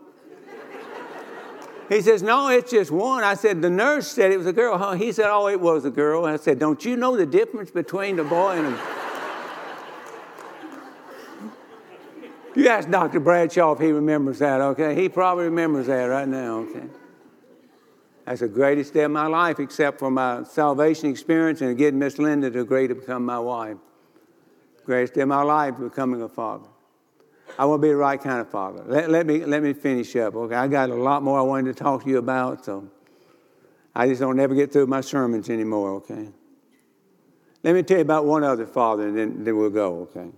He 1.89 2.03
says, 2.03 2.23
No, 2.23 2.49
it's 2.49 2.71
just 2.71 2.91
one. 2.91 3.25
I 3.25 3.35
said, 3.35 3.63
The 3.63 3.71
nurse 3.71 4.09
said 4.09 4.31
it 4.31 4.37
was 4.37 4.47
a 4.47 4.53
girl. 4.53 4.77
Huh? 4.77 4.93
He 4.93 5.11
said, 5.13 5.31
Oh, 5.31 5.49
it 5.49 5.61
was 5.61 5.85
a 5.85 5.91
girl. 5.91 6.27
I 6.27 6.37
said, 6.37 6.59
Don't 6.59 6.85
you 6.85 6.97
know 6.97 7.17
the 7.17 7.27
difference 7.27 7.71
between 7.71 8.19
a 8.19 8.25
boy 8.25 8.59
and 8.59 8.67
a. 8.67 8.81
you 12.61 12.69
ask 12.69 12.91
Dr. 12.91 13.21
Bradshaw 13.21 13.73
if 13.73 13.81
he 13.81 13.93
remembers 13.93 14.39
that, 14.41 14.61
okay? 14.61 14.95
He 14.95 15.09
probably 15.09 15.45
remembers 15.45 15.87
that 15.87 16.05
right 16.05 16.29
now, 16.29 16.59
okay? 16.59 16.85
That's 18.27 18.41
the 18.41 18.49
greatest 18.49 18.93
day 18.93 19.05
of 19.05 19.11
my 19.11 19.27
life, 19.27 19.59
except 19.59 19.99
for 19.99 20.11
my 20.11 20.43
salvation 20.43 21.09
experience 21.09 21.63
and 21.63 21.79
getting 21.79 21.99
Miss 21.99 22.19
Linda 22.19 22.51
to 22.51 22.61
agree 22.61 22.87
to 22.87 22.95
become 22.95 23.25
my 23.25 23.39
wife. 23.39 23.79
Greatest 24.85 25.15
day 25.15 25.23
of 25.23 25.29
my 25.29 25.43
life, 25.43 25.79
becoming 25.79 26.21
a 26.21 26.29
father. 26.29 26.69
I 27.57 27.65
want 27.65 27.81
to 27.81 27.87
be 27.87 27.91
the 27.91 27.97
right 27.97 28.21
kind 28.21 28.41
of 28.41 28.51
father. 28.51 28.83
Let, 28.87 29.11
let, 29.11 29.27
me, 29.27 29.45
let 29.45 29.63
me 29.63 29.73
finish 29.73 30.15
up, 30.17 30.35
okay? 30.35 30.55
I 30.55 30.69
got 30.69 30.91
a 30.91 30.95
lot 30.95 31.23
more 31.23 31.39
I 31.39 31.43
wanted 31.43 31.77
to 31.77 31.83
talk 31.83 32.05
to 32.05 32.11
you 32.11 32.19
about, 32.19 32.65
so 32.65 32.89
I 33.95 34.09
just 34.09 34.21
don't 34.21 34.39
ever 34.39 34.55
get 34.55 34.73
through 34.73 34.87
my 34.87 35.01
sermons 35.01 35.51
anymore, 35.51 35.93
okay? 35.95 36.29
Let 37.63 37.75
me 37.75 37.83
tell 37.83 37.99
you 37.99 38.03
about 38.03 38.25
one 38.25 38.45
other 38.45 38.67
father, 38.67 39.09
and 39.09 39.17
then, 39.17 39.45
then 39.45 39.57
we'll 39.57 39.71
go, 39.71 40.09
okay? 40.11 40.31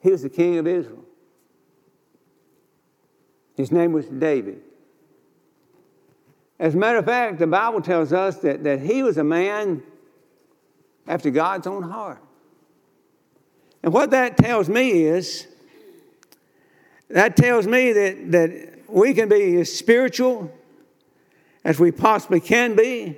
He 0.00 0.10
was 0.10 0.22
the 0.22 0.28
king 0.28 0.58
of 0.58 0.66
Israel. 0.66 1.04
His 3.56 3.72
name 3.72 3.92
was 3.92 4.06
David. 4.06 4.62
As 6.60 6.74
a 6.74 6.78
matter 6.78 6.98
of 6.98 7.04
fact, 7.04 7.38
the 7.38 7.46
Bible 7.46 7.80
tells 7.80 8.12
us 8.12 8.38
that, 8.38 8.64
that 8.64 8.80
he 8.80 9.02
was 9.02 9.16
a 9.18 9.24
man 9.24 9.82
after 11.06 11.30
God's 11.30 11.66
own 11.66 11.82
heart. 11.82 12.22
And 13.88 13.94
what 13.94 14.10
that 14.10 14.36
tells 14.36 14.68
me 14.68 15.04
is, 15.04 15.46
that 17.08 17.38
tells 17.38 17.66
me 17.66 17.90
that, 17.94 18.32
that 18.32 18.80
we 18.86 19.14
can 19.14 19.30
be 19.30 19.58
as 19.60 19.72
spiritual 19.72 20.52
as 21.64 21.80
we 21.80 21.90
possibly 21.90 22.38
can 22.38 22.76
be, 22.76 23.16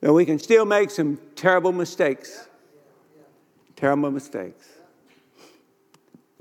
but 0.00 0.14
we 0.14 0.24
can 0.24 0.38
still 0.38 0.64
make 0.64 0.90
some 0.90 1.18
terrible 1.36 1.70
mistakes. 1.70 2.48
Terrible 3.76 4.10
mistakes. 4.10 4.66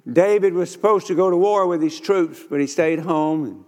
David 0.09 0.53
was 0.53 0.71
supposed 0.71 1.07
to 1.07 1.13
go 1.13 1.29
to 1.29 1.35
war 1.35 1.67
with 1.67 1.81
his 1.81 1.99
troops, 1.99 2.39
but 2.49 2.61
he 2.61 2.67
stayed 2.67 2.99
home 2.99 3.43
and 3.43 3.65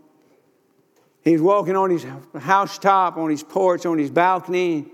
he 1.21 1.33
was 1.33 1.41
walking 1.41 1.75
on 1.75 1.89
his 1.89 2.05
housetop, 2.39 3.17
on 3.17 3.29
his 3.29 3.43
porch, 3.43 3.85
on 3.85 3.97
his 3.97 4.09
balcony 4.09 4.85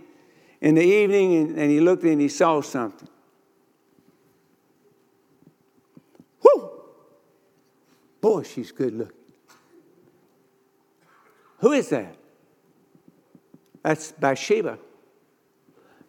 in 0.59 0.73
the 0.73 0.83
evening, 0.83 1.35
and, 1.35 1.59
and 1.59 1.69
he 1.69 1.79
looked 1.79 2.03
and 2.03 2.19
he 2.19 2.29
saw 2.29 2.61
something. 2.61 3.10
Boy, 8.21 8.43
she's 8.43 8.71
good 8.71 8.93
looking. 8.93 9.17
Who 11.59 11.71
is 11.73 11.89
that? 11.89 12.15
That's 13.83 14.11
Bathsheba. 14.13 14.77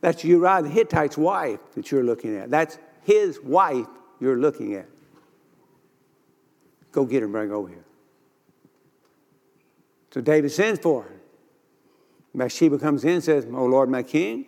That's 0.01 0.25
Uriah 0.25 0.63
the 0.63 0.69
Hittite's 0.69 1.17
wife 1.17 1.61
that 1.75 1.91
you're 1.91 2.05
looking 2.05 2.37
at. 2.37 2.51
That's 2.51 2.79
his 3.03 3.41
wife 3.41 3.87
you're 4.21 4.39
looking 4.39 4.75
at. 4.75 4.87
Go 6.91 7.07
get 7.07 7.21
her 7.21 7.25
and 7.25 7.33
bring 7.33 7.49
her 7.49 7.55
over 7.55 7.69
here. 7.69 7.85
So 10.13 10.21
David 10.21 10.53
sends 10.53 10.79
for 10.81 11.05
her. 11.05 11.21
Bathsheba 12.35 12.79
comes 12.79 13.05
in 13.05 13.11
and 13.11 13.25
says, 13.25 13.47
Oh 13.51 13.65
Lord, 13.67 13.89
my 13.89 14.03
king, 14.03 14.47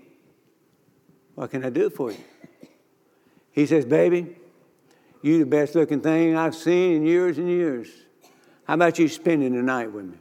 what 1.35 1.51
can 1.51 1.65
I 1.65 1.71
do 1.71 1.89
for 1.89 2.12
you? 2.12 2.19
He 3.51 3.67
says, 3.67 3.85
Baby, 3.85 4.37
you 5.25 5.39
the 5.39 5.47
best 5.47 5.75
looking 5.75 6.03
thing 6.03 6.37
I've 6.37 6.55
seen 6.55 6.97
in 6.97 7.07
years 7.07 7.39
and 7.39 7.49
years. 7.49 7.89
How 8.64 8.75
about 8.75 8.99
you 8.99 9.09
spending 9.09 9.55
the 9.57 9.62
night 9.62 9.91
with 9.91 10.05
me? 10.05 10.18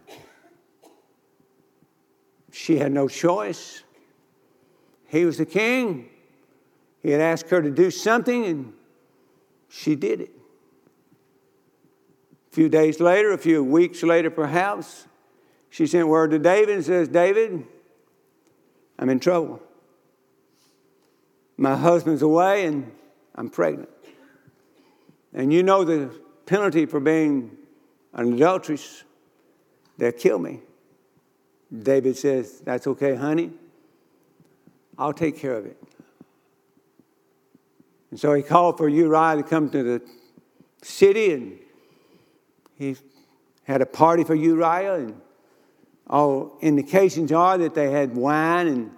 She 2.51 2.77
had 2.77 2.93
no 2.93 3.09
choice. 3.09 3.83
He 5.07 5.25
was 5.25 5.37
the 5.37 5.45
king. 5.45 6.09
He 7.01 7.11
had 7.11 7.19
asked 7.19 7.49
her 7.49 7.61
to 7.61 7.69
do 7.69 7.91
something, 7.91 8.45
and 8.45 8.73
she 9.67 9.95
did 9.95 10.21
it. 10.21 10.31
A 12.51 12.55
few 12.55 12.69
days 12.69 13.01
later, 13.01 13.33
a 13.33 13.37
few 13.37 13.61
weeks 13.61 14.03
later, 14.03 14.29
perhaps, 14.29 15.05
she 15.69 15.85
sent 15.85 16.07
word 16.07 16.31
to 16.31 16.39
David 16.39 16.75
and 16.75 16.85
says, 16.85 17.09
David, 17.09 17.65
I'm 18.97 19.09
in 19.09 19.19
trouble. 19.19 19.61
My 21.57 21.75
husband's 21.75 22.21
away 22.21 22.65
and 22.65 22.91
I'm 23.35 23.49
pregnant. 23.49 23.89
And 25.33 25.51
you 25.51 25.63
know 25.63 25.83
the 25.83 26.11
penalty 26.45 26.85
for 26.85 26.99
being 26.99 27.57
an 28.13 28.33
adulteress, 28.33 29.03
they'll 29.97 30.11
kill 30.11 30.39
me. 30.39 30.59
David 31.81 32.17
says, 32.17 32.59
That's 32.59 32.85
okay, 32.87 33.15
honey. 33.15 33.51
I'll 34.97 35.13
take 35.13 35.37
care 35.37 35.55
of 35.55 35.65
it. 35.65 35.77
And 38.11 38.19
so 38.19 38.33
he 38.33 38.43
called 38.43 38.77
for 38.77 38.87
Uriah 38.87 39.37
to 39.37 39.43
come 39.43 39.71
to 39.71 39.81
the 39.81 40.01
city, 40.83 41.31
and 41.31 41.59
he 42.75 42.95
had 43.63 43.81
a 43.81 43.87
party 43.87 44.23
for 44.23 44.35
Uriah, 44.35 44.95
and 44.95 45.19
all 46.07 46.57
indications 46.61 47.31
are 47.31 47.57
that 47.57 47.73
they 47.73 47.89
had 47.89 48.15
wine 48.15 48.67
and 48.67 48.91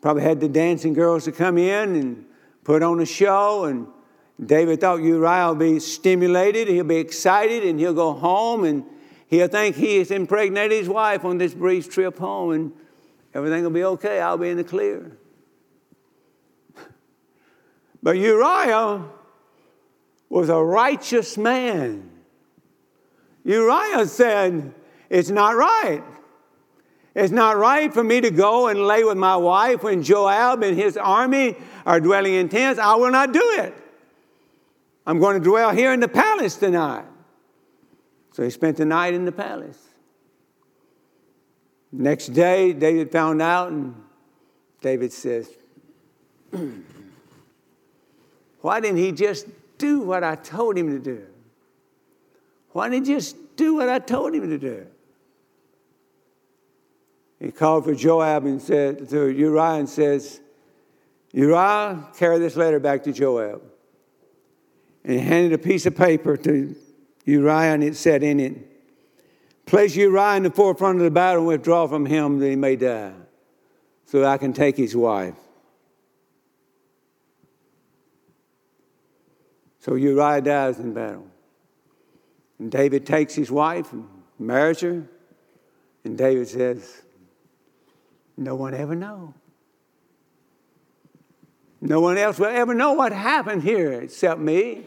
probably 0.00 0.22
had 0.22 0.38
the 0.38 0.48
dancing 0.48 0.92
girls 0.92 1.24
to 1.24 1.32
come 1.32 1.58
in 1.58 1.96
and 1.96 2.26
put 2.62 2.82
on 2.82 3.00
a 3.00 3.06
show. 3.06 3.64
And 3.64 3.88
David 4.42 4.80
thought 4.80 5.00
Uriah 5.00 5.48
will 5.48 5.54
be 5.54 5.78
stimulated, 5.78 6.68
he'll 6.68 6.84
be 6.84 6.96
excited, 6.96 7.64
and 7.64 7.78
he'll 7.78 7.94
go 7.94 8.12
home 8.12 8.64
and 8.64 8.84
he'll 9.28 9.48
think 9.48 9.76
he 9.76 9.98
has 9.98 10.10
impregnated 10.10 10.78
his 10.78 10.88
wife 10.88 11.24
on 11.24 11.38
this 11.38 11.54
brief 11.54 11.88
trip 11.88 12.18
home, 12.18 12.50
and 12.50 12.72
everything 13.32 13.62
will 13.62 13.70
be 13.70 13.84
okay. 13.84 14.20
I'll 14.20 14.38
be 14.38 14.48
in 14.48 14.56
the 14.56 14.64
clear. 14.64 15.16
But 18.02 18.18
Uriah 18.18 19.04
was 20.28 20.48
a 20.48 20.62
righteous 20.62 21.38
man. 21.38 22.10
Uriah 23.44 24.06
said, 24.06 24.74
It's 25.08 25.30
not 25.30 25.54
right. 25.54 26.02
It's 27.14 27.30
not 27.30 27.56
right 27.56 27.94
for 27.94 28.02
me 28.02 28.20
to 28.20 28.30
go 28.30 28.66
and 28.66 28.86
lay 28.86 29.04
with 29.04 29.16
my 29.16 29.36
wife 29.36 29.84
when 29.84 30.02
Joab 30.02 30.64
and 30.64 30.76
his 30.76 30.96
army 30.96 31.56
are 31.86 32.00
dwelling 32.00 32.34
in 32.34 32.48
tents. 32.48 32.80
I 32.80 32.96
will 32.96 33.12
not 33.12 33.32
do 33.32 33.40
it. 33.58 33.74
I'm 35.06 35.18
going 35.18 35.38
to 35.38 35.44
dwell 35.44 35.70
here 35.70 35.92
in 35.92 36.00
the 36.00 36.08
palace 36.08 36.56
tonight. 36.56 37.04
So 38.32 38.42
he 38.42 38.50
spent 38.50 38.76
the 38.78 38.84
night 38.84 39.14
in 39.14 39.24
the 39.24 39.32
palace. 39.32 39.78
Next 41.92 42.28
day, 42.28 42.72
David 42.72 43.12
found 43.12 43.40
out, 43.40 43.70
and 43.70 43.94
David 44.80 45.12
says, 45.12 45.48
Why 48.60 48.80
didn't 48.80 48.96
he 48.96 49.12
just 49.12 49.46
do 49.78 50.00
what 50.00 50.24
I 50.24 50.34
told 50.34 50.76
him 50.76 50.88
to 50.90 50.98
do? 50.98 51.26
Why 52.72 52.88
didn't 52.88 53.06
he 53.06 53.14
just 53.14 53.36
do 53.56 53.74
what 53.76 53.88
I 53.88 53.98
told 54.00 54.34
him 54.34 54.48
to 54.48 54.58
do? 54.58 54.86
He 57.38 57.52
called 57.52 57.84
for 57.84 57.94
Joab 57.94 58.46
and 58.46 58.60
said 58.60 59.08
to 59.10 59.28
Uriah 59.28 59.74
and 59.74 59.88
says, 59.88 60.40
Uriah, 61.32 62.08
carry 62.16 62.38
this 62.38 62.56
letter 62.56 62.80
back 62.80 63.04
to 63.04 63.12
Joab. 63.12 63.62
And 65.04 65.20
he 65.20 65.26
handed 65.26 65.52
a 65.52 65.58
piece 65.58 65.86
of 65.86 65.94
paper 65.94 66.36
to 66.38 66.74
Uriah, 67.24 67.74
and 67.74 67.84
it 67.84 67.96
said 67.96 68.22
in 68.22 68.40
it, 68.40 68.70
Place 69.66 69.96
Uriah 69.96 70.36
in 70.36 70.42
the 70.42 70.50
forefront 70.50 70.98
of 70.98 71.04
the 71.04 71.10
battle 71.10 71.40
and 71.40 71.48
withdraw 71.48 71.86
from 71.86 72.06
him 72.06 72.38
that 72.38 72.48
he 72.48 72.56
may 72.56 72.76
die, 72.76 73.12
so 74.06 74.20
that 74.20 74.28
I 74.28 74.38
can 74.38 74.52
take 74.52 74.76
his 74.76 74.94
wife. 74.94 75.34
So 79.80 79.94
Uriah 79.94 80.40
dies 80.40 80.78
in 80.78 80.94
battle. 80.94 81.26
And 82.58 82.70
David 82.70 83.04
takes 83.04 83.34
his 83.34 83.50
wife 83.50 83.92
and 83.92 84.06
marries 84.38 84.80
her. 84.80 85.04
And 86.04 86.16
David 86.16 86.48
says, 86.48 87.02
No 88.36 88.54
one 88.54 88.72
ever 88.72 88.94
know. 88.94 89.34
No 91.80 92.00
one 92.00 92.16
else 92.16 92.38
will 92.38 92.46
ever 92.46 92.72
know 92.72 92.94
what 92.94 93.12
happened 93.12 93.62
here 93.62 93.92
except 93.92 94.40
me 94.40 94.86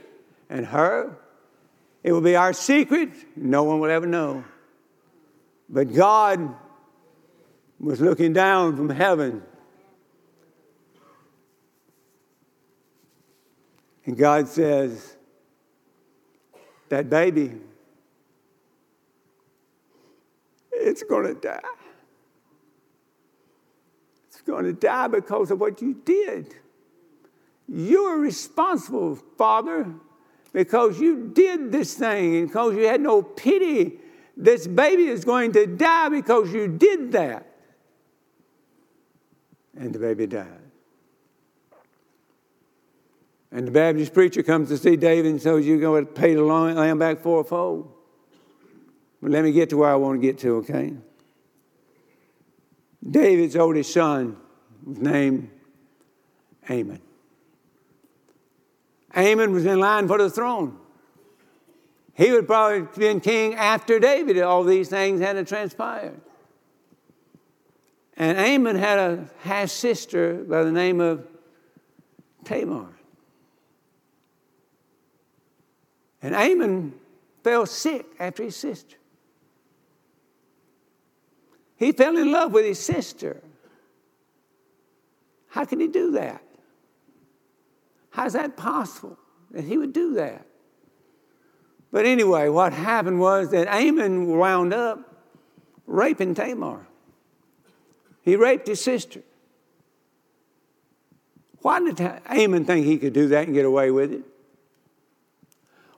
and 0.49 0.65
her. 0.67 1.17
It 2.03 2.11
will 2.11 2.21
be 2.21 2.35
our 2.35 2.53
secret. 2.53 3.09
No 3.35 3.63
one 3.63 3.79
will 3.79 3.89
ever 3.89 4.05
know. 4.05 4.43
But 5.69 5.93
God 5.93 6.55
was 7.79 7.99
looking 7.99 8.33
down 8.33 8.75
from 8.75 8.89
heaven. 8.89 9.43
And 14.05 14.17
God 14.17 14.47
says, 14.47 15.17
That 16.89 17.09
baby, 17.09 17.51
it's 20.71 21.03
going 21.03 21.27
to 21.27 21.33
die. 21.33 21.59
It's 24.27 24.41
going 24.41 24.63
to 24.63 24.73
die 24.73 25.07
because 25.07 25.51
of 25.51 25.59
what 25.59 25.81
you 25.81 25.93
did. 26.05 26.55
You're 27.67 28.17
responsible, 28.17 29.17
Father, 29.37 29.93
because 30.53 30.99
you 30.99 31.31
did 31.33 31.71
this 31.71 31.93
thing 31.93 32.35
and 32.35 32.47
because 32.47 32.75
you 32.75 32.87
had 32.87 33.01
no 33.01 33.21
pity. 33.21 33.99
This 34.35 34.67
baby 34.67 35.07
is 35.07 35.25
going 35.25 35.51
to 35.53 35.65
die 35.65 36.09
because 36.09 36.51
you 36.53 36.67
did 36.67 37.11
that. 37.13 37.45
And 39.75 39.93
the 39.93 39.99
baby 39.99 40.27
died. 40.27 40.59
And 43.51 43.67
the 43.67 43.71
Baptist 43.71 44.13
preacher 44.13 44.43
comes 44.43 44.69
to 44.69 44.77
see 44.77 44.95
David 44.95 45.31
and 45.31 45.41
says, 45.41 45.65
You're 45.65 45.79
going 45.79 46.05
to 46.05 46.11
pay 46.11 46.33
the 46.35 46.43
lamb 46.43 46.99
back 46.99 47.21
fourfold. 47.21 47.91
But 49.21 49.31
let 49.31 49.43
me 49.43 49.51
get 49.51 49.69
to 49.69 49.77
where 49.77 49.89
I 49.89 49.95
want 49.95 50.21
to 50.21 50.25
get 50.25 50.37
to, 50.39 50.57
okay? 50.57 50.93
David's 53.09 53.55
oldest 53.55 53.93
son 53.93 54.37
was 54.85 54.97
named 54.97 55.49
Amnon. 56.67 57.01
Amnon 59.17 59.51
was 59.51 59.65
in 59.65 59.79
line 59.79 60.07
for 60.07 60.19
the 60.19 60.29
throne. 60.29 60.77
He 62.13 62.31
would 62.31 62.45
probably 62.45 62.81
have 62.81 62.95
been 62.95 63.19
king 63.19 63.55
after 63.55 63.99
David. 63.99 64.37
if 64.37 64.45
All 64.45 64.63
these 64.63 64.89
things 64.89 65.19
had 65.19 65.45
transpired. 65.47 66.21
And 68.15 68.37
Amnon 68.37 68.75
had 68.75 68.99
a 68.99 69.29
half 69.41 69.69
sister 69.69 70.35
by 70.35 70.63
the 70.63 70.71
name 70.71 71.01
of 71.01 71.27
Tamar. 72.43 72.89
And 76.21 76.35
Amon 76.35 76.93
fell 77.43 77.65
sick 77.65 78.05
after 78.19 78.43
his 78.43 78.55
sister. 78.55 78.97
He 81.75 81.91
fell 81.91 82.17
in 82.17 82.31
love 82.31 82.51
with 82.51 82.65
his 82.65 82.79
sister. 82.79 83.41
How 85.49 85.65
can 85.65 85.79
he 85.79 85.87
do 85.87 86.11
that? 86.11 86.41
How's 88.17 88.33
that 88.33 88.57
possible 88.57 89.15
that 89.51 89.63
he 89.63 89.77
would 89.77 89.93
do 89.93 90.15
that? 90.15 90.43
But 91.91 92.07
anyway, 92.07 92.49
what 92.49 92.73
happened 92.73 93.19
was 93.19 93.51
that 93.51 93.67
Amnon 93.67 94.35
wound 94.39 94.73
up 94.73 95.23
raping 95.85 96.33
Tamar. 96.33 96.87
He 98.23 98.35
raped 98.35 98.67
his 98.67 98.81
sister. 98.81 99.21
Why 101.61 101.79
did 101.79 102.01
Amnon 102.25 102.65
think 102.65 102.87
he 102.87 102.97
could 102.97 103.13
do 103.13 103.27
that 103.27 103.45
and 103.45 103.53
get 103.53 103.65
away 103.65 103.91
with 103.91 104.11
it? 104.11 104.23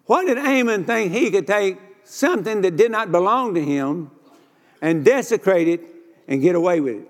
Why 0.03 0.25
did 0.25 0.37
Amnon 0.37 0.83
think 0.83 1.13
he 1.13 1.31
could 1.31 1.47
take 1.47 1.77
something 2.03 2.59
that 2.63 2.75
did 2.75 2.91
not 2.91 3.13
belong 3.13 3.53
to 3.53 3.63
him 3.63 4.11
and 4.81 5.05
desecrate 5.05 5.69
it 5.69 5.81
and 6.27 6.41
get 6.41 6.55
away 6.55 6.81
with 6.81 6.97
it? 6.97 7.07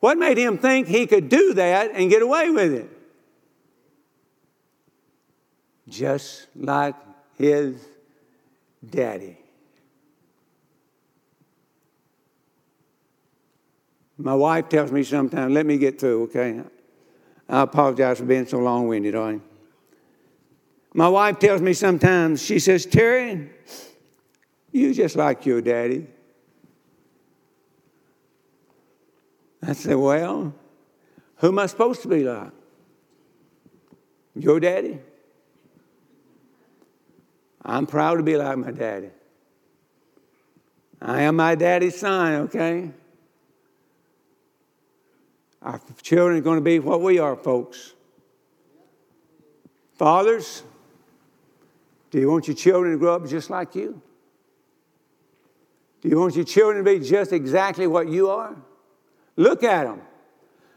What 0.00 0.18
made 0.18 0.36
him 0.36 0.58
think 0.58 0.88
he 0.88 1.06
could 1.06 1.30
do 1.30 1.54
that 1.54 1.92
and 1.94 2.10
get 2.10 2.20
away 2.20 2.50
with 2.50 2.74
it? 2.74 2.93
Just 5.88 6.46
like 6.56 6.94
his 7.36 7.86
daddy. 8.88 9.38
My 14.16 14.34
wife 14.34 14.68
tells 14.68 14.92
me 14.92 15.02
sometimes, 15.02 15.52
let 15.52 15.66
me 15.66 15.76
get 15.76 15.98
through, 15.98 16.24
okay? 16.24 16.62
I 17.48 17.62
apologize 17.62 18.18
for 18.18 18.24
being 18.24 18.46
so 18.46 18.58
long 18.58 18.88
winded, 18.88 19.14
all 19.14 19.32
right? 19.32 19.40
My 20.94 21.08
wife 21.08 21.40
tells 21.40 21.60
me 21.60 21.72
sometimes, 21.72 22.40
she 22.40 22.60
says, 22.60 22.86
Terry, 22.86 23.50
you 24.70 24.94
just 24.94 25.16
like 25.16 25.44
your 25.44 25.60
daddy. 25.60 26.06
I 29.66 29.72
said, 29.72 29.96
well, 29.96 30.54
who 31.36 31.48
am 31.48 31.58
I 31.58 31.66
supposed 31.66 32.02
to 32.02 32.08
be 32.08 32.22
like? 32.22 32.52
Your 34.36 34.60
daddy? 34.60 35.00
I'm 37.64 37.86
proud 37.86 38.16
to 38.16 38.22
be 38.22 38.36
like 38.36 38.58
my 38.58 38.70
daddy. 38.70 39.10
I 41.00 41.22
am 41.22 41.36
my 41.36 41.54
daddy's 41.54 41.98
son, 41.98 42.34
okay? 42.42 42.90
Our 45.62 45.80
children 46.02 46.38
are 46.38 46.42
going 46.42 46.58
to 46.58 46.64
be 46.64 46.78
what 46.78 47.00
we 47.00 47.18
are, 47.18 47.36
folks. 47.36 47.94
Fathers, 49.94 50.62
do 52.10 52.18
you 52.18 52.30
want 52.30 52.48
your 52.48 52.56
children 52.56 52.92
to 52.92 52.98
grow 52.98 53.14
up 53.14 53.26
just 53.26 53.48
like 53.48 53.74
you? 53.74 54.00
Do 56.02 56.08
you 56.08 56.18
want 56.18 56.36
your 56.36 56.44
children 56.44 56.84
to 56.84 56.90
be 56.98 57.04
just 57.04 57.32
exactly 57.32 57.86
what 57.86 58.08
you 58.08 58.28
are? 58.28 58.54
Look 59.36 59.64
at 59.64 59.84
them. 59.84 60.02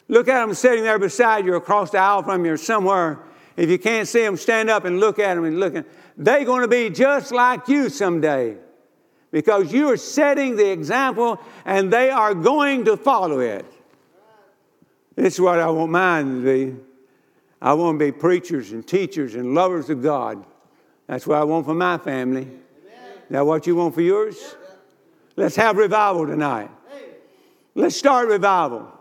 Look 0.07 0.29
at 0.29 0.45
them 0.45 0.53
sitting 0.53 0.83
there 0.83 0.99
beside 0.99 1.45
you 1.45 1.55
across 1.55 1.91
the 1.91 1.97
aisle 1.97 2.23
from 2.23 2.45
you 2.45 2.53
or 2.53 2.57
somewhere. 2.57 3.19
If 3.57 3.69
you 3.69 3.77
can't 3.77 4.07
see 4.07 4.21
them, 4.21 4.37
stand 4.37 4.69
up 4.69 4.85
and 4.85 4.99
look 4.99 5.19
at 5.19 5.35
them 5.35 5.43
and 5.43 5.59
look 5.59 5.75
at 5.75 5.85
they're 6.17 6.45
going 6.45 6.63
to 6.63 6.67
be 6.67 6.89
just 6.89 7.31
like 7.31 7.67
you 7.67 7.89
someday 7.89 8.57
because 9.31 9.71
you 9.71 9.89
are 9.91 9.97
setting 9.97 10.55
the 10.55 10.69
example 10.71 11.39
and 11.63 11.93
they 11.93 12.09
are 12.09 12.33
going 12.33 12.85
to 12.85 12.97
follow 12.97 13.39
it. 13.39 13.65
This 15.15 15.35
is 15.35 15.41
what 15.41 15.59
I 15.59 15.69
want 15.69 15.91
mine 15.91 16.41
to 16.41 16.43
be. 16.43 16.75
I 17.61 17.73
want 17.73 17.99
to 17.99 18.05
be 18.05 18.11
preachers 18.11 18.71
and 18.71 18.85
teachers 18.85 19.35
and 19.35 19.53
lovers 19.53 19.89
of 19.89 20.01
God. 20.01 20.43
That's 21.07 21.25
what 21.25 21.39
I 21.39 21.43
want 21.43 21.65
for 21.65 21.73
my 21.73 21.97
family. 21.97 22.43
Is 22.43 23.29
that 23.29 23.45
what 23.45 23.67
you 23.67 23.75
want 23.75 23.95
for 23.95 24.01
yours? 24.01 24.55
Let's 25.35 25.55
have 25.55 25.77
revival 25.77 26.25
tonight. 26.25 26.69
Let's 27.75 27.95
start 27.95 28.27
revival. 28.27 28.91